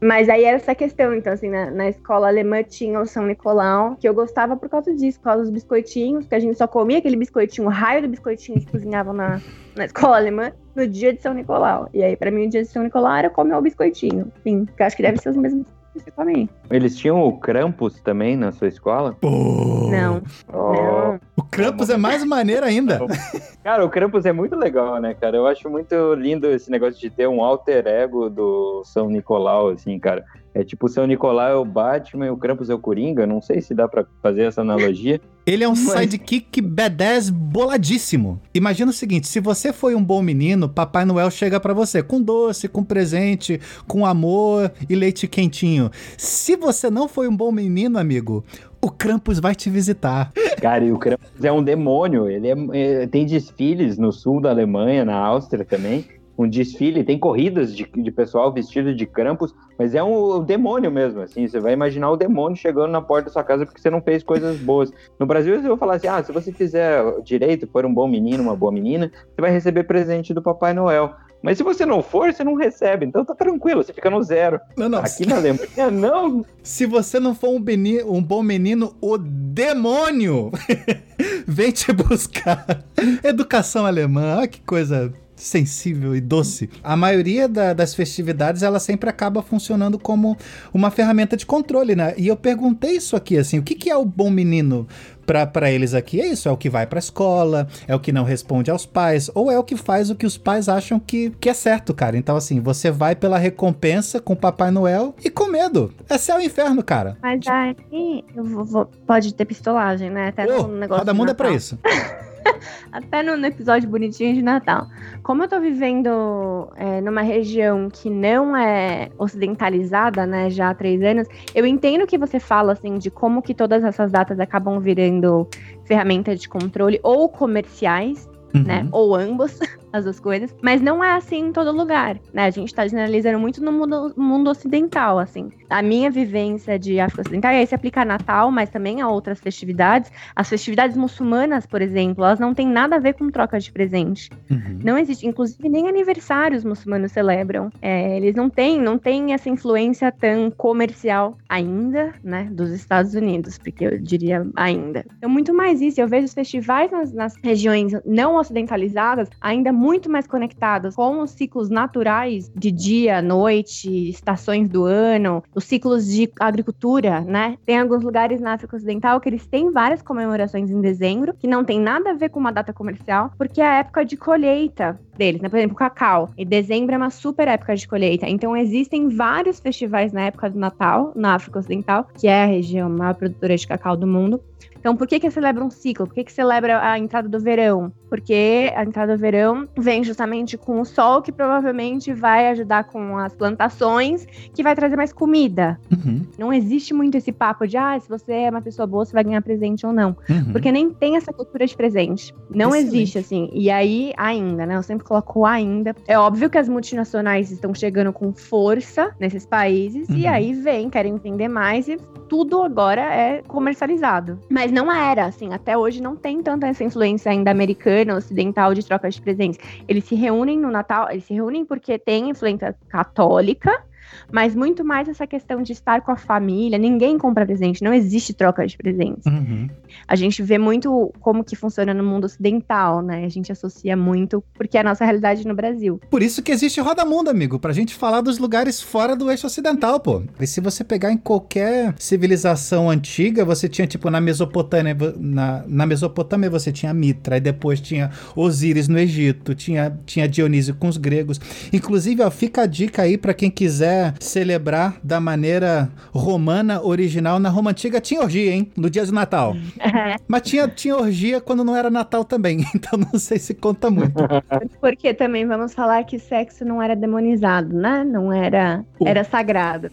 Mas 0.01 0.29
aí 0.29 0.43
era 0.43 0.57
essa 0.57 0.75
questão, 0.75 1.13
então, 1.13 1.33
assim, 1.33 1.49
na, 1.49 1.71
na 1.71 1.89
escola 1.89 2.27
alemã 2.27 2.63
tinha 2.63 2.99
o 2.99 3.05
São 3.05 3.25
Nicolau, 3.25 3.95
que 3.95 4.07
eu 4.07 4.13
gostava 4.13 4.55
por 4.55 4.69
causa 4.69 4.93
disso, 4.93 5.19
por 5.19 5.25
causa 5.25 5.43
dos 5.43 5.51
biscoitinhos, 5.51 6.27
que 6.27 6.35
a 6.35 6.39
gente 6.39 6.57
só 6.57 6.67
comia 6.67 6.99
aquele 6.99 7.15
biscoitinho, 7.15 7.67
o 7.67 7.71
raio 7.71 8.01
do 8.01 8.07
biscoitinho 8.07 8.59
que 8.59 8.71
cozinhavam 8.71 9.13
na, 9.13 9.41
na 9.75 9.85
escola 9.85 10.17
alemã 10.17 10.51
no 10.75 10.87
dia 10.87 11.13
de 11.13 11.21
São 11.21 11.33
Nicolau. 11.33 11.89
E 11.93 12.03
aí, 12.03 12.15
pra 12.15 12.31
mim, 12.31 12.47
o 12.47 12.49
dia 12.49 12.63
de 12.63 12.69
São 12.69 12.83
Nicolau 12.83 13.15
era 13.15 13.29
comer 13.29 13.55
o 13.55 13.61
biscoitinho. 13.61 14.31
Sim, 14.43 14.65
que 14.65 14.83
acho 14.83 14.95
que 14.95 15.03
deve 15.03 15.17
ser 15.17 15.29
os 15.29 15.37
mesmos 15.37 15.67
pra 16.15 16.25
mim. 16.25 16.49
Eles 16.69 16.95
tinham 16.97 17.21
o 17.23 17.37
Krampus 17.37 17.99
também 18.01 18.35
na 18.35 18.51
sua 18.51 18.67
escola? 18.67 19.15
Pô. 19.19 19.89
Não. 19.91 20.21
Oh. 20.51 21.19
O 21.35 21.43
Krampus 21.43 21.89
é 21.89 21.97
mais 21.97 22.23
maneiro 22.23 22.65
ainda. 22.65 22.99
Cara, 23.63 23.85
o 23.85 23.89
Krampus 23.89 24.25
é 24.25 24.31
muito 24.31 24.55
legal, 24.55 24.99
né, 24.99 25.13
cara? 25.13 25.37
Eu 25.37 25.47
acho 25.47 25.69
muito 25.69 26.13
lindo 26.15 26.47
esse 26.47 26.69
negócio 26.69 26.99
de 26.99 27.09
ter 27.09 27.27
um 27.27 27.41
alter 27.41 27.87
ego 27.87 28.29
do 28.29 28.83
São 28.83 29.09
Nicolau, 29.09 29.69
assim, 29.69 29.97
cara. 29.97 30.25
É 30.53 30.63
tipo 30.63 30.85
o 30.85 30.89
São 30.89 31.07
Nicolau 31.07 31.49
é 31.49 31.55
o 31.55 31.65
Batman 31.65 32.27
e 32.27 32.29
o 32.29 32.37
Krampus 32.37 32.69
é 32.69 32.73
o 32.73 32.79
Coringa. 32.79 33.25
Não 33.25 33.41
sei 33.41 33.59
se 33.59 33.73
dá 33.73 33.87
pra 33.87 34.05
fazer 34.21 34.43
essa 34.43 34.61
analogia. 34.61 35.19
Ele 35.45 35.63
é 35.63 35.67
um 35.67 35.75
sidekick 35.75 36.61
B10 36.61 37.29
boladíssimo. 37.31 38.39
Imagina 38.53 38.91
o 38.91 38.93
seguinte: 38.93 39.27
se 39.27 39.39
você 39.39 39.73
foi 39.73 39.93
um 39.93 40.03
bom 40.03 40.21
menino, 40.21 40.69
Papai 40.69 41.03
Noel 41.03 41.29
chega 41.29 41.59
pra 41.59 41.73
você 41.73 42.01
com 42.01 42.21
doce, 42.21 42.69
com 42.69 42.83
presente, 42.83 43.59
com 43.87 44.05
amor 44.05 44.71
e 44.89 44.95
leite 44.95 45.27
quentinho. 45.27 45.89
Se 46.17 46.55
você 46.55 46.89
não 46.89 47.09
foi 47.09 47.27
um 47.27 47.35
bom 47.35 47.51
menino, 47.51 47.99
amigo, 47.99 48.45
o 48.81 48.89
Krampus 48.89 49.39
vai 49.39 49.55
te 49.55 49.69
visitar. 49.69 50.31
Cara, 50.61 50.85
e 50.85 50.91
o 50.91 50.97
Krampus 50.97 51.43
é 51.43 51.51
um 51.51 51.63
demônio. 51.63 52.29
Ele 52.29 52.47
é, 52.47 52.55
é, 52.73 53.07
tem 53.07 53.25
desfiles 53.25 53.97
no 53.97 54.13
sul 54.13 54.39
da 54.39 54.49
Alemanha, 54.49 55.03
na 55.03 55.15
Áustria 55.15 55.65
também. 55.65 56.05
Um 56.37 56.47
desfile, 56.47 57.03
tem 57.03 57.19
corridas 57.19 57.75
de, 57.75 57.85
de 57.85 58.11
pessoal 58.11 58.51
vestido 58.51 58.95
de 58.95 59.05
Krampus, 59.05 59.53
mas 59.77 59.93
é 59.93 60.03
um, 60.03 60.37
um 60.37 60.43
demônio 60.43 60.91
mesmo, 60.91 61.21
assim. 61.21 61.47
Você 61.47 61.59
vai 61.59 61.73
imaginar 61.73 62.09
o 62.09 62.17
demônio 62.17 62.57
chegando 62.57 62.91
na 62.91 63.01
porta 63.01 63.25
da 63.25 63.31
sua 63.31 63.43
casa 63.43 63.65
porque 63.65 63.79
você 63.79 63.89
não 63.89 64.01
fez 64.01 64.23
coisas 64.23 64.57
boas. 64.57 64.91
No 65.19 65.25
Brasil, 65.25 65.55
eu 65.55 65.61
vou 65.61 65.77
falar 65.77 65.95
assim: 65.95 66.07
ah, 66.07 66.23
se 66.23 66.31
você 66.31 66.51
fizer 66.51 67.21
direito, 67.21 67.67
for 67.67 67.85
um 67.85 67.93
bom 67.93 68.07
menino, 68.07 68.43
uma 68.43 68.55
boa 68.55 68.71
menina, 68.71 69.11
você 69.29 69.41
vai 69.41 69.51
receber 69.51 69.83
presente 69.83 70.33
do 70.33 70.41
Papai 70.41 70.73
Noel. 70.73 71.13
Mas 71.43 71.57
se 71.57 71.63
você 71.63 71.85
não 71.85 72.01
for, 72.01 72.33
você 72.33 72.41
não 72.41 72.55
recebe. 72.55 73.05
Então 73.05 73.25
tá 73.25 73.35
tranquilo, 73.35 73.83
você 73.83 73.91
fica 73.91 74.09
no 74.09 74.23
zero. 74.23 74.61
Não, 74.77 74.87
não. 74.87 74.99
Aqui 74.99 75.27
na 75.27 75.35
Alemanha, 75.35 75.91
não. 75.91 76.45
Se 76.63 76.85
você 76.85 77.19
não 77.19 77.35
for 77.35 77.49
um, 77.49 77.59
menino, 77.59 78.09
um 78.13 78.23
bom 78.23 78.41
menino, 78.41 78.95
o 79.01 79.17
demônio 79.17 80.51
vem 81.45 81.71
te 81.71 81.91
buscar. 81.91 82.85
Educação 83.21 83.85
alemã, 83.85 84.37
olha 84.37 84.47
que 84.47 84.61
coisa 84.61 85.13
sensível 85.43 86.15
e 86.15 86.21
doce. 86.21 86.69
A 86.83 86.95
maioria 86.95 87.47
da, 87.47 87.73
das 87.73 87.93
festividades 87.93 88.63
ela 88.63 88.79
sempre 88.79 89.09
acaba 89.09 89.41
funcionando 89.41 89.99
como 89.99 90.37
uma 90.73 90.89
ferramenta 90.89 91.35
de 91.35 91.45
controle, 91.45 91.95
né? 91.95 92.13
E 92.17 92.27
eu 92.27 92.37
perguntei 92.37 92.91
isso 92.91 93.15
aqui 93.15 93.37
assim, 93.37 93.59
o 93.59 93.63
que, 93.63 93.75
que 93.75 93.89
é 93.89 93.97
o 93.97 94.05
bom 94.05 94.29
menino 94.29 94.87
para 95.25 95.71
eles 95.71 95.93
aqui? 95.93 96.19
É 96.19 96.27
isso, 96.27 96.49
é 96.49 96.51
o 96.51 96.57
que 96.57 96.69
vai 96.69 96.85
para 96.85 96.99
escola, 96.99 97.67
é 97.87 97.95
o 97.95 97.99
que 97.99 98.11
não 98.11 98.23
responde 98.23 98.69
aos 98.71 98.85
pais, 98.85 99.29
ou 99.33 99.51
é 99.51 99.57
o 99.57 99.63
que 99.63 99.75
faz 99.75 100.09
o 100.09 100.15
que 100.15 100.25
os 100.25 100.37
pais 100.37 100.67
acham 100.67 100.99
que, 100.99 101.29
que 101.39 101.49
é 101.49 101.53
certo, 101.53 101.93
cara. 101.93 102.17
Então 102.17 102.35
assim, 102.35 102.59
você 102.59 102.89
vai 102.89 103.15
pela 103.15 103.37
recompensa 103.37 104.19
com 104.19 104.35
Papai 104.35 104.71
Noel 104.71 105.15
e 105.23 105.29
com 105.29 105.47
medo. 105.47 105.93
É 106.09 106.17
céu 106.17 106.39
e 106.39 106.45
inferno, 106.45 106.83
cara. 106.83 107.17
Mas 107.21 107.45
aí 107.47 108.23
vou, 108.35 108.63
vou, 108.63 108.85
pode 108.85 109.33
ter 109.33 109.45
pistolagem, 109.45 110.09
né? 110.09 110.29
Até 110.29 110.45
oh, 110.45 110.67
no 110.67 110.77
negócio. 110.77 111.01
Cada 111.01 111.13
mundo 111.13 111.31
é 111.31 111.33
pra 111.33 111.51
isso. 111.51 111.77
Até 112.91 113.23
no, 113.23 113.37
no, 113.37 113.45
episódio 113.45 113.89
bonitinho 113.89 114.33
de 114.33 114.41
Natal. 114.41 114.87
Como 115.21 115.43
eu 115.43 115.47
tô 115.47 115.59
vivendo 115.59 116.69
é, 116.75 117.01
numa 117.01 117.21
região 117.21 117.89
que 117.89 118.09
não 118.09 118.55
é 118.55 119.09
ocidentalizada, 119.17 120.25
né, 120.25 120.49
já 120.49 120.69
há 120.69 120.73
três 120.73 121.01
anos, 121.01 121.27
eu 121.53 121.65
entendo 121.65 122.07
que 122.07 122.17
você 122.17 122.39
fala, 122.39 122.73
assim, 122.73 122.97
de 122.97 123.09
como 123.09 123.41
que 123.41 123.53
todas 123.53 123.83
essas 123.83 124.11
datas 124.11 124.39
acabam 124.39 124.79
virando 124.79 125.47
ferramentas 125.85 126.41
de 126.41 126.49
controle 126.49 126.99
ou 127.03 127.29
comerciais, 127.29 128.29
uhum. 128.53 128.63
né, 128.63 128.87
ou 128.91 129.15
ambos. 129.15 129.59
as 129.93 130.03
duas 130.03 130.19
coisas, 130.19 130.53
mas 130.59 130.81
não 130.81 131.03
é 131.03 131.11
assim 131.15 131.37
em 131.37 131.51
todo 131.51 131.71
lugar, 131.71 132.19
né? 132.33 132.45
A 132.45 132.49
gente 132.49 132.73
tá 132.73 132.87
generalizando 132.87 133.39
muito 133.39 133.63
no 133.63 133.71
mundo, 133.71 134.11
mundo 134.17 134.49
ocidental, 134.49 135.19
assim. 135.19 135.51
A 135.69 135.83
minha 135.83 136.09
vivência 136.09 136.79
de 136.79 136.99
África 136.99 137.21
Ocidental, 137.21 137.51
e 137.51 137.57
aí 137.57 137.67
se 137.67 137.75
aplica 137.75 138.01
a 138.01 138.05
Natal, 138.05 138.51
mas 138.51 138.71
também 138.71 139.01
a 139.01 139.07
outras 139.07 139.39
festividades. 139.39 140.11
As 140.35 140.49
festividades 140.49 140.97
muçulmanas, 140.97 141.67
por 141.67 141.79
exemplo, 141.79 142.23
elas 142.25 142.39
não 142.39 142.55
têm 142.55 142.67
nada 142.67 142.95
a 142.95 142.99
ver 142.99 143.13
com 143.13 143.29
troca 143.29 143.59
de 143.59 143.71
presente. 143.71 144.31
Uhum. 144.49 144.79
Não 144.83 144.97
existe, 144.97 145.27
inclusive 145.27 145.69
nem 145.69 145.87
aniversários 145.87 146.63
muçulmanos 146.63 147.11
celebram. 147.11 147.69
É, 147.79 148.17
eles 148.17 148.33
não 148.33 148.49
têm, 148.49 148.81
não 148.81 148.97
têm 148.97 149.33
essa 149.33 149.47
influência 149.47 150.11
tão 150.11 150.49
comercial 150.49 151.37
ainda, 151.47 152.13
né, 152.23 152.49
dos 152.51 152.71
Estados 152.71 153.13
Unidos, 153.13 153.59
porque 153.59 153.85
eu 153.85 153.99
diria 153.99 154.47
ainda. 154.55 155.05
Então, 155.19 155.29
muito 155.29 155.53
mais 155.53 155.81
isso. 155.81 156.01
Eu 156.01 156.07
vejo 156.07 156.25
os 156.25 156.33
festivais 156.33 156.89
nas, 156.91 157.13
nas 157.13 157.35
regiões 157.43 157.91
não 158.03 158.37
ocidentalizadas 158.37 159.29
ainda 159.39 159.71
muito 159.71 159.82
mais 160.09 160.25
conectadas 160.25 160.95
com 160.95 161.21
os 161.21 161.31
ciclos 161.31 161.69
naturais 161.69 162.49
de 162.55 162.71
dia, 162.71 163.21
noite, 163.21 164.09
estações 164.09 164.69
do 164.69 164.85
ano, 164.85 165.43
os 165.53 165.65
ciclos 165.65 166.07
de 166.07 166.31
agricultura, 166.39 167.21
né? 167.21 167.57
Tem 167.65 167.79
alguns 167.79 168.03
lugares 168.03 168.39
na 168.39 168.53
África 168.53 168.75
Ocidental 168.75 169.19
que 169.19 169.27
eles 169.27 169.45
têm 169.45 169.71
várias 169.71 170.01
comemorações 170.01 170.69
em 170.69 170.79
dezembro, 170.79 171.33
que 171.33 171.47
não 171.47 171.63
tem 171.65 171.79
nada 171.79 172.11
a 172.11 172.13
ver 172.13 172.29
com 172.29 172.39
uma 172.39 172.51
data 172.51 172.71
comercial, 172.71 173.31
porque 173.37 173.61
é 173.61 173.67
a 173.67 173.79
época 173.79 174.05
de 174.05 174.15
colheita 174.15 174.99
deles, 175.17 175.41
né? 175.41 175.49
Por 175.49 175.57
exemplo, 175.57 175.75
cacau. 175.75 176.29
E 176.37 176.45
dezembro 176.45 176.95
é 176.95 176.97
uma 176.97 177.09
super 177.09 177.47
época 177.47 177.75
de 177.75 177.87
colheita. 177.87 178.27
Então 178.27 178.55
existem 178.55 179.09
vários 179.09 179.59
festivais 179.59 180.11
na 180.11 180.21
época 180.21 180.49
do 180.49 180.57
Natal, 180.57 181.11
na 181.15 181.35
África 181.35 181.59
Ocidental, 181.59 182.07
que 182.17 182.27
é 182.27 182.43
a 182.43 182.47
região 182.47 182.89
maior 182.89 183.15
produtora 183.15 183.55
de 183.55 183.67
cacau 183.67 183.97
do 183.97 184.07
mundo. 184.07 184.41
Então, 184.83 184.97
por 184.97 185.07
que 185.07 185.17
que 185.17 185.31
celebra 185.31 185.63
um 185.63 185.69
ciclo? 185.69 186.05
Por 186.05 186.13
que 186.13 186.25
que 186.25 186.33
celebra 186.33 186.85
a 186.85 186.99
entrada 186.99 187.29
do 187.29 187.39
verão? 187.39 187.89
Porque 188.09 188.69
a 188.75 188.83
entrada 188.83 189.15
do 189.15 189.19
verão 189.19 189.65
vem 189.77 190.03
justamente 190.03 190.57
com 190.57 190.81
o 190.81 190.85
sol, 190.85 191.21
que 191.21 191.31
provavelmente 191.31 192.11
vai 192.11 192.49
ajudar 192.49 192.83
com 192.83 193.17
as 193.17 193.33
plantações, 193.33 194.25
que 194.53 194.61
vai 194.61 194.75
trazer 194.75 194.97
mais 194.97 195.13
comida. 195.13 195.79
Uhum. 195.89 196.23
Não 196.37 196.51
existe 196.51 196.93
muito 196.93 197.15
esse 197.15 197.31
papo 197.31 197.65
de, 197.65 197.77
ah, 197.77 197.97
se 197.97 198.09
você 198.09 198.33
é 198.33 198.49
uma 198.49 198.61
pessoa 198.61 198.85
boa, 198.85 199.05
você 199.05 199.13
vai 199.13 199.23
ganhar 199.23 199.41
presente 199.41 199.85
ou 199.85 199.93
não. 199.93 200.17
Uhum. 200.29 200.51
Porque 200.51 200.69
nem 200.69 200.89
tem 200.89 201.15
essa 201.15 201.31
cultura 201.31 201.65
de 201.65 201.77
presente. 201.77 202.35
Não 202.49 202.75
Excelente. 202.75 202.87
existe, 202.87 203.17
assim. 203.19 203.49
E 203.53 203.71
aí, 203.71 204.11
ainda, 204.17 204.65
né? 204.65 204.75
Eu 204.75 204.83
sempre 204.83 205.05
coloco 205.05 205.45
ainda. 205.45 205.95
É 206.09 206.19
óbvio 206.19 206.49
que 206.49 206.57
as 206.57 206.67
multinacionais 206.67 207.51
estão 207.51 207.73
chegando 207.73 208.11
com 208.11 208.33
força 208.33 209.15
nesses 209.17 209.45
países, 209.45 210.09
uhum. 210.09 210.17
e 210.17 210.27
aí 210.27 210.53
vem, 210.53 210.89
querem 210.89 211.15
vender 211.15 211.47
mais, 211.47 211.87
e 211.87 211.97
tudo 212.27 212.61
agora 212.61 213.01
é 213.01 213.41
comercializado. 213.47 214.39
Mas 214.49 214.72
não 214.73 214.91
era, 214.91 215.25
assim, 215.25 215.53
até 215.53 215.77
hoje 215.77 216.01
não 216.01 216.15
tem 216.15 216.41
tanta 216.41 216.67
essa 216.67 216.83
influência 216.83 217.31
ainda 217.31 217.51
americana, 217.51 218.15
ocidental 218.15 218.73
de 218.73 218.83
troca 218.85 219.09
de 219.09 219.21
presentes. 219.21 219.59
Eles 219.87 220.03
se 220.03 220.15
reúnem 220.15 220.59
no 220.59 220.71
Natal, 220.71 221.09
eles 221.09 221.23
se 221.23 221.33
reúnem 221.33 221.63
porque 221.63 221.97
tem 221.97 222.29
influência 222.29 222.75
católica, 222.89 223.83
mas 224.31 224.55
muito 224.55 224.83
mais 224.83 225.07
essa 225.07 225.25
questão 225.27 225.61
de 225.61 225.71
estar 225.71 226.01
com 226.01 226.11
a 226.11 226.15
família. 226.15 226.77
Ninguém 226.77 227.17
compra 227.17 227.45
presente, 227.45 227.83
não 227.83 227.93
existe 227.93 228.33
troca 228.33 228.65
de 228.65 228.77
presentes. 228.77 229.25
Uhum. 229.25 229.69
A 230.07 230.15
gente 230.15 230.41
vê 230.41 230.57
muito 230.57 231.13
como 231.19 231.43
que 231.43 231.55
funciona 231.55 231.93
no 231.93 232.03
mundo 232.03 232.25
ocidental, 232.25 233.01
né? 233.01 233.25
A 233.25 233.29
gente 233.29 233.51
associa 233.51 233.95
muito 233.95 234.43
porque 234.53 234.77
é 234.77 234.81
a 234.81 234.83
nossa 234.83 235.05
realidade 235.05 235.47
no 235.47 235.55
Brasil. 235.55 235.99
Por 236.09 236.21
isso 236.21 236.41
que 236.41 236.51
existe 236.51 236.79
Roda 236.81 237.05
Mundo, 237.05 237.29
amigo, 237.29 237.59
pra 237.59 237.73
gente 237.73 237.95
falar 237.95 238.21
dos 238.21 238.37
lugares 238.37 238.81
fora 238.81 239.15
do 239.15 239.29
eixo 239.29 239.47
ocidental, 239.47 239.99
pô. 239.99 240.23
E 240.39 240.47
se 240.47 240.59
você 240.59 240.83
pegar 240.83 241.11
em 241.11 241.17
qualquer 241.17 241.93
civilização 241.97 242.89
antiga, 242.89 243.45
você 243.45 243.69
tinha, 243.69 243.87
tipo, 243.87 244.09
na 244.09 244.19
Mesopotâmia, 244.19 244.95
na, 245.17 245.63
na 245.67 245.85
Mesopotâmia 245.85 246.49
você 246.49 246.71
tinha 246.71 246.93
Mitra, 246.93 247.37
e 247.37 247.39
depois 247.39 247.79
tinha 247.79 248.11
Osíris 248.35 248.87
no 248.87 248.97
Egito, 248.97 249.55
tinha, 249.55 249.97
tinha 250.05 250.27
Dionísio 250.27 250.75
com 250.75 250.87
os 250.87 250.97
gregos. 250.97 251.39
Inclusive, 251.71 252.21
ó, 252.21 252.31
fica 252.31 252.63
a 252.63 252.65
dica 252.65 253.03
aí 253.03 253.17
para 253.17 253.33
quem 253.33 253.49
quiser 253.49 254.02
celebrar 254.19 254.97
da 255.03 255.19
maneira 255.19 255.89
romana 256.11 256.81
original. 256.81 257.39
Na 257.39 257.49
Roma 257.49 257.71
Antiga 257.71 258.01
tinha 258.01 258.21
orgia, 258.21 258.51
hein? 258.51 258.71
No 258.75 258.89
dia 258.89 259.05
do 259.05 259.11
Natal. 259.11 259.55
Mas 260.27 260.41
tinha, 260.41 260.67
tinha 260.67 260.95
orgia 260.97 261.39
quando 261.39 261.63
não 261.63 261.75
era 261.75 261.89
Natal 261.89 262.23
também. 262.25 262.65
Então 262.75 262.99
não 262.99 263.19
sei 263.19 263.39
se 263.39 263.53
conta 263.53 263.89
muito. 263.89 264.13
Porque 264.81 265.13
também 265.13 265.45
vamos 265.45 265.73
falar 265.73 266.03
que 266.03 266.19
sexo 266.19 266.65
não 266.65 266.81
era 266.81 266.95
demonizado, 266.95 267.73
né? 267.73 268.03
Não 268.03 268.33
era. 268.33 268.83
Era 269.05 269.23
sagrado. 269.23 269.91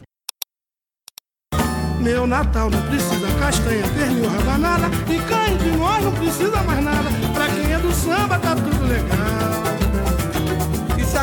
Meu 2.00 2.26
Natal 2.26 2.70
não 2.70 2.82
precisa 2.88 3.26
castanha, 3.38 3.82
pernil, 3.94 4.28
rabanada 4.30 4.86
E 5.06 5.18
carne 5.28 5.58
de 5.58 5.76
nós 5.76 6.02
não 6.02 6.12
precisa 6.12 6.62
mais 6.62 6.82
nada 6.82 7.11
Pra 7.34 7.46
quem 7.48 7.72
é 7.74 7.78
do 7.78 7.92
samba 7.92 8.38
tá 8.38 8.54
tudo 8.54 8.86
legal 8.86 9.49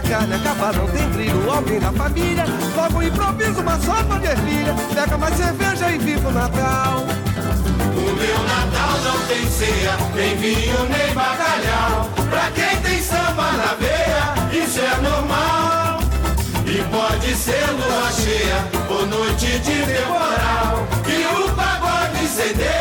carne 0.09 0.35
acabar, 0.35 0.73
não 0.73 0.87
tem 0.87 1.09
trilho, 1.11 1.51
alguém 1.51 1.79
da 1.79 1.91
família. 1.91 2.45
Logo 2.75 3.03
improviso 3.03 3.61
uma 3.61 3.79
sopa 3.79 4.19
de 4.19 4.27
ervilha, 4.27 4.75
pega 4.93 5.17
mais 5.17 5.35
cerveja 5.35 5.91
e 5.91 5.97
viva 5.97 6.29
o 6.29 6.31
Natal. 6.31 6.99
O 6.99 8.15
meu 8.15 8.43
Natal 8.43 8.99
não 9.03 9.27
tem 9.27 9.49
ceia, 9.49 9.97
nem 10.15 10.35
vinho 10.37 10.77
nem 10.89 11.13
bacalhau. 11.13 12.09
Pra 12.29 12.51
quem 12.51 12.81
tem 12.81 13.01
samba 13.01 13.51
na 13.53 13.73
veia, 13.79 14.65
isso 14.65 14.79
é 14.79 15.01
normal. 15.01 15.99
E 16.65 16.83
pode 16.91 17.35
ser 17.35 17.65
lua 17.71 18.11
cheia 18.11 18.77
monte 19.37 19.59
de 19.59 19.79
temporal 19.85 20.87
e 21.07 21.43
o 21.43 21.49
pagode 21.55 22.23
incendeia 22.23 22.76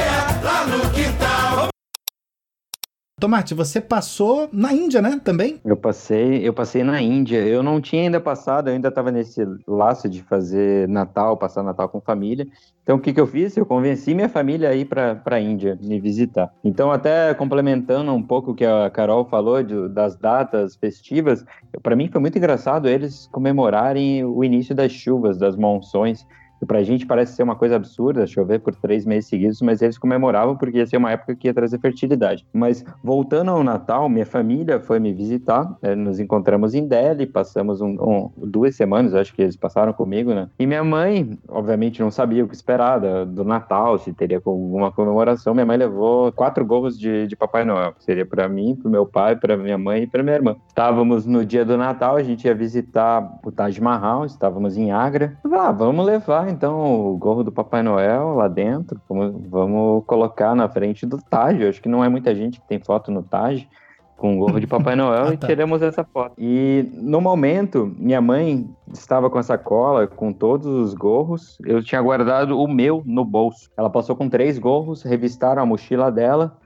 Tomate, 3.18 3.54
você 3.54 3.80
passou 3.80 4.46
na 4.52 4.74
Índia, 4.74 5.00
né? 5.00 5.18
Também? 5.24 5.58
Eu 5.64 5.74
passei, 5.74 6.46
eu 6.46 6.52
passei 6.52 6.84
na 6.84 7.00
Índia. 7.00 7.38
Eu 7.38 7.62
não 7.62 7.80
tinha 7.80 8.02
ainda 8.02 8.20
passado, 8.20 8.68
eu 8.68 8.74
ainda 8.74 8.88
estava 8.88 9.10
nesse 9.10 9.42
laço 9.66 10.06
de 10.06 10.22
fazer 10.22 10.86
Natal, 10.86 11.34
passar 11.34 11.62
Natal 11.62 11.88
com 11.88 11.98
família. 11.98 12.46
Então, 12.82 12.96
o 12.96 13.00
que, 13.00 13.14
que 13.14 13.20
eu 13.20 13.26
fiz? 13.26 13.56
Eu 13.56 13.64
convenci 13.64 14.12
minha 14.12 14.28
família 14.28 14.68
a 14.68 14.74
ir 14.74 14.84
para 14.84 15.18
a 15.24 15.40
Índia 15.40 15.78
me 15.80 15.98
visitar. 15.98 16.52
Então, 16.62 16.92
até 16.92 17.32
complementando 17.32 18.12
um 18.12 18.22
pouco 18.22 18.50
o 18.50 18.54
que 18.54 18.66
a 18.66 18.90
Carol 18.90 19.24
falou 19.24 19.62
de, 19.62 19.88
das 19.88 20.14
datas 20.14 20.76
festivas, 20.76 21.42
para 21.82 21.96
mim 21.96 22.08
foi 22.08 22.20
muito 22.20 22.36
engraçado 22.36 22.86
eles 22.86 23.30
comemorarem 23.32 24.26
o 24.26 24.44
início 24.44 24.74
das 24.74 24.92
chuvas, 24.92 25.38
das 25.38 25.56
monções. 25.56 26.26
Pra 26.66 26.82
gente 26.82 27.06
parece 27.06 27.34
ser 27.34 27.42
uma 27.42 27.56
coisa 27.56 27.76
absurda 27.76 28.26
chover 28.26 28.60
por 28.60 28.74
três 28.74 29.04
meses 29.04 29.28
seguidos, 29.28 29.60
mas 29.62 29.82
eles 29.82 29.98
comemoravam 29.98 30.56
porque 30.56 30.78
ia 30.78 30.86
ser 30.86 30.96
uma 30.96 31.12
época 31.12 31.34
que 31.34 31.48
ia 31.48 31.54
trazer 31.54 31.78
fertilidade. 31.78 32.46
Mas 32.52 32.84
voltando 33.02 33.50
ao 33.50 33.62
Natal, 33.62 34.08
minha 34.08 34.26
família 34.26 34.80
foi 34.80 34.98
me 34.98 35.12
visitar, 35.12 35.76
né, 35.82 35.94
nos 35.94 36.18
encontramos 36.18 36.74
em 36.74 36.86
Delhi, 36.86 37.26
passamos 37.26 37.80
um, 37.80 37.96
um, 38.00 38.30
duas 38.36 38.76
semanas, 38.76 39.14
acho 39.14 39.34
que 39.34 39.42
eles 39.42 39.56
passaram 39.56 39.92
comigo, 39.92 40.34
né? 40.34 40.48
E 40.58 40.66
minha 40.66 40.84
mãe, 40.84 41.38
obviamente, 41.48 42.00
não 42.00 42.10
sabia 42.10 42.44
o 42.44 42.48
que 42.48 42.54
esperar 42.54 42.98
do 43.26 43.44
Natal, 43.44 43.98
se 43.98 44.12
teria 44.12 44.40
alguma 44.44 44.90
comemoração. 44.92 45.54
Minha 45.54 45.66
mãe 45.66 45.76
levou 45.76 46.32
quatro 46.32 46.64
gorros 46.64 46.98
de, 46.98 47.26
de 47.26 47.36
Papai 47.36 47.64
Noel, 47.64 47.94
seria 47.98 48.26
para 48.26 48.48
mim, 48.48 48.76
para 48.76 48.90
meu 48.90 49.06
pai, 49.06 49.36
para 49.36 49.56
minha 49.56 49.78
mãe 49.78 50.02
e 50.02 50.06
para 50.06 50.22
minha 50.22 50.36
irmã. 50.36 50.56
Estávamos 50.68 51.26
no 51.26 51.44
dia 51.44 51.64
do 51.64 51.76
Natal, 51.76 52.16
a 52.16 52.22
gente 52.22 52.46
ia 52.46 52.54
visitar 52.54 53.38
o 53.44 53.52
Taj 53.52 53.80
Mahal, 53.80 54.24
estávamos 54.24 54.76
em 54.76 54.90
Agra. 54.90 55.36
Ah, 55.52 55.72
vamos 55.72 56.04
levar 56.04 56.48
então 56.56 57.10
o 57.10 57.16
gorro 57.16 57.44
do 57.44 57.52
Papai 57.52 57.82
Noel 57.82 58.34
lá 58.34 58.48
dentro. 58.48 59.00
Vamos, 59.08 59.34
vamos 59.48 60.04
colocar 60.06 60.54
na 60.54 60.68
frente 60.68 61.06
do 61.06 61.18
Taj. 61.18 61.60
Eu 61.62 61.68
acho 61.68 61.82
que 61.82 61.88
não 61.88 62.02
é 62.02 62.08
muita 62.08 62.34
gente 62.34 62.60
que 62.60 62.66
tem 62.66 62.78
foto 62.78 63.10
no 63.10 63.22
Taj 63.22 63.68
com 64.16 64.34
o 64.34 64.38
gorro 64.38 64.58
de 64.58 64.66
Papai 64.66 64.96
Noel 64.96 65.26
Ah, 65.28 65.34
e 65.34 65.36
tá. 65.36 65.46
tiramos 65.46 65.82
essa 65.82 66.02
foto. 66.02 66.32
E 66.38 66.88
no 66.94 67.20
momento, 67.20 67.94
minha 67.98 68.20
mãe 68.20 68.68
estava 68.92 69.28
com 69.28 69.38
essa 69.38 69.58
cola, 69.58 70.06
com 70.06 70.32
todos 70.32 70.66
os 70.66 70.94
gorros. 70.94 71.58
Eu 71.64 71.82
tinha 71.82 72.00
guardado 72.00 72.58
o 72.58 72.66
meu 72.66 73.02
no 73.04 73.24
bolso. 73.24 73.70
Ela 73.76 73.90
passou 73.90 74.16
com 74.16 74.28
três 74.28 74.58
gorros, 74.58 75.02
revistaram 75.02 75.62
a 75.62 75.66
mochila 75.66 76.10
dela 76.10 76.56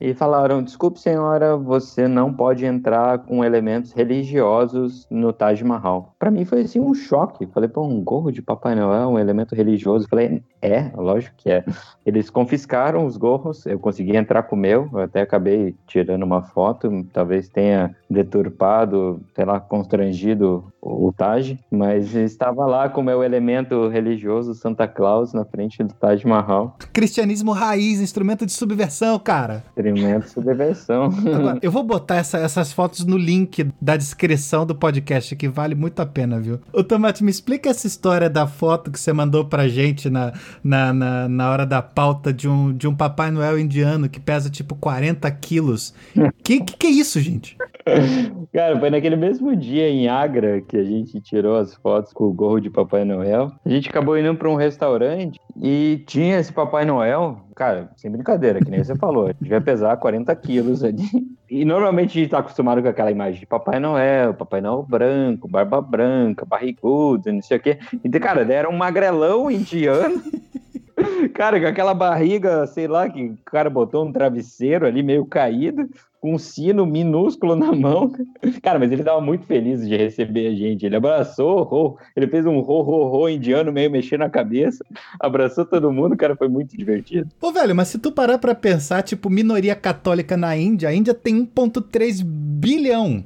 e 0.00 0.14
falaram: 0.14 0.62
Desculpe, 0.62 1.00
senhora, 1.00 1.56
você 1.56 2.06
não 2.06 2.32
pode 2.32 2.64
entrar 2.64 3.18
com 3.20 3.44
elementos 3.44 3.92
religiosos 3.92 5.06
no 5.10 5.32
Taj 5.32 5.62
Mahal. 5.64 6.14
Para 6.18 6.30
mim 6.30 6.44
foi 6.44 6.62
assim 6.62 6.80
um 6.80 6.94
choque. 6.94 7.46
Falei: 7.46 7.68
Pô, 7.68 7.82
um 7.82 8.02
gorro 8.02 8.30
de 8.30 8.42
Papai 8.42 8.74
Noel, 8.74 9.08
um 9.08 9.18
elemento 9.18 9.54
religioso. 9.54 10.08
Falei: 10.08 10.42
É, 10.62 10.90
lógico 10.96 11.34
que 11.36 11.50
é. 11.50 11.64
Eles 12.04 12.30
confiscaram 12.30 13.04
os 13.06 13.16
gorros, 13.16 13.66
eu 13.66 13.78
consegui 13.78 14.16
entrar 14.16 14.42
com 14.44 14.56
o 14.56 14.58
meu, 14.58 14.88
eu 14.92 15.00
até 15.00 15.20
acabei 15.20 15.74
tirando 15.86 16.22
uma 16.22 16.42
foto, 16.42 17.06
talvez 17.12 17.48
tenha 17.48 17.94
deturpado, 18.40 19.20
sei 19.34 19.44
lá, 19.44 19.58
constrangido 19.60 20.64
o 20.80 21.12
Taj, 21.12 21.58
mas 21.70 22.14
estava 22.14 22.64
lá 22.64 22.88
com 22.88 23.00
o 23.00 23.04
meu 23.04 23.22
elemento 23.24 23.88
religioso 23.88 24.54
Santa 24.54 24.86
Claus 24.86 25.32
na 25.32 25.44
frente 25.44 25.82
do 25.82 25.92
Taj 25.94 26.24
Mahal. 26.26 26.76
Cristianismo 26.92 27.50
raiz, 27.52 28.00
instrumento 28.00 28.46
de 28.46 28.52
subversão, 28.52 29.18
cara. 29.18 29.64
Experimento 29.68 30.28
subversão. 30.28 31.06
Agora, 31.34 31.58
eu 31.60 31.70
vou 31.72 31.82
botar 31.82 32.16
essa- 32.16 32.38
essas 32.38 32.72
fotos 32.72 33.04
no 33.04 33.16
link 33.16 33.68
da 33.80 33.96
descrição 33.96 34.64
do 34.64 34.74
podcast, 34.76 35.34
que 35.34 35.48
vale 35.48 35.74
muito 35.74 36.00
a 36.00 36.06
pena, 36.06 36.38
viu? 36.38 36.60
Ô, 36.72 36.84
Tomate, 36.84 37.24
me 37.24 37.30
explica 37.30 37.68
essa 37.70 37.86
história 37.86 38.30
da 38.30 38.46
foto 38.46 38.90
que 38.90 39.00
você 39.00 39.12
mandou 39.12 39.44
pra 39.44 39.66
gente 39.66 40.08
na, 40.08 40.32
na, 40.62 40.92
na, 40.92 41.28
na 41.28 41.50
hora 41.50 41.66
da 41.66 41.80
pauta 41.82 42.32
de 42.32 42.48
um, 42.48 42.72
de 42.72 42.86
um 42.88 42.94
Papai 42.94 43.30
Noel 43.30 43.58
indiano 43.58 44.08
que 44.08 44.20
pesa 44.20 44.50
tipo 44.50 44.74
40 44.74 45.30
quilos. 45.32 45.94
Que, 46.42 46.60
que 46.60 46.76
que 46.76 46.86
é 46.86 46.90
isso, 46.90 47.20
gente? 47.20 47.56
Cara, 48.52 48.78
foi 48.78 48.90
naquele 48.90 49.16
mesmo 49.16 49.54
dia 49.54 49.88
em 49.88 50.08
Agra 50.08 50.60
que 50.60 50.76
a 50.76 50.84
gente 50.84 51.20
tirou 51.20 51.56
as 51.56 51.74
fotos 51.74 52.12
com 52.12 52.24
o 52.24 52.32
gorro 52.32 52.60
de 52.60 52.70
Papai 52.70 53.04
Noel. 53.04 53.52
A 53.64 53.68
gente 53.68 53.88
acabou 53.88 54.18
indo 54.18 54.34
para 54.34 54.50
um 54.50 54.56
restaurante 54.56 55.38
e 55.60 56.02
tinha 56.06 56.38
esse 56.38 56.52
Papai 56.52 56.84
Noel. 56.84 57.38
Cara, 57.54 57.90
sem 57.96 58.10
brincadeira, 58.10 58.60
que 58.60 58.70
nem 58.70 58.82
você 58.82 58.96
falou, 58.96 59.32
devia 59.40 59.60
pesar 59.60 59.96
40 59.96 60.34
quilos 60.36 60.82
ali. 60.82 61.04
E 61.48 61.64
normalmente 61.64 62.18
a 62.18 62.22
gente 62.22 62.30
tá 62.30 62.38
acostumado 62.38 62.82
com 62.82 62.88
aquela 62.88 63.10
imagem 63.10 63.40
de 63.40 63.46
Papai 63.46 63.78
Noel, 63.78 64.34
Papai 64.34 64.60
Noel 64.60 64.82
branco, 64.82 65.48
barba 65.48 65.80
branca, 65.80 66.44
barrigudo, 66.44 67.32
não 67.32 67.42
sei 67.42 67.56
o 67.56 67.60
quê. 67.60 67.78
Então, 68.04 68.20
cara, 68.20 68.40
era 68.52 68.68
um 68.68 68.76
magrelão 68.76 69.50
indiano. 69.50 70.22
Cara, 71.34 71.60
com 71.60 71.66
aquela 71.66 71.94
barriga, 71.94 72.66
sei 72.66 72.86
lá, 72.86 73.08
que 73.08 73.22
o 73.22 73.38
cara 73.44 73.68
botou 73.68 74.04
um 74.04 74.12
travesseiro 74.12 74.86
ali 74.86 75.02
meio 75.02 75.26
caído, 75.26 75.88
com 76.20 76.34
um 76.34 76.38
sino 76.38 76.86
minúsculo 76.86 77.54
na 77.54 77.72
mão. 77.72 78.12
Cara, 78.62 78.78
mas 78.78 78.90
ele 78.90 79.04
tava 79.04 79.20
muito 79.20 79.46
feliz 79.46 79.86
de 79.86 79.96
receber 79.96 80.48
a 80.48 80.54
gente. 80.54 80.86
Ele 80.86 80.96
abraçou, 80.96 81.98
ele 82.16 82.26
fez 82.26 82.46
um 82.46 82.60
ro, 82.60 82.80
ro, 82.82 83.08
ro 83.08 83.28
indiano 83.28 83.72
meio 83.72 83.90
mexendo 83.90 84.22
a 84.22 84.30
cabeça, 84.30 84.84
abraçou 85.20 85.64
todo 85.64 85.92
mundo, 85.92 86.16
cara, 86.16 86.34
foi 86.34 86.48
muito 86.48 86.76
divertido. 86.76 87.28
Ô, 87.40 87.52
velho, 87.52 87.74
mas 87.74 87.88
se 87.88 87.98
tu 87.98 88.10
parar 88.10 88.38
pra 88.38 88.54
pensar, 88.54 89.02
tipo, 89.02 89.28
minoria 89.28 89.74
católica 89.74 90.36
na 90.36 90.56
Índia, 90.56 90.88
a 90.88 90.94
Índia 90.94 91.14
tem 91.14 91.46
1,3 91.46 92.22
bilhão. 92.24 93.24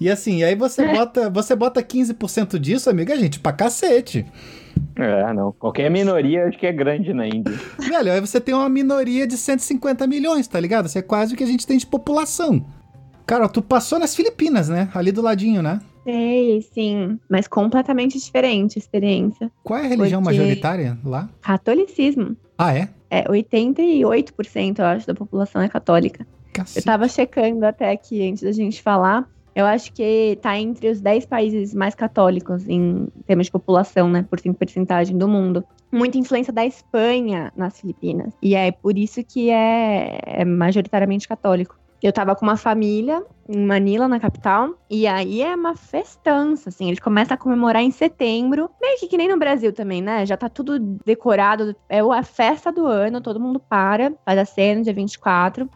E 0.00 0.08
assim, 0.08 0.44
aí 0.44 0.54
você 0.54 0.86
bota, 0.86 1.28
você 1.28 1.56
bota 1.56 1.82
15% 1.82 2.56
disso, 2.58 2.88
amigo, 2.88 3.10
é 3.10 3.16
gente 3.16 3.40
pra 3.40 3.52
cacete. 3.52 4.24
É, 4.96 5.32
não. 5.32 5.52
Qualquer 5.52 5.90
minoria 5.90 6.46
acho 6.46 6.58
que 6.58 6.66
é 6.66 6.72
grande 6.72 7.12
na 7.12 7.26
Índia. 7.26 7.52
Velho, 7.78 8.12
aí 8.12 8.20
você 8.20 8.40
tem 8.40 8.54
uma 8.54 8.68
minoria 8.68 9.26
de 9.26 9.36
150 9.36 10.06
milhões, 10.06 10.46
tá 10.48 10.58
ligado? 10.58 10.86
Isso 10.86 10.98
é 10.98 11.02
quase 11.02 11.34
o 11.34 11.36
que 11.36 11.44
a 11.44 11.46
gente 11.46 11.66
tem 11.66 11.78
de 11.78 11.86
população. 11.86 12.64
Cara, 13.26 13.48
tu 13.48 13.60
passou 13.62 13.98
nas 13.98 14.14
Filipinas, 14.16 14.68
né? 14.68 14.88
Ali 14.94 15.12
do 15.12 15.20
ladinho, 15.22 15.62
né? 15.62 15.80
Sei, 16.04 16.62
sim. 16.72 17.18
Mas 17.28 17.46
completamente 17.46 18.18
diferente 18.18 18.78
a 18.78 18.80
experiência. 18.80 19.50
Qual 19.62 19.78
é 19.78 19.84
a 19.84 19.88
religião 19.88 20.22
Porque- 20.22 20.38
majoritária 20.38 20.98
lá? 21.04 21.28
Catolicismo. 21.42 22.34
Ah, 22.56 22.74
é? 22.74 22.88
É, 23.10 23.24
88%, 23.28 24.78
eu 24.78 24.84
acho, 24.84 25.06
da 25.06 25.14
população 25.14 25.60
é 25.62 25.68
católica. 25.68 26.22
Eu 26.22 26.52
Cacete. 26.64 26.84
tava 26.86 27.06
checando 27.08 27.64
até 27.64 27.90
aqui 27.92 28.26
antes 28.28 28.42
da 28.42 28.52
gente 28.52 28.82
falar. 28.82 29.28
Eu 29.58 29.66
acho 29.66 29.92
que 29.92 30.38
tá 30.40 30.56
entre 30.56 30.88
os 30.88 31.00
10 31.00 31.26
países 31.26 31.74
mais 31.74 31.92
católicos 31.92 32.68
em 32.68 33.08
termos 33.26 33.46
de 33.46 33.50
população, 33.50 34.08
né? 34.08 34.24
Por 34.30 34.40
porcentagem 34.54 35.18
do 35.18 35.26
mundo. 35.26 35.64
Muita 35.90 36.16
influência 36.16 36.52
da 36.52 36.64
Espanha 36.64 37.52
nas 37.56 37.80
Filipinas. 37.80 38.32
E 38.40 38.54
é 38.54 38.70
por 38.70 38.96
isso 38.96 39.20
que 39.24 39.50
é, 39.50 40.20
é 40.22 40.44
majoritariamente 40.44 41.26
católico. 41.26 41.76
Eu 42.00 42.12
tava 42.12 42.36
com 42.36 42.46
uma 42.46 42.56
família 42.56 43.20
em 43.48 43.64
Manila, 43.64 44.06
na 44.06 44.20
capital, 44.20 44.78
e 44.88 45.06
aí 45.06 45.42
é 45.42 45.54
uma 45.56 45.74
festança, 45.74 46.68
assim. 46.68 46.86
Eles 46.86 47.00
começam 47.00 47.34
a 47.34 47.38
comemorar 47.38 47.82
em 47.82 47.90
setembro, 47.90 48.70
meio 48.80 49.00
que 49.00 49.08
que 49.08 49.16
nem 49.16 49.26
no 49.26 49.38
Brasil 49.38 49.72
também, 49.72 50.00
né? 50.00 50.24
Já 50.24 50.36
tá 50.36 50.48
tudo 50.48 50.78
decorado, 51.04 51.74
é 51.88 51.98
a 51.98 52.22
festa 52.22 52.70
do 52.70 52.86
ano, 52.86 53.20
todo 53.20 53.40
mundo 53.40 53.58
para, 53.58 54.12
faz 54.24 54.38
a 54.38 54.44
cena 54.44 54.82
dia 54.82 54.92
24. 54.92 55.68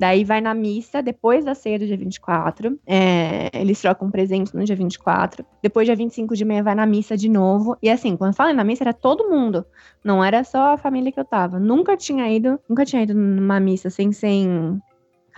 Daí 0.00 0.24
vai 0.24 0.40
na 0.40 0.54
missa 0.54 1.02
depois 1.02 1.44
da 1.44 1.54
ceia 1.54 1.78
do 1.78 1.86
dia 1.86 1.94
24. 1.94 2.80
É, 2.86 3.50
eles 3.52 3.78
trocam 3.78 4.10
presentes 4.10 4.50
no 4.54 4.64
dia 4.64 4.74
24. 4.74 5.44
Depois, 5.62 5.86
dia 5.86 5.94
25 5.94 6.34
de 6.34 6.42
meia, 6.42 6.62
vai 6.62 6.74
na 6.74 6.86
missa 6.86 7.18
de 7.18 7.28
novo. 7.28 7.76
E 7.82 7.90
assim, 7.90 8.16
quando 8.16 8.34
fala 8.34 8.50
na 8.54 8.64
missa, 8.64 8.82
era 8.82 8.94
todo 8.94 9.28
mundo. 9.28 9.62
Não 10.02 10.24
era 10.24 10.42
só 10.42 10.72
a 10.72 10.78
família 10.78 11.12
que 11.12 11.20
eu 11.20 11.24
tava. 11.26 11.60
Nunca 11.60 11.98
tinha 11.98 12.26
ido, 12.32 12.58
nunca 12.66 12.86
tinha 12.86 13.02
ido 13.02 13.12
numa 13.12 13.60
missa 13.60 13.90
sem, 13.90 14.10
sem 14.10 14.80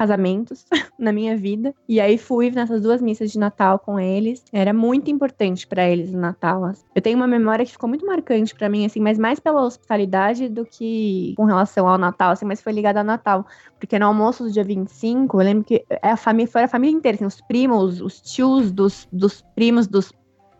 casamentos 0.02 0.66
na 0.98 1.12
minha 1.12 1.36
vida. 1.36 1.72
E 1.88 2.00
aí 2.00 2.18
fui 2.18 2.50
nessas 2.50 2.82
duas 2.82 3.00
missas 3.00 3.30
de 3.30 3.38
Natal 3.38 3.78
com 3.78 4.00
eles. 4.00 4.44
Era 4.52 4.72
muito 4.72 5.10
importante 5.10 5.66
pra 5.66 5.88
eles 5.88 6.12
o 6.12 6.18
Natal. 6.18 6.64
assim. 6.64 6.84
Eu 6.94 7.00
tenho 7.00 7.16
uma 7.16 7.26
memória 7.26 7.64
que 7.64 7.70
ficou 7.70 7.88
muito 7.88 8.04
marcante 8.04 8.54
pra 8.54 8.68
mim, 8.68 8.84
assim, 8.84 9.00
mas 9.00 9.18
mais 9.18 9.38
pela 9.38 9.64
hospitalidade 9.64 10.48
do 10.48 10.64
que 10.64 11.34
com 11.36 11.44
relação 11.44 11.88
ao 11.88 11.96
Natal, 11.96 12.32
assim, 12.32 12.44
mas 12.44 12.60
foi 12.60 12.72
ligada 12.72 13.00
ao 13.00 13.06
Natal. 13.06 13.46
Porque 13.78 13.98
no 13.98 14.06
almoço 14.06 14.44
do 14.44 14.50
dia 14.50 14.64
25, 14.64 15.40
eu 15.40 15.44
lembro 15.44 15.64
que 15.64 15.84
a 16.02 16.16
família, 16.16 16.50
foi 16.50 16.64
a 16.64 16.68
família 16.68 16.96
inteira, 16.96 17.16
assim, 17.16 17.24
os 17.24 17.40
primos, 17.40 18.00
os 18.00 18.20
tios 18.20 18.72
dos, 18.72 19.06
dos 19.12 19.44
primos 19.54 19.86
dos 19.86 20.12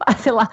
sei 0.19 0.33
lá, 0.33 0.49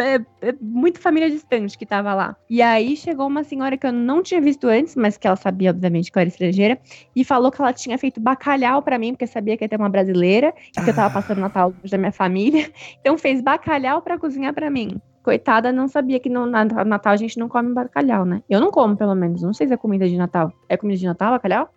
é, 0.00 0.48
é 0.48 0.54
muito 0.60 1.00
família 1.00 1.30
distante 1.30 1.76
que 1.76 1.86
tava 1.86 2.14
lá. 2.14 2.36
E 2.48 2.60
aí 2.62 2.96
chegou 2.96 3.26
uma 3.26 3.44
senhora 3.44 3.76
que 3.76 3.86
eu 3.86 3.92
não 3.92 4.22
tinha 4.22 4.40
visto 4.40 4.66
antes, 4.66 4.94
mas 4.96 5.16
que 5.16 5.26
ela 5.26 5.36
sabia, 5.36 5.70
obviamente, 5.70 6.10
que 6.10 6.18
eu 6.18 6.20
era 6.20 6.28
estrangeira, 6.28 6.78
e 7.14 7.24
falou 7.24 7.50
que 7.50 7.60
ela 7.60 7.72
tinha 7.72 7.96
feito 7.98 8.20
bacalhau 8.20 8.82
pra 8.82 8.98
mim, 8.98 9.12
porque 9.12 9.26
sabia 9.26 9.56
que 9.56 9.64
ia 9.64 9.68
ter 9.68 9.76
uma 9.78 9.88
brasileira, 9.88 10.52
e 10.76 10.82
que 10.82 10.90
eu 10.90 10.94
tava 10.94 11.10
passando 11.12 11.40
Natal 11.40 11.70
longe 11.70 11.90
da 11.90 11.98
minha 11.98 12.12
família. 12.12 12.70
Então 13.00 13.16
fez 13.16 13.40
bacalhau 13.40 14.02
pra 14.02 14.18
cozinhar 14.18 14.52
pra 14.52 14.70
mim. 14.70 15.00
Coitada, 15.22 15.72
não 15.72 15.88
sabia 15.88 16.18
que 16.18 16.28
no 16.28 16.46
na- 16.46 16.64
Natal 16.64 17.12
a 17.12 17.16
gente 17.16 17.38
não 17.38 17.48
come 17.48 17.72
bacalhau, 17.72 18.24
né? 18.24 18.42
Eu 18.48 18.60
não 18.60 18.70
como, 18.70 18.96
pelo 18.96 19.14
menos. 19.14 19.42
Não 19.42 19.52
sei 19.52 19.66
se 19.68 19.74
é 19.74 19.76
comida 19.76 20.08
de 20.08 20.16
Natal. 20.16 20.52
É 20.68 20.76
comida 20.76 20.98
de 20.98 21.06
Natal, 21.06 21.32
bacalhau? 21.32 21.68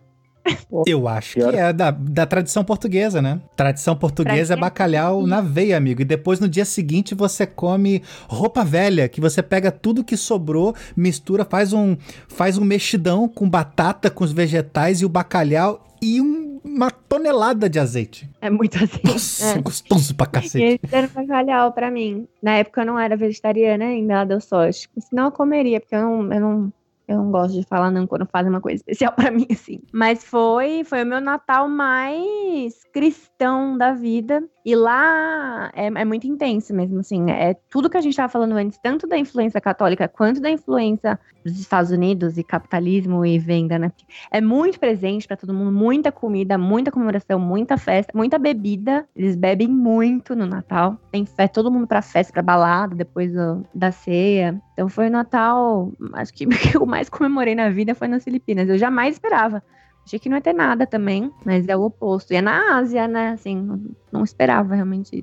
Eu 0.86 1.06
acho 1.06 1.34
que 1.34 1.56
é 1.56 1.72
da, 1.72 1.90
da 1.90 2.26
tradição 2.26 2.64
portuguesa, 2.64 3.22
né? 3.22 3.40
Tradição 3.56 3.94
portuguesa 3.94 4.54
é 4.54 4.56
bacalhau 4.56 5.26
na 5.26 5.40
veia, 5.40 5.76
amigo. 5.76 6.02
E 6.02 6.04
depois 6.04 6.40
no 6.40 6.48
dia 6.48 6.64
seguinte 6.64 7.14
você 7.14 7.46
come 7.46 8.02
roupa 8.26 8.64
velha, 8.64 9.08
que 9.08 9.20
você 9.20 9.42
pega 9.42 9.70
tudo 9.70 10.04
que 10.04 10.16
sobrou, 10.16 10.74
mistura, 10.96 11.44
faz 11.44 11.72
um, 11.72 11.96
faz 12.28 12.58
um 12.58 12.64
mexidão 12.64 13.28
com 13.28 13.48
batata, 13.48 14.10
com 14.10 14.24
os 14.24 14.32
vegetais 14.32 15.00
e 15.00 15.04
o 15.04 15.08
bacalhau 15.08 15.86
e 16.02 16.20
um, 16.20 16.60
uma 16.64 16.90
tonelada 16.90 17.70
de 17.70 17.78
azeite. 17.78 18.28
É 18.40 18.50
muito 18.50 18.76
azeite. 18.76 19.06
Nossa, 19.06 19.58
é. 19.58 19.62
gostoso 19.62 20.14
pra 20.16 20.26
cacete. 20.26 20.64
eles 20.64 20.80
deram 20.90 21.08
bacalhau 21.14 21.72
pra 21.72 21.90
mim. 21.90 22.26
Na 22.42 22.56
época 22.56 22.80
eu 22.80 22.86
não 22.86 22.98
era 22.98 23.16
vegetariana 23.16 23.84
ainda, 23.84 24.14
ela 24.14 24.24
deu 24.24 24.40
sorte. 24.40 24.90
Senão 24.98 25.26
eu 25.26 25.32
comeria, 25.32 25.80
porque 25.80 25.94
eu 25.94 26.00
não, 26.00 26.32
eu 26.32 26.40
não, 26.40 26.72
eu 27.12 27.18
não 27.18 27.30
gosto 27.30 27.54
de 27.58 27.66
falar 27.66 27.90
não 27.90 28.06
quando 28.06 28.26
fazem 28.26 28.50
uma 28.50 28.60
coisa 28.60 28.76
especial 28.76 29.12
pra 29.16 29.30
mim, 29.30 29.46
assim. 29.50 29.80
Mas 29.92 30.24
foi, 30.24 30.84
foi 30.84 31.02
o 31.02 31.06
meu 31.06 31.20
Natal 31.20 31.68
mais 31.68 32.74
cristão 32.92 33.76
da 33.76 33.92
vida. 33.92 34.42
E 34.64 34.76
lá 34.76 35.70
é, 35.74 35.86
é 35.86 36.04
muito 36.04 36.26
intenso 36.26 36.72
mesmo, 36.72 37.00
assim. 37.00 37.30
É 37.30 37.54
tudo 37.68 37.90
que 37.90 37.96
a 37.96 38.00
gente 38.00 38.16
tava 38.16 38.28
falando 38.28 38.52
antes, 38.52 38.78
tanto 38.80 39.06
da 39.08 39.18
influência 39.18 39.60
católica 39.60 40.06
quanto 40.06 40.40
da 40.40 40.50
influência 40.50 41.18
dos 41.44 41.58
Estados 41.58 41.90
Unidos 41.90 42.38
e 42.38 42.44
capitalismo 42.44 43.26
e 43.26 43.38
venda, 43.40 43.76
né? 43.76 43.90
É 44.30 44.40
muito 44.40 44.78
presente 44.78 45.26
pra 45.26 45.36
todo 45.36 45.52
mundo, 45.52 45.72
muita 45.72 46.12
comida, 46.12 46.56
muita 46.56 46.92
comemoração, 46.92 47.40
muita 47.40 47.76
festa, 47.76 48.12
muita 48.14 48.38
bebida. 48.38 49.04
Eles 49.16 49.34
bebem 49.34 49.66
muito 49.66 50.36
no 50.36 50.46
Natal. 50.46 50.96
Tem 51.10 51.26
festa, 51.26 51.48
todo 51.54 51.72
mundo 51.72 51.88
pra 51.88 52.00
festa, 52.00 52.32
pra 52.32 52.42
balada, 52.42 52.94
depois 52.94 53.32
do- 53.32 53.66
da 53.74 53.90
ceia. 53.90 54.60
Então 54.74 54.88
foi 54.88 55.08
o 55.08 55.10
Natal, 55.10 55.90
acho 56.14 56.32
que 56.32 56.46
o 56.80 56.86
eu 56.86 56.86
mais 57.02 57.08
comemorei 57.08 57.54
na 57.56 57.68
vida 57.68 57.94
foi 57.96 58.06
nas 58.06 58.22
Filipinas. 58.22 58.68
Eu 58.68 58.78
jamais 58.78 59.16
esperava. 59.16 59.60
Achei 60.06 60.18
que 60.20 60.28
não 60.28 60.36
ia 60.36 60.42
ter 60.42 60.52
nada 60.52 60.86
também, 60.86 61.32
mas 61.44 61.66
é 61.68 61.76
o 61.76 61.82
oposto. 61.82 62.32
E 62.32 62.36
é 62.36 62.40
na 62.40 62.76
Ásia, 62.78 63.08
né? 63.08 63.30
Assim, 63.30 63.56
não- 63.56 63.80
não 64.12 64.22
esperava 64.24 64.74
realmente 64.76 65.16
isso. 65.16 65.22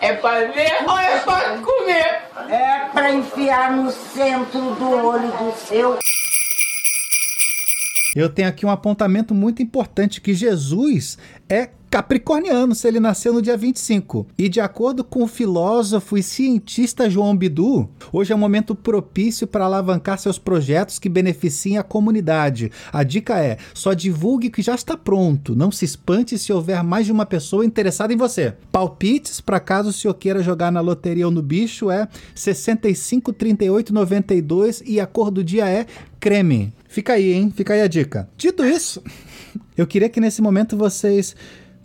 É 0.00 0.12
pra 0.14 0.40
ver 0.52 0.72
ou 0.88 0.98
é 0.98 1.20
pra 1.20 1.58
comer? 1.58 2.52
É 2.52 2.88
pra 2.92 3.12
enfiar 3.12 3.72
no 3.76 3.90
centro 3.92 4.74
do 4.74 4.90
olho 4.90 5.28
do 5.28 5.52
seu. 5.56 5.98
Eu 8.14 8.28
tenho 8.28 8.48
aqui 8.48 8.64
um 8.64 8.70
apontamento 8.70 9.34
muito 9.34 9.62
importante 9.62 10.20
que 10.20 10.34
Jesus 10.34 11.18
é 11.48 11.68
capricorniano 11.94 12.74
se 12.74 12.88
ele 12.88 12.98
nasceu 12.98 13.32
no 13.32 13.40
dia 13.40 13.56
25. 13.56 14.26
E 14.36 14.48
de 14.48 14.60
acordo 14.60 15.04
com 15.04 15.22
o 15.22 15.28
filósofo 15.28 16.18
e 16.18 16.24
cientista 16.24 17.08
João 17.08 17.36
Bidu, 17.36 17.88
hoje 18.12 18.32
é 18.32 18.34
um 18.34 18.38
momento 18.38 18.74
propício 18.74 19.46
para 19.46 19.64
alavancar 19.64 20.18
seus 20.18 20.36
projetos 20.36 20.98
que 20.98 21.08
beneficiem 21.08 21.78
a 21.78 21.84
comunidade. 21.84 22.72
A 22.92 23.04
dica 23.04 23.38
é: 23.38 23.58
só 23.72 23.92
divulgue 23.92 24.50
que 24.50 24.60
já 24.60 24.74
está 24.74 24.96
pronto. 24.96 25.54
Não 25.54 25.70
se 25.70 25.84
espante 25.84 26.36
se 26.36 26.52
houver 26.52 26.82
mais 26.82 27.06
de 27.06 27.12
uma 27.12 27.24
pessoa 27.24 27.64
interessada 27.64 28.12
em 28.12 28.16
você. 28.16 28.54
Palpites 28.72 29.40
para 29.40 29.60
caso 29.60 29.90
o 29.90 29.92
senhor 29.92 30.14
queira 30.14 30.42
jogar 30.42 30.72
na 30.72 30.80
loteria 30.80 31.26
ou 31.26 31.30
no 31.30 31.42
bicho 31.42 31.92
é 31.92 32.08
65 32.34 33.32
38 33.32 33.94
92 33.94 34.82
e 34.84 34.98
a 34.98 35.06
cor 35.06 35.30
do 35.30 35.44
dia 35.44 35.68
é 35.68 35.86
creme. 36.18 36.72
Fica 36.88 37.12
aí, 37.12 37.32
hein? 37.32 37.52
Fica 37.54 37.74
aí 37.74 37.82
a 37.82 37.86
dica. 37.86 38.28
Dito 38.36 38.64
isso, 38.64 39.00
eu 39.78 39.86
queria 39.86 40.08
que 40.08 40.20
nesse 40.20 40.42
momento 40.42 40.76
vocês 40.76 41.36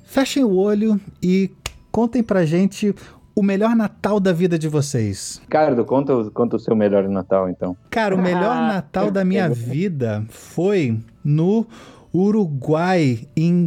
fechem 0.10 0.44
o 0.44 0.56
olho 0.56 1.00
e 1.22 1.52
contem 1.92 2.22
pra 2.24 2.46
gente 2.46 2.94
o 3.36 3.44
melhor 3.44 3.76
Natal 3.76 4.20
da 4.20 4.34
vida 4.34 4.60
de 4.60 4.68
vocês. 4.68 5.40
Ricardo, 5.44 5.86
conta, 5.86 6.14
o- 6.16 6.32
conta 6.32 6.56
o 6.58 6.60
seu 6.60 6.76
melhor 6.76 7.08
Natal, 7.08 7.48
então. 7.50 7.78
Cara, 7.90 8.16
o 8.16 8.22
melhor 8.22 8.58
Ah, 8.58 8.68
Natal 8.68 9.10
da 9.12 9.24
minha 9.24 9.48
vida 9.54 10.26
foi 10.30 11.00
no 11.24 11.66
Uruguai 12.14 13.28
em 13.36 13.66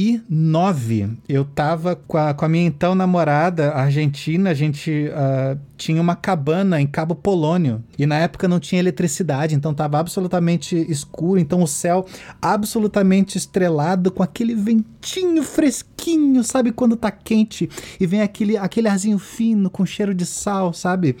2009. 0.00 1.10
Eu 1.28 1.44
tava 1.44 1.94
com 1.94 2.16
a, 2.16 2.32
com 2.32 2.44
a 2.44 2.48
minha 2.48 2.66
então 2.66 2.94
namorada 2.94 3.72
argentina, 3.72 4.50
a 4.50 4.54
gente 4.54 5.10
ah, 5.14 5.56
tinha 5.76 6.00
uma 6.00 6.16
cabana 6.16 6.80
em 6.80 6.86
Cabo 6.86 7.14
Polônio 7.14 7.82
e 7.98 8.06
na 8.06 8.18
época 8.18 8.48
não 8.48 8.58
tinha 8.58 8.80
eletricidade, 8.80 9.54
então 9.54 9.74
tava 9.74 9.98
absolutamente 9.98 10.76
escuro, 10.90 11.38
então 11.38 11.62
o 11.62 11.66
céu 11.66 12.06
absolutamente 12.40 13.36
estrelado 13.36 14.10
com 14.10 14.22
aquele 14.22 14.54
ventinho 14.54 15.42
fresquinho, 15.42 15.89
sabe 16.42 16.72
quando 16.72 16.96
tá 16.96 17.10
quente 17.10 17.68
e 17.98 18.06
vem 18.06 18.22
aquele 18.22 18.56
aquele 18.56 18.88
arzinho 18.88 19.18
fino 19.18 19.70
com 19.70 19.84
cheiro 19.86 20.14
de 20.14 20.26
sal, 20.26 20.72
sabe? 20.72 21.16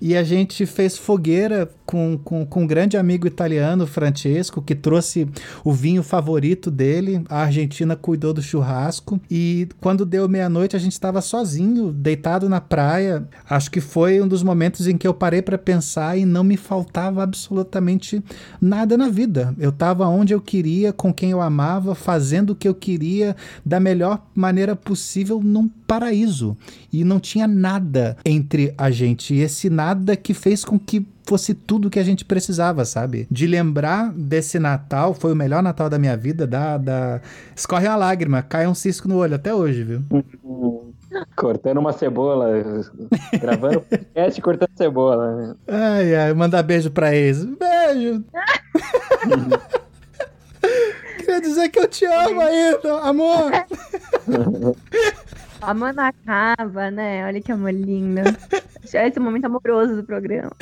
E 0.00 0.16
a 0.16 0.22
gente 0.22 0.66
fez 0.66 0.98
fogueira 0.98 1.70
com, 1.86 2.18
com, 2.22 2.44
com 2.44 2.62
um 2.62 2.66
grande 2.66 2.96
amigo 2.96 3.26
italiano, 3.26 3.86
Francesco, 3.86 4.62
que 4.62 4.74
trouxe 4.74 5.28
o 5.62 5.72
vinho 5.72 6.02
favorito 6.02 6.70
dele. 6.70 7.22
A 7.28 7.42
Argentina 7.42 7.94
cuidou 7.94 8.32
do 8.32 8.42
churrasco. 8.42 9.20
E 9.30 9.68
quando 9.80 10.04
deu 10.04 10.28
meia-noite, 10.28 10.76
a 10.76 10.78
gente 10.78 10.92
estava 10.92 11.20
sozinho, 11.20 11.92
deitado 11.92 12.48
na 12.48 12.60
praia. 12.60 13.26
Acho 13.48 13.70
que 13.70 13.80
foi 13.80 14.20
um 14.20 14.28
dos 14.28 14.42
momentos 14.42 14.86
em 14.86 14.96
que 14.96 15.06
eu 15.06 15.14
parei 15.14 15.42
para 15.42 15.58
pensar 15.58 16.18
e 16.18 16.24
não 16.24 16.44
me 16.44 16.56
faltava 16.56 17.22
absolutamente 17.22 18.22
nada 18.60 18.96
na 18.96 19.08
vida. 19.08 19.54
Eu 19.58 19.70
estava 19.70 20.06
onde 20.08 20.34
eu 20.34 20.40
queria, 20.40 20.92
com 20.92 21.12
quem 21.12 21.30
eu 21.30 21.40
amava, 21.40 21.94
fazendo 21.94 22.50
o 22.50 22.56
que 22.56 22.68
eu 22.68 22.74
queria 22.74 23.36
da 23.64 23.78
melhor 23.78 24.13
maneira 24.34 24.74
possível 24.74 25.40
num 25.42 25.68
paraíso. 25.68 26.56
E 26.92 27.04
não 27.04 27.20
tinha 27.20 27.46
nada 27.46 28.16
entre 28.24 28.74
a 28.76 28.90
gente. 28.90 29.34
E 29.34 29.40
esse 29.40 29.68
nada 29.70 30.16
que 30.16 30.34
fez 30.34 30.64
com 30.64 30.78
que 30.78 31.06
fosse 31.26 31.54
tudo 31.54 31.90
que 31.90 31.98
a 31.98 32.04
gente 32.04 32.24
precisava, 32.24 32.84
sabe? 32.84 33.26
De 33.30 33.46
lembrar 33.46 34.12
desse 34.12 34.58
Natal, 34.58 35.14
foi 35.14 35.32
o 35.32 35.36
melhor 35.36 35.62
Natal 35.62 35.88
da 35.88 35.98
minha 35.98 36.16
vida, 36.16 36.46
da, 36.46 36.76
da... 36.76 37.20
escorre 37.56 37.88
uma 37.88 37.96
lágrima, 37.96 38.42
cai 38.42 38.66
um 38.66 38.74
cisco 38.74 39.08
no 39.08 39.16
olho 39.16 39.34
até 39.34 39.54
hoje, 39.54 39.82
viu? 39.84 40.02
Cortando 41.36 41.78
uma 41.78 41.92
cebola, 41.92 42.48
gravando 43.40 43.80
podcast 43.82 44.42
cortando 44.42 44.70
cebola. 44.76 45.56
Ai, 45.68 46.12
ai, 46.14 46.34
mandar 46.34 46.64
beijo 46.64 46.90
pra 46.90 47.14
ex. 47.14 47.44
Beijo! 47.44 48.24
Queria 51.24 51.40
dizer 51.40 51.68
que 51.70 51.78
eu 51.78 51.88
te 51.88 52.04
amo 52.04 52.40
ainda, 52.40 53.00
amor! 53.00 53.50
A 55.64 55.72
mana 55.72 56.08
acaba, 56.08 56.90
né? 56.90 57.24
Olha 57.26 57.40
que 57.40 57.50
amor 57.50 57.72
lindo. 57.72 58.20
Já 58.84 59.06
esse 59.06 59.18
momento 59.18 59.46
amoroso 59.46 59.96
do 59.96 60.04
programa. 60.04 60.52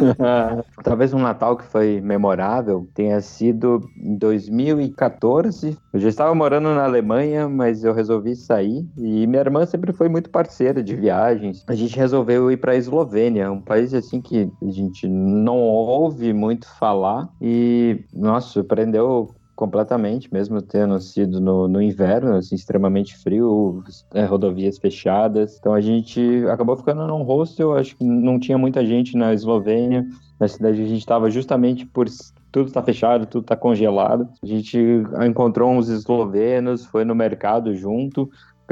Talvez 0.84 1.14
um 1.14 1.18
Natal 1.18 1.56
que 1.56 1.64
foi 1.64 1.98
memorável 2.02 2.86
tenha 2.94 3.22
sido 3.22 3.80
em 3.96 4.18
2014. 4.18 5.78
Eu 5.94 5.98
já 5.98 6.08
estava 6.10 6.34
morando 6.34 6.74
na 6.74 6.84
Alemanha, 6.84 7.48
mas 7.48 7.84
eu 7.84 7.94
resolvi 7.94 8.36
sair. 8.36 8.86
E 8.98 9.26
minha 9.26 9.40
irmã 9.40 9.64
sempre 9.64 9.94
foi 9.94 10.10
muito 10.10 10.28
parceira 10.28 10.82
de 10.82 10.94
viagens. 10.94 11.64
A 11.66 11.74
gente 11.74 11.96
resolveu 11.96 12.50
ir 12.50 12.58
para 12.58 12.72
a 12.72 12.76
Eslovênia, 12.76 13.50
um 13.50 13.62
país 13.62 13.94
assim 13.94 14.20
que 14.20 14.52
a 14.60 14.70
gente 14.70 15.08
não 15.08 15.56
ouve 15.56 16.34
muito 16.34 16.68
falar. 16.78 17.30
E, 17.40 18.04
nossa, 18.12 18.48
surpreendeu 18.48 19.34
completamente, 19.54 20.32
mesmo 20.32 20.60
tendo 20.60 20.98
sido 21.00 21.40
no, 21.40 21.68
no 21.68 21.80
inverno, 21.80 22.34
assim, 22.34 22.54
extremamente 22.54 23.16
frio, 23.16 23.82
é, 24.12 24.24
rodovias 24.24 24.78
fechadas. 24.78 25.56
Então 25.58 25.72
a 25.72 25.80
gente 25.80 26.44
acabou 26.50 26.76
ficando 26.76 27.06
num 27.06 27.22
hostel, 27.22 27.76
acho 27.76 27.96
que 27.96 28.04
não 28.04 28.38
tinha 28.38 28.58
muita 28.58 28.84
gente 28.84 29.16
na 29.16 29.32
Eslovênia. 29.32 30.06
Na 30.38 30.48
cidade 30.48 30.82
a 30.82 30.86
gente 30.86 30.98
estava 30.98 31.30
justamente 31.30 31.86
por 31.86 32.08
tudo 32.50 32.70
tá 32.70 32.82
fechado, 32.82 33.26
tudo 33.26 33.44
tá 33.44 33.56
congelado. 33.56 34.28
A 34.42 34.46
gente 34.46 34.78
encontrou 35.26 35.70
uns 35.70 35.88
eslovenos, 35.88 36.84
foi 36.84 37.04
no 37.04 37.14
mercado 37.14 37.74
junto. 37.74 38.30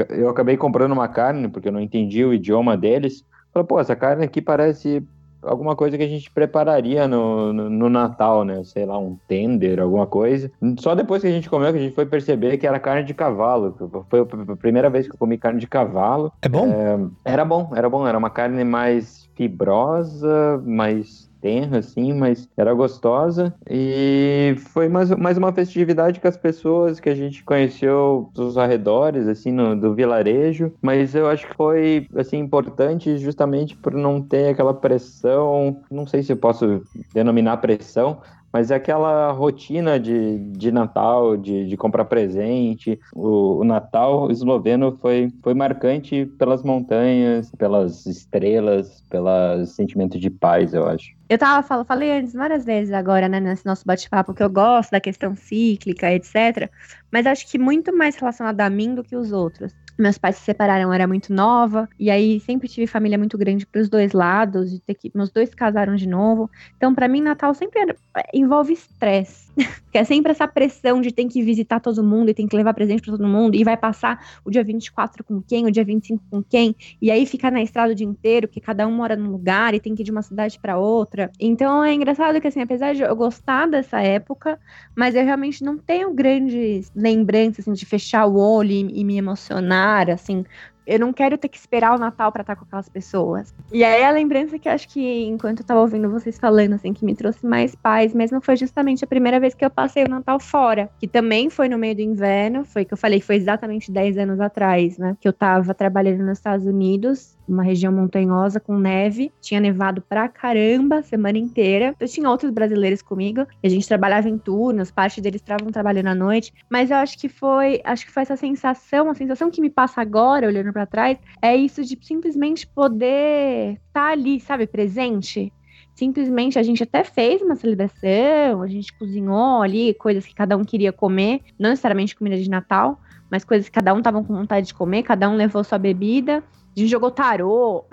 Eu 0.09 0.29
acabei 0.29 0.57
comprando 0.57 0.91
uma 0.91 1.07
carne, 1.07 1.47
porque 1.47 1.67
eu 1.67 1.73
não 1.73 1.81
entendi 1.81 2.23
o 2.25 2.33
idioma 2.33 2.77
deles. 2.77 3.25
Falei, 3.53 3.67
pô, 3.67 3.79
essa 3.79 3.95
carne 3.95 4.25
aqui 4.25 4.41
parece 4.41 5.05
alguma 5.43 5.75
coisa 5.75 5.97
que 5.97 6.03
a 6.03 6.07
gente 6.07 6.29
prepararia 6.31 7.07
no, 7.07 7.53
no, 7.53 7.69
no, 7.69 7.89
Natal, 7.89 8.43
né? 8.43 8.63
Sei 8.63 8.85
lá, 8.85 8.97
um 8.97 9.17
tender, 9.27 9.79
alguma 9.79 10.07
coisa. 10.07 10.51
Só 10.79 10.95
depois 10.95 11.21
que 11.21 11.27
a 11.27 11.31
gente 11.31 11.49
comeu 11.49 11.71
que 11.71 11.79
a 11.79 11.81
gente 11.81 11.95
foi 11.95 12.05
perceber 12.05 12.57
que 12.57 12.67
era 12.67 12.79
carne 12.79 13.03
de 13.03 13.13
cavalo. 13.13 13.75
Foi 14.09 14.21
a 14.21 14.55
primeira 14.55 14.89
vez 14.89 15.07
que 15.07 15.13
eu 15.13 15.19
comi 15.19 15.37
carne 15.37 15.59
de 15.59 15.67
cavalo. 15.67 16.31
É 16.41 16.49
bom? 16.49 16.67
É, 16.67 17.31
era 17.31 17.45
bom, 17.45 17.71
era 17.75 17.89
bom. 17.89 18.07
Era 18.07 18.17
uma 18.17 18.29
carne 18.29 18.63
mais 18.63 19.29
fibrosa, 19.35 20.61
mais 20.65 21.29
tenra, 21.43 21.79
assim, 21.79 22.13
mas 22.13 22.47
era 22.55 22.73
gostosa. 22.73 23.53
E 23.69 24.55
foi 24.71 24.87
mais, 24.87 25.09
mais 25.11 25.37
uma 25.37 25.51
festividade 25.51 26.21
com 26.21 26.27
as 26.29 26.37
pessoas 26.37 27.01
que 27.01 27.09
a 27.09 27.15
gente 27.15 27.43
conheceu 27.43 28.31
dos 28.33 28.57
arredores, 28.57 29.27
assim, 29.27 29.51
no, 29.51 29.75
do 29.75 29.93
vilarejo. 29.93 30.71
Mas 30.81 31.13
eu 31.13 31.27
acho 31.27 31.45
que 31.45 31.55
foi, 31.55 32.07
assim, 32.15 32.37
importante 32.37 33.17
justamente 33.17 33.75
por 33.75 33.93
não 33.93 34.21
ter 34.21 34.47
aquela 34.47 34.73
pressão, 34.73 35.81
não 35.91 36.07
sei 36.07 36.23
se 36.23 36.31
eu 36.31 36.37
posso 36.37 36.81
denominar 37.13 37.57
pressão, 37.57 38.21
mas 38.53 38.69
é 38.69 38.75
aquela 38.75 39.31
rotina 39.31 39.99
de, 39.99 40.37
de 40.51 40.71
Natal, 40.71 41.35
de, 41.35 41.67
de 41.67 41.75
comprar 41.75 42.05
presente. 42.05 42.99
O, 43.11 43.61
o, 43.61 43.63
Natal 43.63 44.29
esloveno 44.29 44.95
foi, 45.01 45.33
foi 45.41 45.55
marcante 45.55 46.27
pelas 46.37 46.61
montanhas, 46.61 47.49
pelas 47.57 48.05
estrelas, 48.05 49.03
pelo 49.09 49.65
sentimento 49.65 50.19
de 50.19 50.29
paz, 50.29 50.71
eu 50.75 50.87
acho. 50.87 51.15
Eu 51.27 51.37
tava 51.39 51.83
falei 51.83 52.11
antes 52.11 52.33
várias 52.33 52.63
vezes 52.63 52.93
agora, 52.93 53.27
né, 53.27 53.39
nesse 53.39 53.65
nosso 53.65 53.83
bate-papo, 53.87 54.35
que 54.35 54.43
eu 54.43 54.49
gosto 54.49 54.91
da 54.91 55.01
questão 55.01 55.35
cíclica, 55.35 56.13
etc. 56.13 56.69
Mas 57.11 57.25
acho 57.25 57.49
que 57.49 57.57
muito 57.57 57.95
mais 57.95 58.15
relacionada 58.15 58.63
a 58.63 58.69
mim 58.69 58.93
do 58.93 59.03
que 59.03 59.15
os 59.15 59.31
outros. 59.31 59.73
Meus 59.97 60.17
pais 60.17 60.37
se 60.37 60.43
separaram, 60.43 60.83
eu 60.83 60.93
era 60.93 61.07
muito 61.07 61.33
nova, 61.33 61.87
e 61.99 62.09
aí 62.09 62.39
sempre 62.39 62.67
tive 62.67 62.87
família 62.87 63.17
muito 63.17 63.37
grande 63.37 63.65
para 63.65 63.81
os 63.81 63.89
dois 63.89 64.11
lados, 64.11 64.71
de 64.71 64.79
ter 64.79 64.95
que 64.95 65.11
meus 65.13 65.31
dois 65.31 65.53
casaram 65.53 65.95
de 65.95 66.07
novo. 66.07 66.49
Então, 66.77 66.93
para 66.93 67.07
mim, 67.07 67.21
Natal 67.21 67.53
sempre 67.53 67.79
era, 67.79 67.95
envolve 68.33 68.73
estresse. 68.73 69.51
que 69.91 69.97
é 69.97 70.03
sempre 70.03 70.31
essa 70.31 70.47
pressão 70.47 71.01
de 71.01 71.11
ter 71.11 71.25
que 71.25 71.41
visitar 71.41 71.79
todo 71.79 72.03
mundo 72.03 72.29
e 72.29 72.33
tem 72.33 72.47
que 72.47 72.55
levar 72.55 72.73
presente 72.73 73.01
para 73.01 73.11
todo 73.11 73.27
mundo, 73.27 73.55
e 73.55 73.63
vai 73.63 73.77
passar 73.77 74.19
o 74.43 74.49
dia 74.49 74.63
24 74.63 75.23
com 75.23 75.41
quem, 75.41 75.65
o 75.65 75.71
dia 75.71 75.83
25 75.83 76.23
com 76.29 76.43
quem, 76.43 76.75
e 77.01 77.11
aí 77.11 77.25
ficar 77.25 77.51
na 77.51 77.61
estrada 77.61 77.91
o 77.91 77.95
dia 77.95 78.07
inteiro, 78.07 78.47
porque 78.47 78.59
cada 78.59 78.87
um 78.87 78.91
mora 78.91 79.15
num 79.15 79.31
lugar 79.31 79.73
e 79.73 79.79
tem 79.79 79.93
que 79.95 80.01
ir 80.01 80.05
de 80.05 80.11
uma 80.11 80.21
cidade 80.21 80.59
para 80.59 80.77
outra. 80.77 81.31
Então 81.39 81.83
é 81.83 81.93
engraçado 81.93 82.39
que, 82.41 82.47
assim, 82.47 82.61
apesar 82.61 82.93
de 82.93 83.01
eu 83.01 83.15
gostar 83.15 83.67
dessa 83.67 84.01
época, 84.01 84.59
mas 84.95 85.15
eu 85.15 85.23
realmente 85.23 85.63
não 85.63 85.77
tenho 85.77 86.13
grandes 86.13 86.91
lembranças, 86.95 87.59
assim, 87.59 87.73
de 87.73 87.85
fechar 87.85 88.25
o 88.25 88.37
olho 88.37 88.71
e, 88.71 89.01
e 89.01 89.03
me 89.03 89.17
emocionar, 89.17 90.09
assim, 90.09 90.43
eu 90.85 90.99
não 90.99 91.13
quero 91.13 91.37
ter 91.37 91.47
que 91.47 91.57
esperar 91.57 91.95
o 91.95 91.99
Natal 91.99 92.31
para 92.31 92.41
estar 92.41 92.55
com 92.55 92.65
aquelas 92.65 92.89
pessoas. 92.89 93.53
E 93.71 93.83
aí 93.83 94.03
a 94.03 94.11
lembrança 94.11 94.59
que 94.59 94.67
eu 94.67 94.73
acho 94.73 94.87
que, 94.89 95.23
enquanto 95.25 95.59
eu 95.59 95.65
tava 95.65 95.79
ouvindo 95.79 96.09
vocês 96.09 96.37
falando, 96.37 96.73
assim, 96.73 96.93
que 96.93 97.05
me 97.05 97.15
trouxe 97.15 97.45
mais 97.45 97.75
paz 97.75 98.13
mesmo, 98.13 98.41
foi 98.41 98.55
justamente 98.55 99.03
a 99.03 99.07
primeira 99.07 99.39
vez 99.39 99.53
que 99.53 99.63
eu 99.63 99.69
passei 99.69 100.03
o 100.03 100.09
Natal 100.09 100.39
fora. 100.39 100.89
Que 100.99 101.07
também 101.07 101.49
foi 101.49 101.69
no 101.69 101.77
meio 101.77 101.95
do 101.95 102.01
inverno, 102.01 102.65
foi 102.65 102.85
que 102.85 102.93
eu 102.93 102.97
falei, 102.97 103.21
foi 103.21 103.35
exatamente 103.35 103.91
10 103.91 104.17
anos 104.17 104.39
atrás, 104.39 104.97
né? 104.97 105.15
Que 105.19 105.27
eu 105.27 105.33
tava 105.33 105.73
trabalhando 105.73 106.23
nos 106.23 106.37
Estados 106.37 106.65
Unidos 106.65 107.37
uma 107.47 107.63
região 107.63 107.91
montanhosa 107.91 108.59
com 108.59 108.77
neve, 108.77 109.31
tinha 109.41 109.59
nevado 109.59 110.01
pra 110.01 110.27
caramba 110.27 110.97
a 110.97 111.03
semana 111.03 111.37
inteira. 111.37 111.95
Eu 111.99 112.07
tinha 112.07 112.29
outros 112.29 112.51
brasileiros 112.51 113.01
comigo, 113.01 113.45
a 113.63 113.67
gente 113.67 113.87
trabalhava 113.87 114.29
em 114.29 114.37
turnos, 114.37 114.91
parte 114.91 115.21
deles 115.21 115.41
estavam 115.41 115.71
trabalhando 115.71 116.07
à 116.07 116.15
noite, 116.15 116.53
mas 116.69 116.91
eu 116.91 116.97
acho 116.97 117.17
que 117.17 117.29
foi, 117.29 117.81
acho 117.83 118.05
que 118.05 118.11
foi 118.11 118.23
essa 118.23 118.35
sensação, 118.35 119.09
a 119.09 119.15
sensação 119.15 119.49
que 119.51 119.61
me 119.61 119.69
passa 119.69 120.01
agora 120.01 120.47
olhando 120.47 120.71
para 120.71 120.85
trás, 120.85 121.17
é 121.41 121.55
isso 121.55 121.83
de 121.83 121.97
simplesmente 122.01 122.65
poder 122.67 123.73
estar 123.73 123.81
tá 123.93 124.11
ali, 124.11 124.39
sabe, 124.39 124.67
presente 124.67 125.51
simplesmente 125.95 126.57
a 126.57 126.63
gente 126.63 126.83
até 126.83 127.03
fez 127.03 127.41
uma 127.41 127.55
celebração, 127.55 128.61
a 128.61 128.67
gente 128.67 128.91
cozinhou 128.93 129.61
ali 129.61 129.93
coisas 129.93 130.25
que 130.25 130.33
cada 130.33 130.57
um 130.57 130.63
queria 130.63 130.91
comer, 130.91 131.41
não 131.57 131.69
necessariamente 131.69 132.15
comida 132.15 132.35
de 132.35 132.49
Natal, 132.49 132.99
mas 133.29 133.43
coisas 133.43 133.67
que 133.67 133.73
cada 133.73 133.93
um 133.93 134.01
tava 134.01 134.23
com 134.23 134.33
vontade 134.33 134.67
de 134.67 134.73
comer, 134.73 135.03
cada 135.03 135.29
um 135.29 135.35
levou 135.35 135.63
sua 135.63 135.77
bebida 135.77 136.43
a 136.75 136.79
gente 136.79 136.89
jogou 136.89 137.11
tarô. 137.11 137.85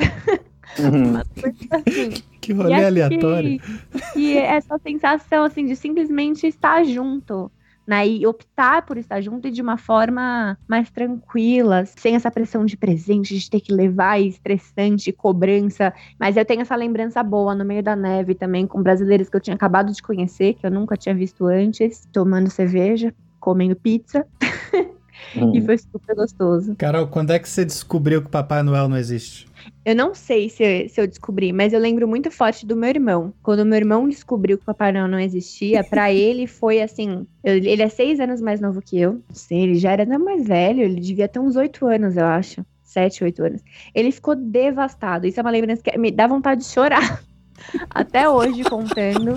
Uhum. 0.79 1.17
assim. 1.71 2.23
Que 2.41 2.55
rolê 2.55 2.73
e 2.73 2.85
aleatório. 2.87 3.61
E 4.17 4.39
essa 4.39 4.79
sensação, 4.79 5.45
assim, 5.45 5.67
de 5.67 5.77
simplesmente 5.77 6.47
estar 6.47 6.83
junto. 6.85 7.53
Né, 7.87 8.07
e 8.07 8.27
optar 8.27 8.87
por 8.87 8.97
estar 8.97 9.21
junto 9.21 9.49
e 9.49 9.51
de 9.51 9.61
uma 9.61 9.77
forma 9.77 10.57
mais 10.69 10.89
tranquila, 10.91 11.85
sem 11.85 12.15
essa 12.15 12.31
pressão 12.31 12.65
de 12.65 12.77
presente, 12.77 13.37
de 13.37 13.51
ter 13.51 13.59
que 13.59 13.73
levar, 13.73 14.21
estressante, 14.21 15.11
cobrança. 15.11 15.93
Mas 16.17 16.37
eu 16.37 16.45
tenho 16.45 16.61
essa 16.61 16.77
lembrança 16.77 17.21
boa 17.21 17.53
no 17.53 17.65
meio 17.65 17.83
da 17.83 17.97
neve 17.97 18.33
também, 18.35 18.65
com 18.65 18.81
brasileiros 18.81 19.29
que 19.29 19.37
eu 19.37 19.41
tinha 19.41 19.57
acabado 19.57 19.93
de 19.93 20.01
conhecer, 20.03 20.55
que 20.55 20.65
eu 20.65 20.71
nunca 20.71 20.97
tinha 20.97 21.15
visto 21.15 21.47
antes, 21.47 22.07
tomando 22.13 22.49
cerveja, 22.49 23.13
comendo 23.41 23.75
pizza. 23.75 24.25
Uhum. 25.35 25.55
E 25.55 25.61
foi 25.61 25.79
super 25.79 26.15
gostoso. 26.17 26.75
Carol, 26.77 27.07
quando 27.07 27.31
é 27.31 27.39
que 27.39 27.49
você 27.49 27.65
descobriu 27.65 28.23
que 28.23 28.29
Papai 28.29 28.63
Noel 28.63 28.89
não 28.89 28.97
existe? 28.97 29.49
Eu 29.85 29.95
não 29.95 30.15
sei 30.15 30.49
se, 30.49 30.89
se 30.89 31.01
eu 31.01 31.07
descobri, 31.07 31.53
mas 31.53 31.73
eu 31.73 31.81
lembro 31.81 32.07
muito 32.07 32.31
forte 32.31 32.67
do 32.67 32.77
meu 32.77 32.91
irmão. 32.91 33.33
Quando 33.43 33.65
meu 33.65 33.77
irmão 33.77 34.09
descobriu 34.09 34.57
que 34.59 34.63
o 34.63 34.67
Papai 34.67 34.93
Noel 34.93 35.09
não 35.09 35.19
existia, 35.19 35.83
para 35.85 36.11
ele 36.13 36.47
foi 36.47 36.83
assim. 36.83 37.27
Ele 37.43 37.83
é 37.83 37.89
seis 37.89 38.21
anos 38.21 38.41
mais 38.41 38.61
novo 38.61 38.81
que 38.83 38.99
eu. 38.99 39.15
Não 39.15 39.35
sei, 39.35 39.61
ele 39.61 39.77
já 39.77 39.93
era 39.93 40.19
mais 40.19 40.47
velho, 40.47 40.83
ele 40.83 41.01
devia 41.01 41.29
ter 41.29 41.39
uns 41.39 41.57
oito 41.57 41.87
anos, 41.87 42.17
eu 42.17 42.27
acho. 42.27 42.65
Sete, 42.83 43.23
oito 43.23 43.43
anos. 43.45 43.63
Ele 43.95 44.11
ficou 44.11 44.35
devastado. 44.35 45.27
Isso 45.27 45.39
é 45.39 45.43
uma 45.43 45.51
lembrança 45.51 45.83
que 45.83 45.97
me 45.97 46.11
dá 46.11 46.27
vontade 46.27 46.63
de 46.63 46.67
chorar. 46.67 47.23
Até 47.91 48.29
hoje, 48.29 48.65
contando. 48.65 49.37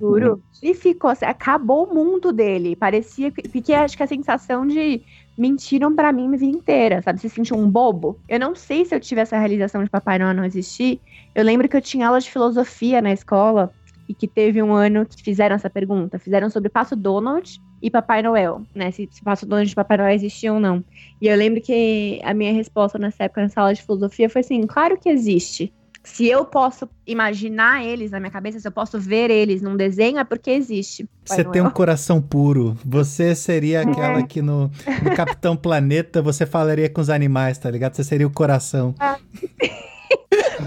Juro. 0.00 0.42
Ele 0.62 0.74
ficou, 0.74 1.10
assim, 1.10 1.24
acabou 1.24 1.84
o 1.84 1.94
mundo 1.94 2.32
dele. 2.32 2.76
Parecia 2.76 3.30
que. 3.30 3.48
Porque 3.48 3.72
acho 3.72 3.96
que 3.96 4.02
a 4.02 4.06
sensação 4.06 4.66
de 4.66 5.02
mentiram 5.36 5.94
para 5.94 6.12
mim 6.12 6.32
a 6.32 6.36
vida 6.36 6.56
inteira, 6.56 7.02
sabe? 7.02 7.20
Se 7.20 7.28
sentiu 7.28 7.56
um 7.56 7.68
bobo. 7.68 8.18
Eu 8.28 8.38
não 8.38 8.54
sei 8.54 8.84
se 8.84 8.94
eu 8.94 9.00
tive 9.00 9.20
essa 9.20 9.36
realização 9.36 9.82
de 9.82 9.90
Papai 9.90 10.18
Noel 10.18 10.34
não 10.34 10.44
existir. 10.44 11.00
Eu 11.34 11.44
lembro 11.44 11.68
que 11.68 11.76
eu 11.76 11.82
tinha 11.82 12.06
aula 12.06 12.20
de 12.20 12.30
filosofia 12.30 13.02
na 13.02 13.12
escola 13.12 13.72
e 14.08 14.14
que 14.14 14.28
teve 14.28 14.62
um 14.62 14.72
ano 14.72 15.04
que 15.06 15.22
fizeram 15.22 15.56
essa 15.56 15.68
pergunta. 15.68 16.18
Fizeram 16.18 16.48
sobre 16.50 16.68
Passo 16.68 16.94
Donald 16.94 17.60
e 17.82 17.90
Papai 17.90 18.22
Noel, 18.22 18.62
né? 18.74 18.90
Se, 18.90 19.08
se 19.10 19.22
Passo 19.22 19.44
Donald 19.44 19.70
e 19.70 19.74
Papai 19.74 19.96
Noel 19.96 20.14
existiam 20.14 20.56
ou 20.56 20.60
não. 20.60 20.84
E 21.20 21.26
eu 21.26 21.36
lembro 21.36 21.60
que 21.60 22.20
a 22.22 22.32
minha 22.32 22.52
resposta 22.52 22.98
nessa 22.98 23.24
época 23.24 23.42
na 23.42 23.48
sala 23.48 23.74
de 23.74 23.82
filosofia 23.82 24.30
foi 24.30 24.40
assim: 24.40 24.66
claro 24.66 24.96
que 24.96 25.08
existe 25.08 25.72
se 26.04 26.26
eu 26.28 26.44
posso 26.44 26.88
imaginar 27.06 27.82
eles 27.82 28.10
na 28.10 28.20
minha 28.20 28.30
cabeça, 28.30 28.60
se 28.60 28.68
eu 28.68 28.72
posso 28.72 29.00
ver 29.00 29.30
eles 29.30 29.62
num 29.62 29.74
desenho, 29.74 30.18
é 30.18 30.24
porque 30.24 30.50
existe. 30.50 31.08
Você 31.24 31.42
tem 31.42 31.62
um 31.62 31.70
coração 31.70 32.20
puro. 32.20 32.76
Você 32.84 33.34
seria 33.34 33.78
é. 33.78 33.82
aquela 33.82 34.22
que 34.22 34.42
no, 34.42 34.70
no 35.02 35.16
Capitão 35.16 35.56
Planeta 35.56 36.20
você 36.20 36.44
falaria 36.44 36.90
com 36.90 37.00
os 37.00 37.08
animais, 37.08 37.56
tá 37.56 37.70
ligado? 37.70 37.94
Você 37.94 38.04
seria 38.04 38.26
o 38.26 38.30
coração. 38.30 38.94
Ah. 39.00 39.16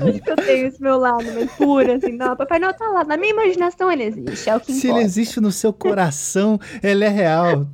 Acho 0.01 0.19
que 0.21 0.31
eu 0.31 0.35
tenho 0.35 0.67
esse 0.67 0.81
meu 0.81 0.97
lado 0.97 1.23
meio 1.23 1.47
puro, 1.49 1.91
assim. 1.93 2.13
Não, 2.13 2.35
Papai 2.35 2.57
Noel 2.57 2.73
tá 2.73 2.89
lá. 2.89 3.03
Na 3.03 3.15
minha 3.15 3.31
imaginação 3.31 3.91
ele 3.91 4.05
existe, 4.05 4.49
é 4.49 4.55
o 4.55 4.59
que 4.59 4.73
Se 4.73 4.87
importa. 4.87 4.99
ele 4.99 5.05
existe 5.05 5.39
no 5.39 5.51
seu 5.51 5.71
coração, 5.71 6.59
ele 6.81 7.05
é 7.05 7.09
real. 7.09 7.67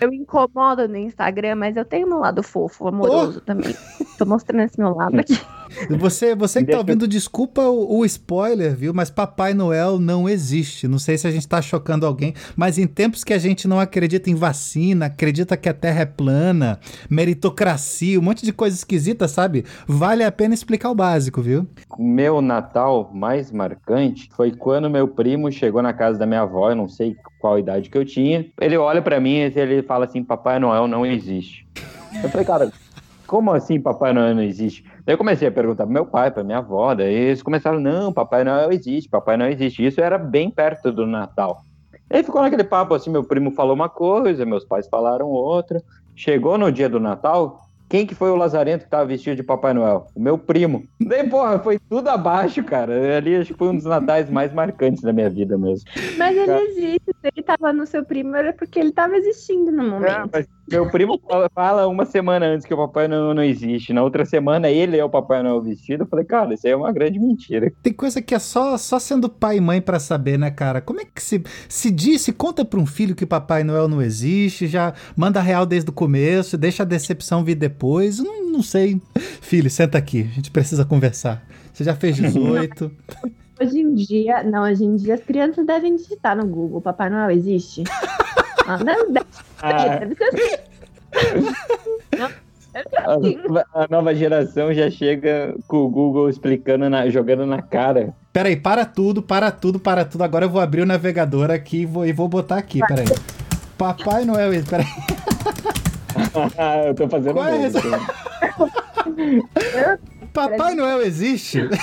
Eu 0.00 0.12
incomodo 0.12 0.88
no 0.88 0.96
Instagram, 0.96 1.56
mas 1.56 1.76
eu 1.76 1.84
tenho 1.84 2.06
meu 2.06 2.18
lado 2.18 2.42
fofo, 2.42 2.88
amoroso 2.88 3.38
oh. 3.38 3.40
também. 3.42 3.74
Tô 4.16 4.24
mostrando 4.26 4.62
esse 4.62 4.78
meu 4.78 4.94
lado 4.94 5.18
aqui. 5.18 5.38
Você, 5.98 6.34
você 6.34 6.64
que 6.64 6.72
tá 6.72 6.78
ouvindo, 6.78 7.06
desculpa 7.06 7.62
o, 7.62 7.98
o, 7.98 8.04
spoiler, 8.04 8.74
viu? 8.74 8.94
Mas 8.94 9.10
Papai 9.10 9.54
Noel 9.54 9.98
não 9.98 10.28
existe. 10.28 10.88
Não 10.88 10.98
sei 10.98 11.18
se 11.18 11.26
a 11.26 11.30
gente 11.30 11.46
tá 11.46 11.60
chocando 11.60 12.06
alguém, 12.06 12.34
mas 12.56 12.78
em 12.78 12.86
tempos 12.86 13.24
que 13.24 13.32
a 13.32 13.38
gente 13.38 13.66
não 13.68 13.80
acredita 13.80 14.30
em 14.30 14.34
vacina, 14.34 15.06
acredita 15.06 15.56
que 15.56 15.68
a 15.68 15.74
Terra 15.74 16.00
é 16.00 16.06
plana, 16.06 16.78
meritocracia, 17.08 18.18
um 18.18 18.22
monte 18.22 18.44
de 18.44 18.52
coisa 18.52 18.76
esquisita, 18.76 19.28
sabe? 19.28 19.64
Vale 19.86 20.24
a 20.24 20.32
pena 20.32 20.54
explicar 20.54 20.90
o 20.90 20.94
básico, 20.94 21.42
viu? 21.42 21.66
Meu 21.98 22.40
Natal 22.40 23.10
mais 23.12 23.50
marcante 23.50 24.28
foi 24.34 24.52
quando 24.52 24.90
meu 24.90 25.08
primo 25.08 25.50
chegou 25.50 25.82
na 25.82 25.92
casa 25.92 26.18
da 26.18 26.26
minha 26.26 26.42
avó, 26.42 26.70
eu 26.70 26.76
não 26.76 26.88
sei 26.88 27.16
qual 27.38 27.58
idade 27.58 27.90
que 27.90 27.98
eu 27.98 28.04
tinha. 28.04 28.46
Ele 28.60 28.76
olha 28.76 29.02
para 29.02 29.20
mim 29.20 29.36
e 29.36 29.52
ele 29.56 29.82
fala 29.82 30.04
assim: 30.04 30.22
Papai 30.22 30.58
Noel 30.58 30.86
não 30.86 31.04
existe. 31.04 31.66
Eu 32.22 32.28
falei, 32.30 32.46
cara, 32.46 32.72
como 33.28 33.52
assim 33.52 33.78
Papai 33.78 34.12
Noel 34.12 34.34
não 34.34 34.42
existe? 34.42 34.82
Daí 35.04 35.12
eu 35.12 35.18
comecei 35.18 35.46
a 35.46 35.52
perguntar 35.52 35.84
pro 35.84 35.92
meu 35.92 36.06
pai, 36.06 36.30
pra 36.30 36.42
minha 36.42 36.58
avó, 36.58 36.94
daí 36.94 37.14
eles 37.14 37.42
começaram, 37.42 37.78
não, 37.78 38.12
Papai 38.12 38.42
Noel 38.42 38.72
existe, 38.72 39.08
Papai 39.08 39.36
Noel 39.36 39.52
existe. 39.52 39.86
Isso 39.86 40.00
era 40.00 40.16
bem 40.16 40.50
perto 40.50 40.90
do 40.90 41.06
Natal. 41.06 41.60
Aí 42.10 42.24
ficou 42.24 42.40
naquele 42.40 42.64
papo 42.64 42.94
assim, 42.94 43.10
meu 43.10 43.22
primo 43.22 43.50
falou 43.50 43.74
uma 43.74 43.88
coisa, 43.88 44.46
meus 44.46 44.64
pais 44.64 44.88
falaram 44.88 45.26
outra. 45.28 45.82
Chegou 46.16 46.56
no 46.56 46.72
dia 46.72 46.88
do 46.88 46.98
Natal, 46.98 47.60
quem 47.88 48.06
que 48.06 48.14
foi 48.14 48.30
o 48.30 48.36
lazarento 48.36 48.84
que 48.84 48.90
tava 48.90 49.06
vestido 49.06 49.36
de 49.36 49.42
Papai 49.42 49.72
Noel? 49.72 50.06
O 50.14 50.20
meu 50.20 50.36
primo. 50.36 50.84
Daí, 51.00 51.28
porra, 51.28 51.58
foi 51.58 51.78
tudo 51.78 52.08
abaixo, 52.08 52.62
cara. 52.62 53.16
Ali 53.16 53.36
acho 53.36 53.52
que 53.52 53.58
foi 53.58 53.68
um 53.68 53.76
dos 53.76 53.84
natais 53.84 54.28
mais 54.28 54.52
marcantes 54.52 55.02
da 55.02 55.12
minha 55.12 55.30
vida 55.30 55.56
mesmo. 55.56 55.88
Mas 56.18 56.36
ele 56.36 56.52
existe. 56.52 57.14
Se 57.20 57.28
ele 57.34 57.42
tava 57.42 57.72
no 57.72 57.86
seu 57.86 58.04
primo, 58.04 58.36
era 58.36 58.52
porque 58.52 58.78
ele 58.78 58.92
tava 58.92 59.16
existindo 59.16 59.72
no 59.72 59.84
momento. 59.84 60.10
É, 60.10 60.24
mas 60.30 60.46
meu 60.70 60.90
primo 60.90 61.20
fala 61.54 61.86
uma 61.88 62.04
semana 62.04 62.46
antes 62.46 62.66
que 62.66 62.74
o 62.74 62.76
Papai 62.76 63.08
Noel 63.08 63.34
não 63.34 63.42
existe. 63.42 63.92
Na 63.92 64.02
outra 64.02 64.24
semana, 64.24 64.68
ele 64.68 64.96
é 64.96 65.04
o 65.04 65.08
Papai 65.08 65.42
Noel 65.42 65.62
vestido. 65.62 66.04
Eu 66.04 66.06
falei, 66.06 66.24
cara, 66.24 66.54
isso 66.54 66.66
aí 66.66 66.72
é 66.72 66.76
uma 66.76 66.92
grande 66.92 67.18
mentira. 67.18 67.72
Tem 67.82 67.92
coisa 67.92 68.20
que 68.20 68.34
é 68.34 68.38
só, 68.38 68.76
só 68.76 68.98
sendo 68.98 69.28
pai 69.28 69.56
e 69.56 69.60
mãe 69.60 69.80
para 69.80 69.98
saber, 69.98 70.38
né, 70.38 70.50
cara? 70.50 70.80
Como 70.80 71.00
é 71.00 71.04
que 71.04 71.22
se, 71.22 71.42
se 71.68 71.90
diz, 71.90 72.22
se 72.22 72.32
conta 72.32 72.64
pra 72.64 72.78
um 72.78 72.86
filho 72.86 73.14
que 73.14 73.26
Papai 73.26 73.64
Noel 73.64 73.88
não 73.88 74.02
existe, 74.02 74.66
já 74.66 74.92
manda 75.16 75.40
real 75.40 75.64
desde 75.64 75.90
o 75.90 75.92
começo, 75.92 76.58
deixa 76.58 76.82
a 76.82 76.86
decepção 76.86 77.44
vir 77.44 77.54
depois? 77.54 78.18
Não, 78.18 78.50
não 78.50 78.62
sei. 78.62 79.00
Filho, 79.40 79.70
senta 79.70 79.96
aqui, 79.98 80.28
a 80.30 80.34
gente 80.34 80.50
precisa 80.50 80.84
conversar. 80.84 81.42
Você 81.72 81.84
já 81.84 81.94
fez 81.94 82.16
18. 82.16 82.90
Hoje 83.60 83.80
em 83.80 83.94
dia, 83.94 84.42
não, 84.44 84.62
hoje 84.62 84.84
em 84.84 84.94
dia 84.94 85.14
as 85.14 85.22
crianças 85.22 85.66
devem 85.66 85.96
digitar 85.96 86.36
no 86.36 86.46
Google, 86.46 86.80
Papai 86.80 87.10
Noel 87.10 87.30
existe? 87.30 87.82
Ah. 88.68 88.78
A 93.74 93.88
nova 93.88 94.14
geração 94.14 94.74
já 94.74 94.90
chega 94.90 95.54
com 95.66 95.78
o 95.78 95.88
Google 95.88 96.28
explicando, 96.28 96.90
na, 96.90 97.08
jogando 97.08 97.46
na 97.46 97.62
cara. 97.62 98.14
Peraí, 98.30 98.56
para 98.56 98.84
tudo, 98.84 99.22
para 99.22 99.50
tudo, 99.50 99.80
para 99.80 100.04
tudo. 100.04 100.22
Agora 100.22 100.44
eu 100.44 100.50
vou 100.50 100.60
abrir 100.60 100.82
o 100.82 100.86
navegador 100.86 101.50
aqui 101.50 101.78
e 101.78 101.86
vou, 101.86 102.06
e 102.06 102.12
vou 102.12 102.28
botar 102.28 102.58
aqui, 102.58 102.80
peraí. 102.86 103.06
Papai 103.78 104.26
Noel, 104.26 104.50
peraí. 104.68 104.86
eu 106.86 106.94
tô 106.94 107.08
fazendo 107.08 107.32
Qual 107.34 107.48
é 107.48 107.58
mesmo. 107.58 107.78
Assim. 107.78 107.88
Papai 110.32 110.74
Noel 110.74 111.02
existe? 111.02 111.68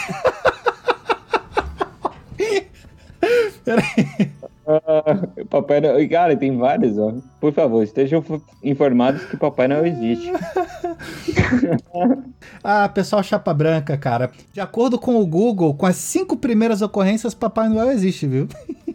peraí. 3.66 4.32
Uh, 4.76 5.46
Papai 5.46 5.80
Noel. 5.80 6.10
Cara, 6.10 6.36
tem 6.36 6.58
vários, 6.58 6.98
ó. 6.98 7.14
Por 7.40 7.54
favor, 7.54 7.84
estejam 7.84 8.24
informados 8.64 9.24
que 9.26 9.38
Papai 9.38 9.68
Noel 9.68 9.86
existe. 9.86 10.32
ah, 12.64 12.90
pessoal 12.90 13.22
chapa 13.22 13.54
branca, 13.54 13.96
cara. 13.96 14.32
De 14.52 14.60
acordo 14.60 14.98
com 14.98 15.18
o 15.18 15.26
Google, 15.26 15.76
com 15.76 15.86
as 15.86 15.98
cinco 15.98 16.36
primeiras 16.36 16.82
ocorrências, 16.82 17.36
Papai 17.36 17.70
Noel 17.70 17.92
existe, 17.92 18.26
viu? 18.26 18.48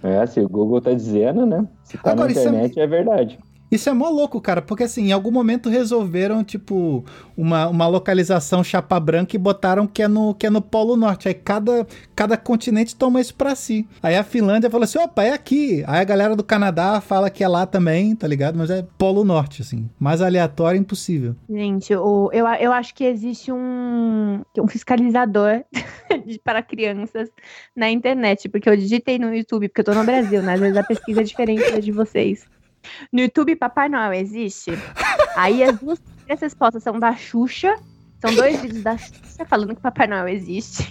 É, 0.02 0.26
se 0.26 0.40
o 0.40 0.48
Google 0.48 0.80
tá 0.80 0.92
dizendo, 0.92 1.46
né? 1.46 1.64
Se 1.84 1.96
tá 1.98 2.12
Agora, 2.12 2.32
na 2.32 2.40
internet, 2.40 2.80
é... 2.80 2.82
é 2.82 2.86
verdade. 2.86 3.38
Isso 3.70 3.88
é 3.88 3.92
mó 3.92 4.08
louco, 4.08 4.40
cara, 4.40 4.60
porque 4.60 4.82
assim, 4.82 5.08
em 5.08 5.12
algum 5.12 5.30
momento 5.30 5.68
resolveram, 5.68 6.42
tipo, 6.42 7.04
uma, 7.36 7.68
uma 7.68 7.86
localização 7.86 8.64
chapa 8.64 8.98
branca 8.98 9.36
e 9.36 9.38
botaram 9.38 9.86
que 9.86 10.02
é, 10.02 10.08
no, 10.08 10.34
que 10.34 10.46
é 10.46 10.50
no 10.50 10.60
Polo 10.60 10.96
Norte. 10.96 11.28
Aí 11.28 11.34
cada, 11.34 11.86
cada 12.16 12.36
continente 12.36 12.96
toma 12.96 13.20
isso 13.20 13.34
pra 13.34 13.54
si. 13.54 13.86
Aí 14.02 14.16
a 14.16 14.24
Finlândia 14.24 14.70
falou 14.70 14.84
assim: 14.84 14.98
opa, 14.98 15.22
é 15.22 15.32
aqui. 15.32 15.84
Aí 15.86 16.00
a 16.00 16.04
galera 16.04 16.34
do 16.34 16.42
Canadá 16.42 17.00
fala 17.00 17.30
que 17.30 17.44
é 17.44 17.48
lá 17.48 17.64
também, 17.64 18.14
tá 18.16 18.26
ligado? 18.26 18.56
Mas 18.58 18.70
é 18.70 18.84
Polo 18.98 19.24
Norte, 19.24 19.62
assim. 19.62 19.88
Mais 19.98 20.20
aleatório 20.20 20.78
impossível. 20.78 21.36
Gente, 21.48 21.94
o, 21.94 22.30
eu, 22.32 22.46
eu 22.46 22.72
acho 22.72 22.94
que 22.94 23.04
existe 23.04 23.52
um, 23.52 24.42
um 24.58 24.68
fiscalizador 24.68 25.64
para 26.44 26.62
crianças 26.62 27.28
na 27.74 27.90
internet, 27.90 28.48
porque 28.48 28.68
eu 28.68 28.76
digitei 28.76 29.18
no 29.18 29.34
YouTube, 29.34 29.68
porque 29.68 29.80
eu 29.80 29.84
tô 29.84 29.94
no 29.94 30.04
Brasil, 30.04 30.42
né? 30.42 30.54
Às 30.54 30.60
vezes 30.60 30.76
a 30.76 30.82
pesquisa 30.82 31.20
é 31.20 31.24
diferente 31.24 31.70
da 31.70 31.78
de 31.78 31.92
vocês. 31.92 32.46
No 33.12 33.20
YouTube, 33.20 33.56
Papai 33.56 33.88
Noel 33.88 34.12
existe? 34.14 34.72
Aí 35.36 35.62
as 35.62 35.78
duas 35.78 36.00
respostas 36.28 36.82
são 36.82 36.98
da 36.98 37.14
Xuxa. 37.14 37.76
São 38.20 38.34
dois 38.34 38.60
vídeos 38.60 38.82
da 38.82 38.98
Xuxa 38.98 39.44
falando 39.46 39.74
que 39.74 39.80
Papai 39.80 40.06
Noel 40.06 40.28
existe. 40.28 40.90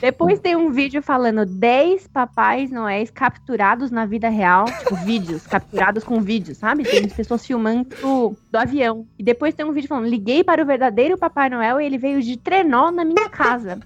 Depois 0.00 0.38
tem 0.40 0.54
um 0.54 0.70
vídeo 0.70 1.02
falando 1.02 1.46
10 1.46 2.08
Papais 2.08 2.70
Noéis 2.70 3.10
capturados 3.10 3.90
na 3.90 4.04
vida 4.04 4.28
real. 4.28 4.66
Tipo, 4.66 4.96
vídeos, 4.96 5.46
capturados 5.46 6.04
com 6.04 6.20
vídeos, 6.20 6.58
sabe? 6.58 6.84
Tem 6.84 7.08
pessoas 7.08 7.46
filmando 7.46 7.88
do, 8.00 8.36
do 8.50 8.58
avião. 8.58 9.06
E 9.18 9.22
depois 9.22 9.54
tem 9.54 9.64
um 9.64 9.72
vídeo 9.72 9.88
falando: 9.88 10.08
liguei 10.08 10.44
para 10.44 10.62
o 10.62 10.66
verdadeiro 10.66 11.16
Papai 11.16 11.48
Noel 11.48 11.80
e 11.80 11.86
ele 11.86 11.98
veio 11.98 12.20
de 12.20 12.36
trenó 12.36 12.90
na 12.90 13.04
minha 13.04 13.28
casa. 13.30 13.80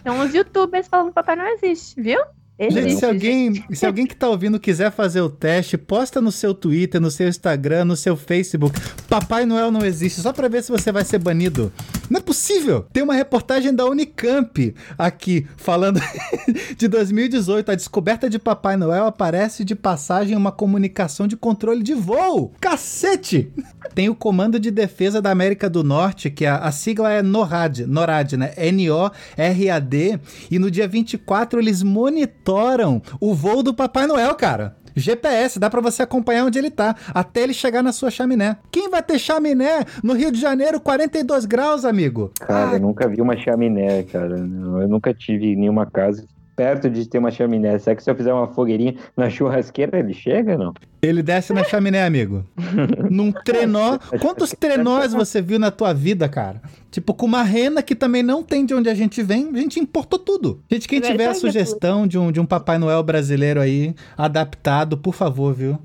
Então, 0.00 0.20
os 0.20 0.32
youtubers 0.32 0.86
falando 0.86 1.08
que 1.08 1.14
Papai 1.14 1.34
Noel 1.34 1.54
existe, 1.54 2.00
viu? 2.00 2.20
Gente, 2.58 2.96
se 2.96 3.04
alguém, 3.04 3.64
se 3.70 3.84
alguém 3.84 4.06
que 4.06 4.16
tá 4.16 4.28
ouvindo 4.28 4.58
quiser 4.58 4.90
fazer 4.90 5.20
o 5.20 5.28
teste, 5.28 5.76
posta 5.76 6.22
no 6.22 6.32
seu 6.32 6.54
Twitter, 6.54 6.98
no 6.98 7.10
seu 7.10 7.28
Instagram, 7.28 7.84
no 7.84 7.96
seu 7.96 8.16
Facebook. 8.16 8.80
Papai 9.06 9.44
Noel 9.44 9.70
não 9.70 9.84
existe, 9.84 10.22
só 10.22 10.32
para 10.32 10.48
ver 10.48 10.62
se 10.62 10.72
você 10.72 10.90
vai 10.90 11.04
ser 11.04 11.18
banido. 11.18 11.70
Não 12.10 12.18
é 12.18 12.22
possível. 12.22 12.86
Tem 12.92 13.02
uma 13.02 13.14
reportagem 13.14 13.74
da 13.74 13.84
Unicamp 13.84 14.74
aqui 14.96 15.46
falando 15.56 16.00
de 16.76 16.88
2018. 16.88 17.70
A 17.70 17.74
descoberta 17.74 18.28
de 18.28 18.38
Papai 18.38 18.76
Noel 18.76 19.06
aparece 19.06 19.64
de 19.64 19.74
passagem 19.74 20.34
em 20.34 20.36
uma 20.36 20.52
comunicação 20.52 21.26
de 21.26 21.36
controle 21.36 21.82
de 21.82 21.94
voo. 21.94 22.52
Cacete! 22.60 23.52
Tem 23.94 24.08
o 24.08 24.14
Comando 24.14 24.60
de 24.60 24.70
Defesa 24.70 25.22
da 25.22 25.30
América 25.30 25.70
do 25.70 25.82
Norte, 25.82 26.30
que 26.30 26.44
a, 26.44 26.58
a 26.58 26.70
sigla 26.70 27.12
é 27.12 27.22
NORAD, 27.22 27.86
NORAD, 27.86 28.36
né? 28.36 28.52
N-O-R-A-D. 28.56 30.20
E 30.50 30.58
no 30.58 30.70
dia 30.70 30.86
24 30.86 31.60
eles 31.60 31.82
monitoram 31.82 33.02
o 33.20 33.34
voo 33.34 33.62
do 33.62 33.74
Papai 33.74 34.06
Noel, 34.06 34.34
cara. 34.34 34.76
GPS, 34.96 35.58
dá 35.58 35.68
para 35.68 35.80
você 35.80 36.02
acompanhar 36.02 36.44
onde 36.46 36.58
ele 36.58 36.70
tá, 36.70 36.96
até 37.14 37.42
ele 37.42 37.52
chegar 37.52 37.82
na 37.82 37.92
sua 37.92 38.10
chaminé. 38.10 38.56
Quem 38.70 38.88
vai 38.88 39.02
ter 39.02 39.18
chaminé 39.18 39.84
no 40.02 40.14
Rio 40.14 40.32
de 40.32 40.40
Janeiro, 40.40 40.80
42 40.80 41.44
graus, 41.44 41.84
amigo? 41.84 42.30
Cara, 42.40 42.70
ah. 42.70 42.74
eu 42.74 42.80
nunca 42.80 43.06
vi 43.06 43.20
uma 43.20 43.36
chaminé, 43.36 44.02
cara. 44.04 44.36
Eu 44.38 44.88
nunca 44.88 45.12
tive 45.12 45.54
nenhuma 45.54 45.86
casa 45.86 46.24
perto 46.56 46.88
de 46.88 47.06
ter 47.06 47.18
uma 47.18 47.30
chaminé. 47.30 47.78
Será 47.78 47.94
que 47.94 48.02
se 48.02 48.10
eu 48.10 48.16
fizer 48.16 48.32
uma 48.32 48.48
fogueirinha 48.48 48.96
na 49.14 49.28
churrasqueira, 49.28 49.98
ele 49.98 50.14
chega 50.14 50.56
não? 50.56 50.72
Ele 51.02 51.22
desce 51.22 51.52
na 51.52 51.62
chaminé, 51.62 52.04
amigo. 52.04 52.44
Num 53.10 53.30
trenó. 53.30 53.98
Quantos 54.20 54.54
trenós 54.58 55.12
você 55.12 55.42
viu 55.42 55.58
na 55.58 55.70
tua 55.70 55.92
vida, 55.92 56.28
cara? 56.28 56.60
Tipo, 56.90 57.12
com 57.12 57.26
uma 57.26 57.42
rena 57.42 57.82
que 57.82 57.94
também 57.94 58.22
não 58.22 58.42
tem 58.42 58.64
de 58.64 58.74
onde 58.74 58.88
a 58.88 58.94
gente 58.94 59.22
vem, 59.22 59.50
a 59.54 59.58
gente 59.58 59.78
importou 59.78 60.18
tudo. 60.18 60.62
Gente, 60.70 60.88
quem 60.88 61.00
tiver 61.00 61.26
a 61.26 61.34
sugestão 61.34 62.06
de 62.06 62.18
um, 62.18 62.32
de 62.32 62.40
um 62.40 62.46
Papai 62.46 62.78
Noel 62.78 63.02
brasileiro 63.02 63.60
aí, 63.60 63.94
adaptado, 64.16 64.96
por 64.96 65.14
favor, 65.14 65.52
viu? 65.52 65.78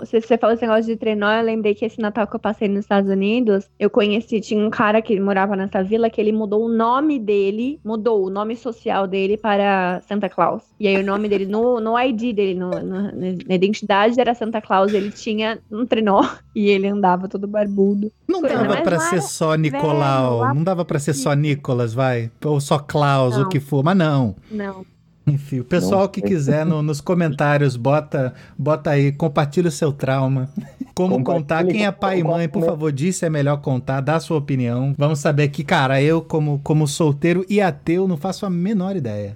Você 0.00 0.38
falou 0.38 0.54
esse 0.54 0.62
negócio 0.62 0.84
de 0.84 0.96
trenó, 0.96 1.30
eu 1.32 1.44
lembrei 1.44 1.74
que 1.74 1.84
esse 1.84 2.00
Natal 2.00 2.26
que 2.26 2.36
eu 2.36 2.40
passei 2.40 2.68
nos 2.68 2.80
Estados 2.80 3.10
Unidos, 3.10 3.68
eu 3.78 3.90
conheci, 3.90 4.40
tinha 4.40 4.64
um 4.64 4.70
cara 4.70 5.00
que 5.02 5.18
morava 5.20 5.56
nessa 5.56 5.82
vila 5.82 6.10
que 6.10 6.20
ele 6.20 6.32
mudou 6.32 6.64
o 6.64 6.68
nome 6.68 7.18
dele, 7.18 7.80
mudou 7.84 8.26
o 8.26 8.30
nome 8.30 8.56
social 8.56 9.06
dele 9.06 9.36
para 9.36 10.00
Santa 10.08 10.28
Claus. 10.28 10.62
E 10.78 10.88
aí 10.88 10.96
o 10.96 11.04
nome 11.04 11.28
dele, 11.28 11.46
no, 11.46 11.80
no 11.80 11.98
ID 11.98 12.34
dele, 12.34 12.54
no, 12.54 12.70
no, 12.70 13.02
na 13.12 13.54
identidade 13.54 14.20
era 14.20 14.34
Santa 14.34 14.60
Claus, 14.60 14.92
ele 14.92 15.10
tinha 15.10 15.58
um 15.70 15.86
trenó 15.86 16.22
e 16.54 16.68
ele 16.68 16.88
andava 16.88 17.28
todo 17.28 17.46
barbudo. 17.46 18.10
Não 18.28 18.42
dava 18.42 18.82
para 18.82 18.98
ser 19.00 19.22
só 19.22 19.54
Nicolau, 19.54 20.40
velho, 20.40 20.54
não 20.54 20.64
dava 20.64 20.84
para 20.84 20.98
ser 20.98 21.14
só 21.14 21.34
Nicolas, 21.34 21.94
vai, 21.94 22.30
ou 22.44 22.60
só 22.60 22.78
Klaus, 22.78 23.36
não. 23.36 23.44
o 23.44 23.48
que 23.48 23.60
for, 23.60 23.82
mas 23.84 23.96
não. 23.96 24.34
Não. 24.50 24.84
Enfim, 25.26 25.60
o 25.60 25.64
pessoal 25.64 26.02
Não. 26.02 26.08
que 26.08 26.20
quiser 26.20 26.66
no, 26.66 26.82
nos 26.82 27.00
comentários, 27.00 27.76
bota, 27.76 28.34
bota 28.58 28.90
aí, 28.90 29.10
compartilha 29.10 29.68
o 29.68 29.72
seu 29.72 29.90
trauma. 29.92 30.50
Como 30.94 31.24
contar, 31.24 31.64
quem 31.64 31.86
é 31.86 31.90
pai 31.90 32.20
e 32.20 32.24
mãe, 32.24 32.48
por 32.48 32.64
favor, 32.64 32.92
diz 32.92 33.16
se 33.16 33.26
é 33.26 33.30
melhor 33.30 33.56
contar, 33.60 34.00
dá 34.00 34.16
a 34.16 34.20
sua 34.20 34.36
opinião. 34.36 34.94
Vamos 34.96 35.18
saber 35.18 35.48
que, 35.48 35.64
cara, 35.64 36.00
eu 36.00 36.20
como, 36.22 36.60
como 36.62 36.86
solteiro 36.86 37.44
e 37.48 37.60
ateu 37.60 38.06
não 38.06 38.16
faço 38.16 38.44
a 38.46 38.50
menor 38.50 38.94
ideia. 38.94 39.34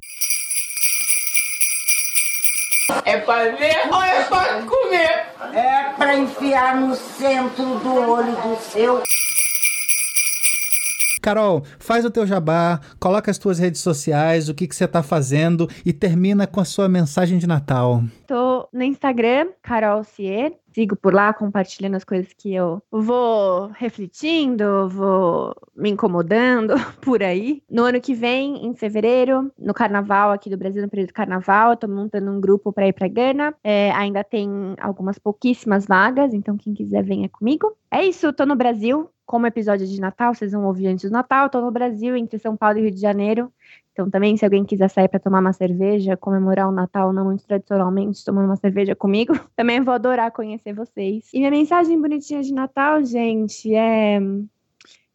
É 3.05 3.16
pra 3.18 3.45
ver 3.57 3.89
ou 3.91 4.03
é 4.03 4.24
pra 4.24 4.62
comer? 4.62 5.26
É 5.55 5.93
pra 5.97 6.16
enfiar 6.16 6.76
no 6.76 6.95
centro 6.95 7.78
do 7.78 7.95
olho 7.95 8.32
do 8.32 8.57
seu... 8.61 9.03
Carol, 11.29 11.62
faz 11.79 12.07
o 12.07 12.11
teu 12.11 12.26
jabá, 12.26 12.81
coloca 12.99 13.31
as 13.31 13.37
tuas 13.37 13.59
redes 13.59 13.83
sociais, 13.83 14.49
o 14.49 14.55
que, 14.55 14.66
que 14.66 14.74
você 14.74 14.89
tá 14.89 15.03
fazendo 15.03 15.68
e 15.85 15.93
termina 15.93 16.47
com 16.47 16.59
a 16.59 16.64
sua 16.64 16.89
mensagem 16.89 17.37
de 17.37 17.47
Natal. 17.47 18.03
Tô 18.26 18.66
no 18.72 18.83
Instagram, 18.83 19.49
Carol 19.62 20.03
Cier. 20.05 20.55
Sigo 20.72 20.97
por 20.97 21.12
lá, 21.12 21.35
compartilhando 21.35 21.97
as 21.97 22.05
coisas 22.05 22.33
que 22.33 22.55
eu 22.55 22.81
vou 22.91 23.68
refletindo, 23.74 24.89
vou 24.89 25.55
me 25.76 25.91
incomodando 25.91 26.74
por 27.03 27.22
aí. 27.22 27.62
No 27.70 27.85
ano 27.85 28.01
que 28.01 28.14
vem, 28.14 28.64
em 28.64 28.74
fevereiro, 28.74 29.51
no 29.59 29.74
carnaval 29.74 30.31
aqui 30.31 30.49
do 30.49 30.57
Brasil, 30.57 30.81
no 30.81 30.89
período 30.89 31.09
do 31.09 31.14
carnaval, 31.14 31.72
eu 31.72 31.76
tô 31.76 31.89
montando 31.89 32.31
um 32.31 32.41
grupo 32.41 32.72
para 32.72 32.87
ir 32.87 32.93
pra 32.93 33.09
Gana. 33.09 33.55
É, 33.62 33.91
ainda 33.91 34.24
tem 34.24 34.49
algumas 34.81 35.18
pouquíssimas 35.18 35.85
vagas, 35.85 36.33
então 36.33 36.57
quem 36.57 36.72
quiser 36.72 37.03
venha 37.03 37.29
comigo. 37.29 37.76
É 37.91 38.05
isso, 38.05 38.33
tô 38.33 38.47
no 38.47 38.55
Brasil, 38.55 39.11
como 39.29 39.47
episódio 39.47 39.87
de 39.87 40.01
Natal, 40.01 40.35
vocês 40.35 40.53
vão 40.53 40.64
ouvir 40.64 40.87
antes 40.87 41.11
do 41.11 41.12
Natal, 41.12 41.47
estou 41.47 41.61
no 41.61 41.70
Brasil, 41.70 42.16
entre 42.16 42.39
São 42.39 42.57
Paulo 42.57 42.79
e 42.79 42.83
Rio 42.85 42.91
de 42.91 42.99
Janeiro. 42.99 43.53
Então, 43.93 44.09
também, 44.09 44.35
se 44.39 44.45
alguém 44.45 44.64
quiser 44.64 44.89
sair 44.89 45.07
para 45.07 45.20
tomar 45.20 45.41
uma 45.41 45.53
cerveja, 45.53 46.16
comemorar 46.16 46.66
o 46.66 46.72
Natal 46.72 47.12
não 47.12 47.26
muito 47.26 47.45
tradicionalmente, 47.45 48.24
tomando 48.24 48.47
uma 48.47 48.57
cerveja 48.57 48.97
comigo, 48.97 49.35
também 49.55 49.83
vou 49.83 49.93
adorar 49.93 50.33
conhecer 50.33 50.72
vocês. 50.72 51.29
E 51.35 51.41
minha 51.41 51.51
mensagem 51.51 52.01
bonitinha 52.01 52.43
de 52.43 52.55
Natal, 52.55 53.05
gente, 53.05 53.74
é. 53.74 54.18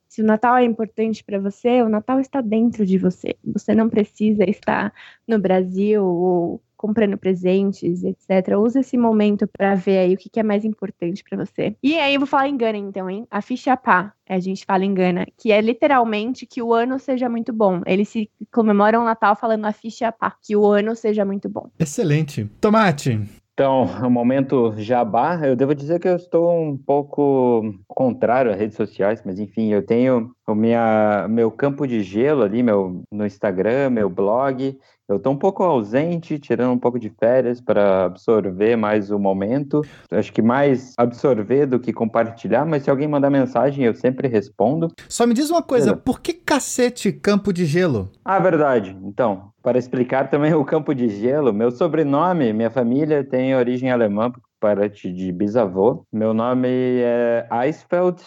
Se 0.08 0.22
o 0.22 0.26
Natal 0.26 0.58
é 0.58 0.64
importante 0.64 1.24
para 1.24 1.40
você, 1.40 1.82
o 1.82 1.90
Natal 1.90 2.20
está 2.20 2.40
dentro 2.40 2.86
de 2.86 3.00
você. 3.00 3.36
Você 3.44 3.74
não 3.74 3.90
precisa 3.90 4.48
estar 4.48 4.94
no 5.28 5.40
Brasil 5.40 6.06
ou 6.06 6.62
comprando 6.84 7.18
presentes, 7.18 8.04
etc. 8.04 8.58
Usa 8.58 8.82
esse 8.82 8.98
momento 8.98 9.48
para 9.48 9.74
ver 9.74 10.00
aí 10.00 10.14
o 10.14 10.18
que, 10.18 10.30
que 10.30 10.42
é 10.42 10.44
mais 10.44 10.66
importante 10.66 11.24
para 11.24 11.46
você. 11.46 11.78
E 11.82 11.98
aí 11.98 12.14
eu 12.14 12.20
vou 12.20 12.28
falar 12.28 12.50
em 12.50 12.58
Gana 12.58 12.78
então, 12.78 13.10
hein? 13.10 13.26
A 13.32 13.42
ficha 13.42 13.78
pá, 13.78 14.12
a 14.28 14.38
gente 14.38 14.66
fala 14.66 14.84
em 14.84 14.94
Gana, 14.94 15.26
que 15.38 15.50
é 15.54 15.62
literalmente 15.62 16.46
que 16.46 16.62
o 16.62 16.74
ano 16.74 17.00
seja 17.00 17.30
muito 17.30 17.54
bom. 17.54 17.80
Eles 17.86 18.10
se 18.10 18.30
comemoram 18.52 19.02
o 19.02 19.06
Natal 19.06 19.34
falando 19.34 19.64
a 19.64 19.72
ficha 19.72 20.12
pá, 20.12 20.36
que 20.46 20.58
o 20.58 20.66
ano 20.66 20.94
seja 20.94 21.24
muito 21.24 21.48
bom. 21.48 21.70
Excelente. 21.80 22.44
Tomate. 22.60 23.18
Então, 23.54 23.84
o 23.84 24.10
momento 24.10 24.74
jabá, 24.78 25.40
eu 25.46 25.56
devo 25.56 25.76
dizer 25.76 26.00
que 26.00 26.08
eu 26.08 26.16
estou 26.16 26.52
um 26.52 26.76
pouco 26.76 27.74
contrário 27.88 28.52
às 28.52 28.58
redes 28.58 28.76
sociais, 28.76 29.22
mas 29.24 29.40
enfim, 29.40 29.72
eu 29.72 29.86
tenho 29.86 30.32
o 30.48 30.56
minha, 30.56 31.28
meu 31.30 31.52
campo 31.52 31.88
de 31.88 32.02
gelo 32.02 32.42
ali, 32.42 32.64
meu, 32.64 33.04
no 33.12 33.26
Instagram, 33.26 33.92
meu 33.92 34.10
blog, 34.10 34.76
eu 35.08 35.18
estou 35.18 35.34
um 35.34 35.38
pouco 35.38 35.64
ausente, 35.64 36.40
tirando 36.40 36.72
um 36.72 36.80
pouco 36.80 36.98
de 36.98 37.10
férias 37.10 37.60
para 37.60 38.06
absorver 38.06 38.78
mais 38.78 39.12
o 39.12 39.20
momento. 39.20 39.82
Acho 40.10 40.32
que 40.32 40.42
mais 40.42 40.94
absorver 40.98 41.66
do 41.66 41.80
que 41.80 41.92
compartilhar, 41.92 42.66
mas 42.66 42.84
se 42.84 42.90
alguém 42.90 43.08
mandar 43.08 43.30
mensagem, 43.30 43.86
eu 43.86 43.94
sempre 43.94 44.28
respondo. 44.28 44.88
Só 45.10 45.28
me 45.28 45.34
diz 45.34 45.50
uma 45.50 45.62
coisa, 45.62 45.96
por 45.96 46.22
que 46.22 46.34
cacete 46.34 47.12
campo 47.12 47.52
de 47.52 47.66
gelo? 47.66 48.10
Ah, 48.24 48.40
verdade. 48.40 48.98
Então, 49.04 49.52
para 49.62 49.78
explicar 49.78 50.30
também 50.30 50.54
o 50.56 50.64
campo 50.64 50.96
de 50.96 51.10
gelo, 51.10 51.54
meu 51.54 51.70
sobrenome, 51.70 52.54
minha 52.54 52.72
família 52.72 53.24
tem 53.24 53.56
origem 53.56 53.92
alemã, 53.92 54.32
parte 54.60 55.12
de 55.12 55.32
bisavô. 55.34 56.06
Meu 56.12 56.34
nome 56.34 56.70
é 56.70 57.46
Eisfeld, 57.52 58.24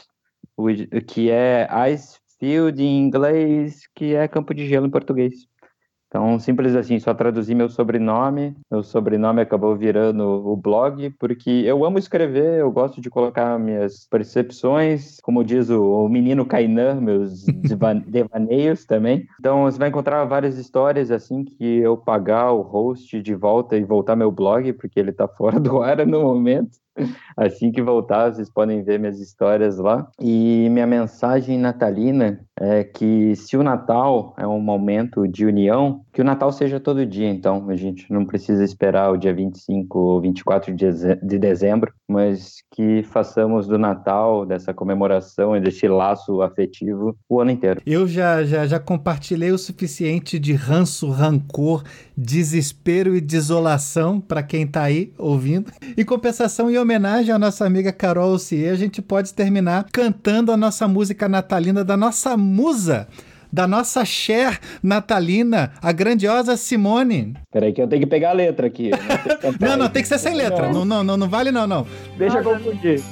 que 1.07 1.31
é 1.31 1.67
Icefield 1.71 2.83
em 2.83 2.99
inglês, 2.99 3.89
que 3.95 4.15
é 4.15 4.29
campo 4.29 4.53
de 4.53 4.67
gelo 4.67 4.87
em 4.87 4.91
português. 4.91 5.47
Então, 6.17 6.39
simples 6.39 6.75
assim, 6.75 6.99
só 6.99 7.13
traduzi 7.13 7.55
meu 7.55 7.69
sobrenome. 7.69 8.57
Meu 8.71 8.83
sobrenome 8.83 9.43
acabou 9.43 9.77
virando 9.77 10.25
o 10.25 10.57
blog, 10.57 11.11
porque 11.19 11.51
eu 11.51 11.85
amo 11.85 11.99
escrever, 11.99 12.59
eu 12.61 12.73
gosto 12.73 13.03
de 13.03 13.11
colocar 13.11 13.59
minhas 13.59 14.07
percepções, 14.09 15.19
como 15.21 15.45
diz 15.45 15.69
o, 15.69 16.07
o 16.07 16.09
menino 16.09 16.47
Kainan, 16.47 17.03
meus 17.03 17.45
devaneios 18.09 18.87
também. 18.87 19.27
Então, 19.39 19.65
você 19.65 19.79
vai 19.79 19.91
encontrar 19.91 20.25
várias 20.25 20.57
histórias 20.57 21.11
assim 21.11 21.45
que 21.45 21.81
eu 21.81 21.99
pagar 21.99 22.51
o 22.51 22.63
host 22.63 23.21
de 23.21 23.35
volta 23.35 23.77
e 23.77 23.85
voltar 23.85 24.17
meu 24.17 24.33
blog, 24.33 24.73
porque 24.73 24.99
ele 24.99 25.13
tá 25.13 25.29
fora 25.29 25.61
do 25.61 25.83
ar 25.83 26.07
no 26.07 26.23
momento. 26.23 26.79
Assim 27.37 27.71
que 27.71 27.83
voltar, 27.83 28.33
vocês 28.33 28.51
podem 28.51 28.83
ver 28.83 28.99
minhas 28.99 29.21
histórias 29.21 29.79
lá. 29.79 30.09
E 30.21 30.69
minha 30.71 30.87
mensagem 30.87 31.59
natalina 31.59 32.41
é 32.59 32.83
que 32.85 33.37
se 33.37 33.57
o 33.57 33.63
Natal 33.63 34.35
é 34.39 34.47
um 34.47 34.61
momento 34.61 35.29
de 35.29 35.45
união, 35.45 36.03
que 36.13 36.21
o 36.21 36.25
Natal 36.25 36.51
seja 36.51 36.81
todo 36.81 37.07
dia, 37.07 37.29
então. 37.29 37.69
A 37.69 37.77
gente 37.77 38.11
não 38.11 38.25
precisa 38.25 38.65
esperar 38.65 39.11
o 39.11 39.17
dia 39.17 39.35
25 39.35 39.99
ou 39.99 40.21
24 40.21 40.75
de 40.75 41.39
dezembro, 41.39 41.93
mas 42.09 42.57
que 42.71 43.03
façamos 43.03 43.67
do 43.67 43.79
Natal, 43.79 44.47
dessa 44.47 44.73
comemoração 44.73 45.57
e 45.57 45.61
desse 45.61 45.89
laço 45.89 46.41
afetivo 46.43 47.17
o 47.29 47.41
ano 47.41 47.51
inteiro. 47.51 47.81
Eu 47.85 48.07
já, 48.07 48.45
já, 48.45 48.67
já 48.67 48.79
compartilhei 48.79 49.51
o 49.51 49.59
suficiente 49.59 50.39
de 50.39 50.53
ranço, 50.53 51.11
rancor, 51.11 51.83
desespero 52.17 53.17
e 53.17 53.21
desolação 53.21 54.21
para 54.21 54.43
quem 54.43 54.67
tá 54.67 54.83
aí 54.83 55.13
ouvindo. 55.19 55.73
Em 55.97 56.05
compensação, 56.05 56.71
em 56.71 56.79
homenagem 56.79 57.35
à 57.35 57.39
nossa 57.39 57.65
amiga 57.67 57.93
Carol 57.93 58.39
Cier, 58.39 58.73
a 58.73 58.77
gente 58.77 59.03
pode 59.03 59.35
terminar 59.35 59.87
cantando 59.93 60.53
a 60.53 60.57
nossa 60.57 60.87
música 60.87 61.29
natalina 61.29 61.85
da 61.85 61.97
nossa 61.97 62.37
musa 62.37 63.09
da 63.57 63.67
nossa 63.67 64.05
Cher 64.05 64.61
natalina, 64.83 65.73
a 65.81 65.91
grandiosa 65.91 66.59
Simone. 66.59 67.33
Peraí 67.51 67.73
que 67.73 67.81
eu 67.81 67.89
tenho 67.89 68.03
que 68.03 68.07
pegar 68.07 68.31
a 68.31 68.33
letra 68.35 68.67
aqui. 68.67 68.91
Não, 69.59 69.71
não, 69.71 69.77
não, 69.79 69.89
tem 69.89 70.03
que 70.03 70.09
ser 70.09 70.19
sem 70.19 70.35
letra. 70.35 70.71
Não, 70.71 70.85
não, 70.85 71.03
não, 71.03 71.17
não 71.17 71.29
vale 71.29 71.51
não, 71.51 71.67
não. 71.67 71.87
Deixa 72.19 72.39
eu 72.39 72.45
confundir. 72.45 73.03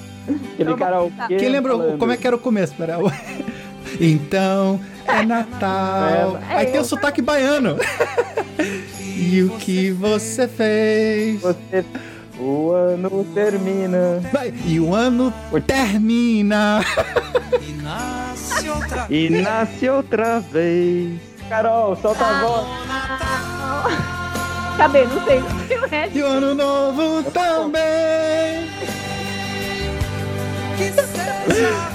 Aquele 0.52 0.74
cara... 0.74 0.98
Quem 1.28 1.48
lembra 1.48 1.96
como 1.96 2.12
é 2.12 2.16
que 2.16 2.26
era 2.26 2.34
o 2.36 2.38
começo? 2.38 2.74
Peraí. 2.74 3.00
Então, 4.00 4.80
é 5.06 5.24
Natal. 5.24 6.36
É, 6.50 6.54
Aí 6.56 6.66
tem 6.66 6.80
o 6.80 6.84
sotaque 6.84 7.22
baiano. 7.22 7.76
e 9.16 9.40
o 9.42 9.50
que 9.58 9.92
você 9.92 10.48
fez? 10.48 11.40
Você 11.40 11.84
o 12.38 12.72
ano 12.72 13.24
termina. 13.34 14.20
Vai, 14.32 14.52
e 14.64 14.80
o 14.80 14.94
ano 14.94 15.32
termina. 15.66 16.84
E 17.60 17.72
nasce 17.82 18.68
outra 18.68 19.06
e 19.08 19.28
vez. 19.28 19.40
E 19.40 19.42
nasce 19.42 19.88
outra 19.88 20.40
vez. 20.40 21.20
Carol, 21.48 21.96
solta 21.96 22.24
a 22.24 22.40
voz. 22.40 22.66
Cadê? 24.76 25.04
Não 25.04 25.24
sei. 25.24 25.42
E 26.12 26.22
o 26.22 26.26
ano 26.26 26.54
novo 26.54 27.22
também. 27.30 28.68
Que 30.76 30.92
seja. 30.92 31.94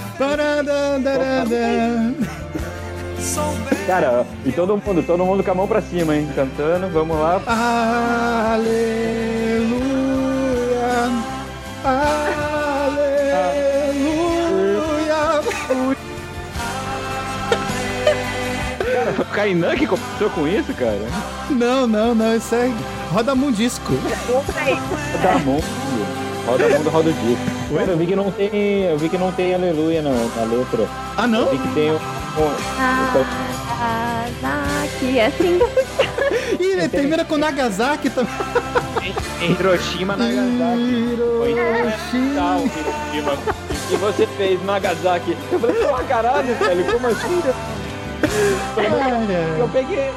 Cara, 3.87 4.25
e 4.45 4.51
todo 4.51 4.77
mundo, 4.77 5.03
todo 5.03 5.25
mundo 5.25 5.43
com 5.43 5.51
a 5.51 5.55
mão 5.55 5.67
pra 5.67 5.81
cima, 5.81 6.15
hein? 6.15 6.29
Cantando, 6.35 6.89
vamos 6.89 7.17
lá. 7.17 7.41
Aleluia. 8.53 10.28
Aleluia. 10.89 12.49
Cara, 18.79 19.11
o 19.17 19.25
Kainan 19.25 19.75
que 19.75 19.87
começou 19.87 20.29
com 20.31 20.47
isso, 20.47 20.73
cara? 20.73 20.99
Não, 21.49 21.85
não, 21.87 22.15
não, 22.15 22.35
isso 22.35 22.55
é 22.55 22.71
Roda 23.11 23.35
Mundisco. 23.35 23.93
Roda 24.27 25.39
Mundo. 25.39 25.63
Roda 26.45 26.69
Mundo, 26.69 26.89
Roda 26.89 27.13
Disco. 27.13 27.75
Cara, 27.75 27.91
eu 27.91 27.97
vi 27.97 28.07
que 28.07 28.15
não 28.15 28.31
tem, 28.31 28.83
eu 28.83 28.97
vi 28.97 29.09
que 29.09 29.17
não 29.17 29.31
tem 29.31 29.53
aleluia 29.53 30.01
na, 30.01 30.09
na 30.09 30.43
letra. 30.45 30.87
Ah, 31.15 31.27
não? 31.27 31.41
Eu 31.41 31.51
vi 31.51 31.59
que 31.59 31.67
tem 31.73 31.91
um... 31.91 31.95
um 31.95 33.58
Nagasaki, 33.79 35.19
é 35.19 35.25
assim. 35.27 35.59
Ih, 36.59 36.89
termina 36.89 37.23
com 37.23 37.37
Nagasaki 37.37 38.09
também. 38.09 38.33
Hiroshima, 39.41 40.17
Nagasaki. 40.17 40.81
Hiroshima. 41.13 42.59
Hiroshima. 43.13 43.37
E 43.91 43.95
você 43.95 44.27
fez 44.27 44.63
Nagasaki. 44.65 45.37
Eu 45.51 45.59
falei, 45.59 45.75
pô, 45.77 46.03
caralho, 46.07 46.55
velho, 46.55 46.91
como 46.91 47.07
assim? 47.07 47.41
Eu, 48.77 49.59
eu 49.59 49.69
peguei. 49.69 50.11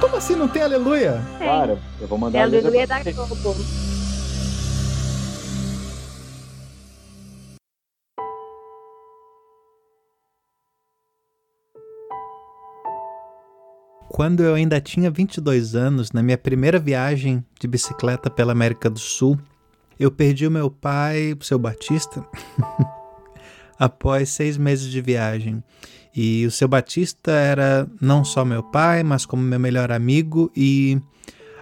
Como 0.00 0.16
assim 0.16 0.36
não 0.36 0.48
tem 0.48 0.62
aleluia? 0.62 1.20
Claro, 1.38 1.78
eu 2.00 2.08
vou 2.08 2.16
mandar 2.18 2.38
é 2.38 2.42
aleluia 2.42 2.86
da 2.86 3.02
Globo. 3.02 3.56
Quando 14.18 14.42
eu 14.42 14.54
ainda 14.54 14.80
tinha 14.80 15.12
22 15.12 15.76
anos, 15.76 16.10
na 16.10 16.24
minha 16.24 16.36
primeira 16.36 16.76
viagem 16.76 17.44
de 17.60 17.68
bicicleta 17.68 18.28
pela 18.28 18.50
América 18.50 18.90
do 18.90 18.98
Sul, 18.98 19.38
eu 19.96 20.10
perdi 20.10 20.44
o 20.44 20.50
meu 20.50 20.68
pai, 20.68 21.36
o 21.40 21.44
seu 21.44 21.56
Batista, 21.56 22.26
após 23.78 24.30
seis 24.30 24.58
meses 24.58 24.90
de 24.90 25.00
viagem. 25.00 25.62
E 26.12 26.44
o 26.44 26.50
seu 26.50 26.66
Batista 26.66 27.30
era 27.30 27.88
não 28.00 28.24
só 28.24 28.44
meu 28.44 28.60
pai, 28.60 29.04
mas 29.04 29.24
como 29.24 29.40
meu 29.40 29.60
melhor 29.60 29.92
amigo 29.92 30.50
e 30.56 31.00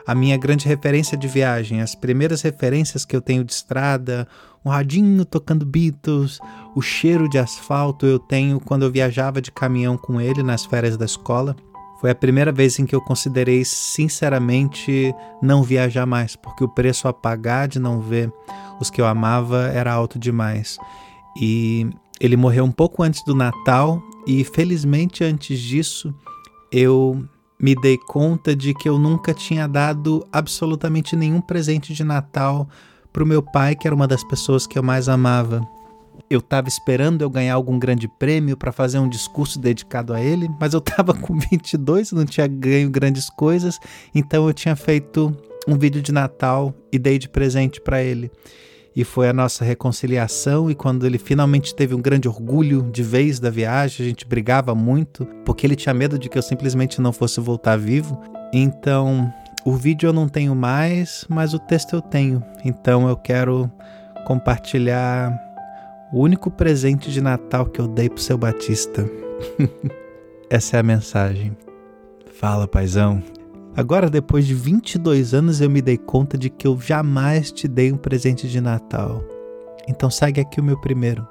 a 0.07 0.15
minha 0.15 0.39
grande 0.39 0.67
referência 0.67 1.15
de 1.15 1.29
viagem. 1.29 1.83
As 1.83 1.95
primeiras 1.95 2.41
referências 2.41 3.05
que 3.05 3.15
eu 3.15 3.21
tenho 3.21 3.45
de 3.45 3.53
estrada, 3.53 4.27
um 4.65 4.71
radinho 4.71 5.27
tocando 5.27 5.67
Beatles, 5.67 6.39
o 6.75 6.81
cheiro 6.81 7.29
de 7.29 7.37
asfalto 7.37 8.07
eu 8.07 8.19
tenho 8.19 8.59
quando 8.59 8.85
eu 8.85 8.91
viajava 8.91 9.43
de 9.43 9.53
caminhão 9.53 9.99
com 9.99 10.19
ele 10.19 10.43
nas 10.43 10.65
férias 10.65 10.97
da 10.97 11.05
escola. 11.05 11.55
Foi 12.01 12.11
a 12.11 12.15
primeira 12.15 12.53
vez 12.53 12.79
em 12.79 12.85
que 12.85 12.95
eu 12.95 13.01
considerei 13.01 13.65
sinceramente 13.65 15.15
não 15.43 15.63
viajar 15.63 16.07
mais, 16.07 16.37
porque 16.37 16.63
o 16.63 16.69
preço 16.69 17.09
a 17.09 17.13
pagar 17.13 17.69
de 17.69 17.79
não 17.79 18.01
ver 18.01 18.33
os 18.81 18.91
que 18.91 19.01
eu 19.01 19.07
amava 19.07 19.69
era 19.69 19.93
alto 19.93 20.19
demais. 20.19 20.79
E 21.41 21.89
ele 22.21 22.37
morreu 22.37 22.65
um 22.65 22.73
pouco 22.73 23.03
antes 23.03 23.25
do 23.25 23.35
Natal, 23.35 24.03
e 24.27 24.45
felizmente 24.45 25.25
antes 25.25 25.59
disso 25.59 26.15
eu 26.71 27.25
me 27.59 27.75
dei 27.75 27.97
conta 27.97 28.55
de 28.55 28.75
que 28.75 28.89
eu 28.89 28.99
nunca 28.99 29.33
tinha 29.33 29.67
dado 29.67 30.27
absolutamente 30.31 31.17
nenhum 31.17 31.41
presente 31.41 31.95
de 31.95 32.05
Natal 32.05 32.69
para 33.13 33.25
o 33.25 33.27
meu 33.27 33.43
pai, 33.43 33.75
que 33.75 33.87
era 33.87 33.95
uma 33.95 34.07
das 34.07 34.23
pessoas 34.23 34.67
que 34.67 34.79
eu 34.79 34.83
mais 34.83 35.09
amava 35.09 35.67
eu 36.31 36.41
estava 36.41 36.69
esperando 36.69 37.23
eu 37.23 37.31
ganhar 37.31 37.55
algum 37.55 37.79
grande 37.79 38.09
prêmio 38.09 38.57
para 38.57 38.73
fazer 38.73 38.99
um 38.99 39.09
discurso 39.09 39.59
dedicado 39.59 40.13
a 40.13 40.21
ele, 40.21 40.49
mas 40.61 40.73
eu 40.73 40.79
estava 40.79 41.15
com 41.15 41.39
22, 41.51 42.13
não 42.13 42.25
tinha 42.25 42.47
ganho 42.47 42.91
grandes 42.91 43.31
coisas, 43.31 43.79
então 44.15 44.47
eu 44.47 44.55
tinha 44.55 44.77
feito 44.77 45.37
um 45.67 45.77
vídeo 45.77 46.01
de 46.01 46.13
Natal 46.13 46.75
e 46.93 46.99
dei 46.99 47.19
de 47.19 47.29
presente 47.29 47.81
para 47.81 48.03
ele. 48.03 48.31
E 48.95 49.05
foi 49.05 49.29
a 49.29 49.33
nossa 49.33 49.63
reconciliação, 49.63 50.71
e 50.71 50.75
quando 50.75 51.05
ele 51.05 51.19
finalmente 51.19 51.75
teve 51.75 51.95
um 51.95 52.01
grande 52.01 52.29
orgulho 52.29 52.89
de 52.91 53.03
vez 53.03 53.39
da 53.39 53.51
viagem, 53.51 54.07
a 54.07 54.09
gente 54.09 54.27
brigava 54.27 54.75
muito, 54.75 55.27
porque 55.45 55.67
ele 55.67 55.77
tinha 55.77 55.93
medo 55.93 56.19
de 56.19 56.31
que 56.31 56.39
eu 56.39 56.43
simplesmente 56.43 56.99
não 56.99 57.13
fosse 57.13 57.39
voltar 57.39 57.77
vivo. 57.77 58.19
Então, 58.55 59.31
o 59.67 59.73
vídeo 59.73 60.07
eu 60.07 60.13
não 60.13 60.29
tenho 60.29 60.55
mais, 60.55 61.27
mas 61.29 61.53
o 61.53 61.59
texto 61.59 61.97
eu 61.97 62.01
tenho. 62.01 62.41
Então 62.65 63.09
eu 63.09 63.17
quero 63.17 63.69
compartilhar 64.25 65.37
o 66.13 66.21
único 66.21 66.51
presente 66.51 67.11
de 67.11 67.21
Natal 67.21 67.67
que 67.67 67.81
eu 67.81 67.89
dei 67.89 68.09
pro 68.09 68.23
seu 68.23 68.39
Batista. 68.39 69.09
Essa 70.49 70.77
é 70.77 70.81
a 70.81 70.83
mensagem. 70.83 71.57
Fala, 72.33 72.69
paizão. 72.69 73.23
Agora, 73.77 74.09
depois 74.09 74.47
de 74.47 74.55
22 74.55 75.35
anos, 75.35 75.61
eu 75.61 75.69
me 75.69 75.83
dei 75.83 75.99
conta 75.99 76.39
de 76.39 76.49
que 76.49 76.67
eu 76.67 76.81
jamais 76.81 77.51
te 77.51 77.67
dei 77.67 77.93
um 77.93 77.97
presente 77.97 78.49
de 78.49 78.61
Natal. 78.61 79.23
Então 79.89 80.11
segue 80.11 80.41
aqui 80.41 80.61
o 80.61 80.65
meu 80.65 80.81
primeiro. 80.81 81.27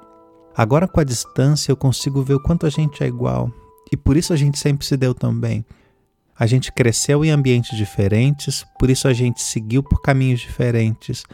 Agora, 0.54 0.86
com 0.86 1.00
a 1.00 1.04
distância, 1.04 1.70
eu 1.70 1.76
consigo 1.76 2.22
ver 2.22 2.34
o 2.34 2.40
quanto 2.40 2.66
a 2.66 2.70
gente 2.70 3.02
é 3.02 3.06
igual. 3.06 3.50
E 3.90 3.96
por 3.96 4.16
isso 4.16 4.32
a 4.32 4.36
gente 4.36 4.58
sempre 4.58 4.86
se 4.86 4.96
deu 4.96 5.14
tão 5.14 5.38
bem. 5.38 5.64
A 6.38 6.46
gente 6.46 6.72
cresceu 6.72 7.24
em 7.24 7.30
ambientes 7.30 7.76
diferentes, 7.76 8.64
por 8.78 8.90
isso 8.90 9.08
a 9.08 9.12
gente 9.12 9.42
seguiu 9.42 9.82
por 9.82 10.02
caminhos 10.02 10.40
diferentes. 10.40 11.24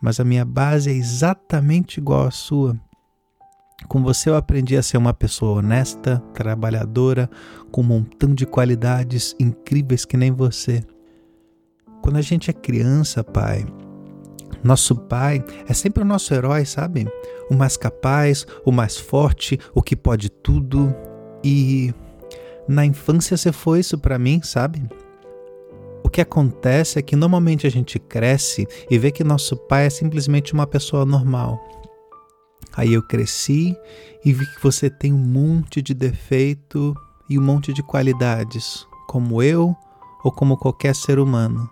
Mas 0.00 0.18
a 0.18 0.24
minha 0.24 0.44
base 0.44 0.90
é 0.90 0.94
exatamente 0.94 1.98
igual 1.98 2.26
à 2.26 2.30
sua. 2.30 2.78
Com 3.88 4.02
você 4.02 4.30
eu 4.30 4.36
aprendi 4.36 4.76
a 4.76 4.82
ser 4.82 4.96
uma 4.96 5.12
pessoa 5.12 5.58
honesta, 5.58 6.22
trabalhadora, 6.32 7.28
com 7.70 7.82
um 7.82 7.84
montão 7.84 8.34
de 8.34 8.46
qualidades 8.46 9.36
incríveis 9.38 10.04
que 10.04 10.16
nem 10.16 10.32
você. 10.32 10.82
Quando 12.02 12.16
a 12.16 12.22
gente 12.22 12.50
é 12.50 12.52
criança, 12.52 13.22
pai, 13.22 13.66
nosso 14.64 14.96
pai 14.96 15.44
é 15.68 15.74
sempre 15.74 16.02
o 16.02 16.06
nosso 16.06 16.32
herói, 16.32 16.64
sabe? 16.64 17.06
O 17.50 17.54
mais 17.54 17.76
capaz, 17.76 18.46
o 18.64 18.72
mais 18.72 18.96
forte, 18.96 19.58
o 19.74 19.82
que 19.82 19.94
pode 19.94 20.30
tudo. 20.30 20.94
E 21.44 21.94
na 22.66 22.84
infância 22.84 23.36
você 23.36 23.52
foi 23.52 23.80
isso 23.80 23.98
para 23.98 24.18
mim, 24.18 24.40
sabe? 24.42 24.82
que 26.16 26.22
acontece 26.22 26.98
é 26.98 27.02
que 27.02 27.14
normalmente 27.14 27.66
a 27.66 27.70
gente 27.70 27.98
cresce 27.98 28.66
e 28.90 28.98
vê 28.98 29.10
que 29.10 29.22
nosso 29.22 29.54
pai 29.54 29.84
é 29.84 29.90
simplesmente 29.90 30.54
uma 30.54 30.66
pessoa 30.66 31.04
normal. 31.04 31.62
Aí 32.76 32.92
eu 32.92 33.02
cresci 33.02 33.76
e 34.24 34.32
vi 34.32 34.44
que 34.46 34.62
você 34.62 34.90
tem 34.90 35.12
um 35.12 35.18
monte 35.18 35.80
de 35.80 35.94
defeito 35.94 36.94
e 37.28 37.38
um 37.38 37.42
monte 37.42 37.72
de 37.72 37.82
qualidades, 37.82 38.86
como 39.08 39.42
eu 39.42 39.74
ou 40.22 40.30
como 40.30 40.58
qualquer 40.58 40.94
ser 40.94 41.18
humano. 41.18 41.70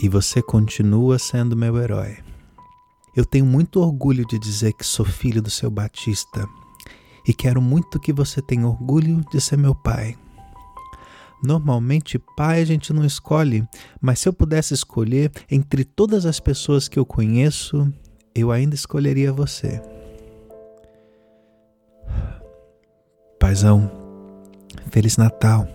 E 0.00 0.08
você 0.08 0.42
continua 0.42 1.18
sendo 1.18 1.56
meu 1.56 1.76
herói. 1.76 2.18
Eu 3.16 3.24
tenho 3.24 3.46
muito 3.46 3.80
orgulho 3.80 4.26
de 4.26 4.38
dizer 4.38 4.72
que 4.72 4.84
sou 4.84 5.04
filho 5.04 5.42
do 5.42 5.50
seu 5.50 5.70
Batista 5.70 6.48
e 7.26 7.34
quero 7.34 7.60
muito 7.60 8.00
que 8.00 8.12
você 8.12 8.40
tenha 8.40 8.66
orgulho 8.66 9.24
de 9.30 9.40
ser 9.40 9.56
meu 9.56 9.74
pai. 9.74 10.16
Normalmente, 11.42 12.18
pai 12.36 12.62
a 12.62 12.64
gente 12.64 12.92
não 12.92 13.04
escolhe, 13.04 13.66
mas 14.00 14.18
se 14.18 14.28
eu 14.28 14.32
pudesse 14.32 14.74
escolher 14.74 15.30
entre 15.50 15.84
todas 15.84 16.26
as 16.26 16.40
pessoas 16.40 16.88
que 16.88 16.98
eu 16.98 17.06
conheço, 17.06 17.92
eu 18.40 18.50
ainda 18.50 18.74
escolheria 18.74 19.32
você. 19.32 19.80
Paizão, 23.38 23.90
Feliz 24.90 25.16
Natal. 25.16 25.66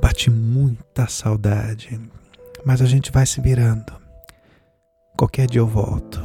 Bate 0.00 0.30
muita 0.30 1.06
saudade, 1.06 2.00
mas 2.64 2.80
a 2.80 2.86
gente 2.86 3.12
vai 3.12 3.26
se 3.26 3.40
virando. 3.40 3.92
Qualquer 5.16 5.46
dia 5.46 5.60
eu 5.60 5.66
volto. 5.66 6.20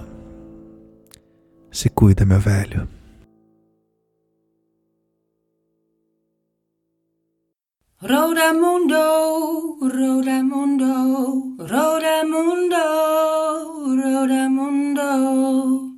Se 1.71 1.89
cuida, 1.89 2.25
meu 2.25 2.39
velho. 2.39 2.94
Rodamundo, 8.07 9.79
Rodamundo, 9.81 11.57
Rodamundo, 11.57 12.85
Rodamundo. 13.97 15.94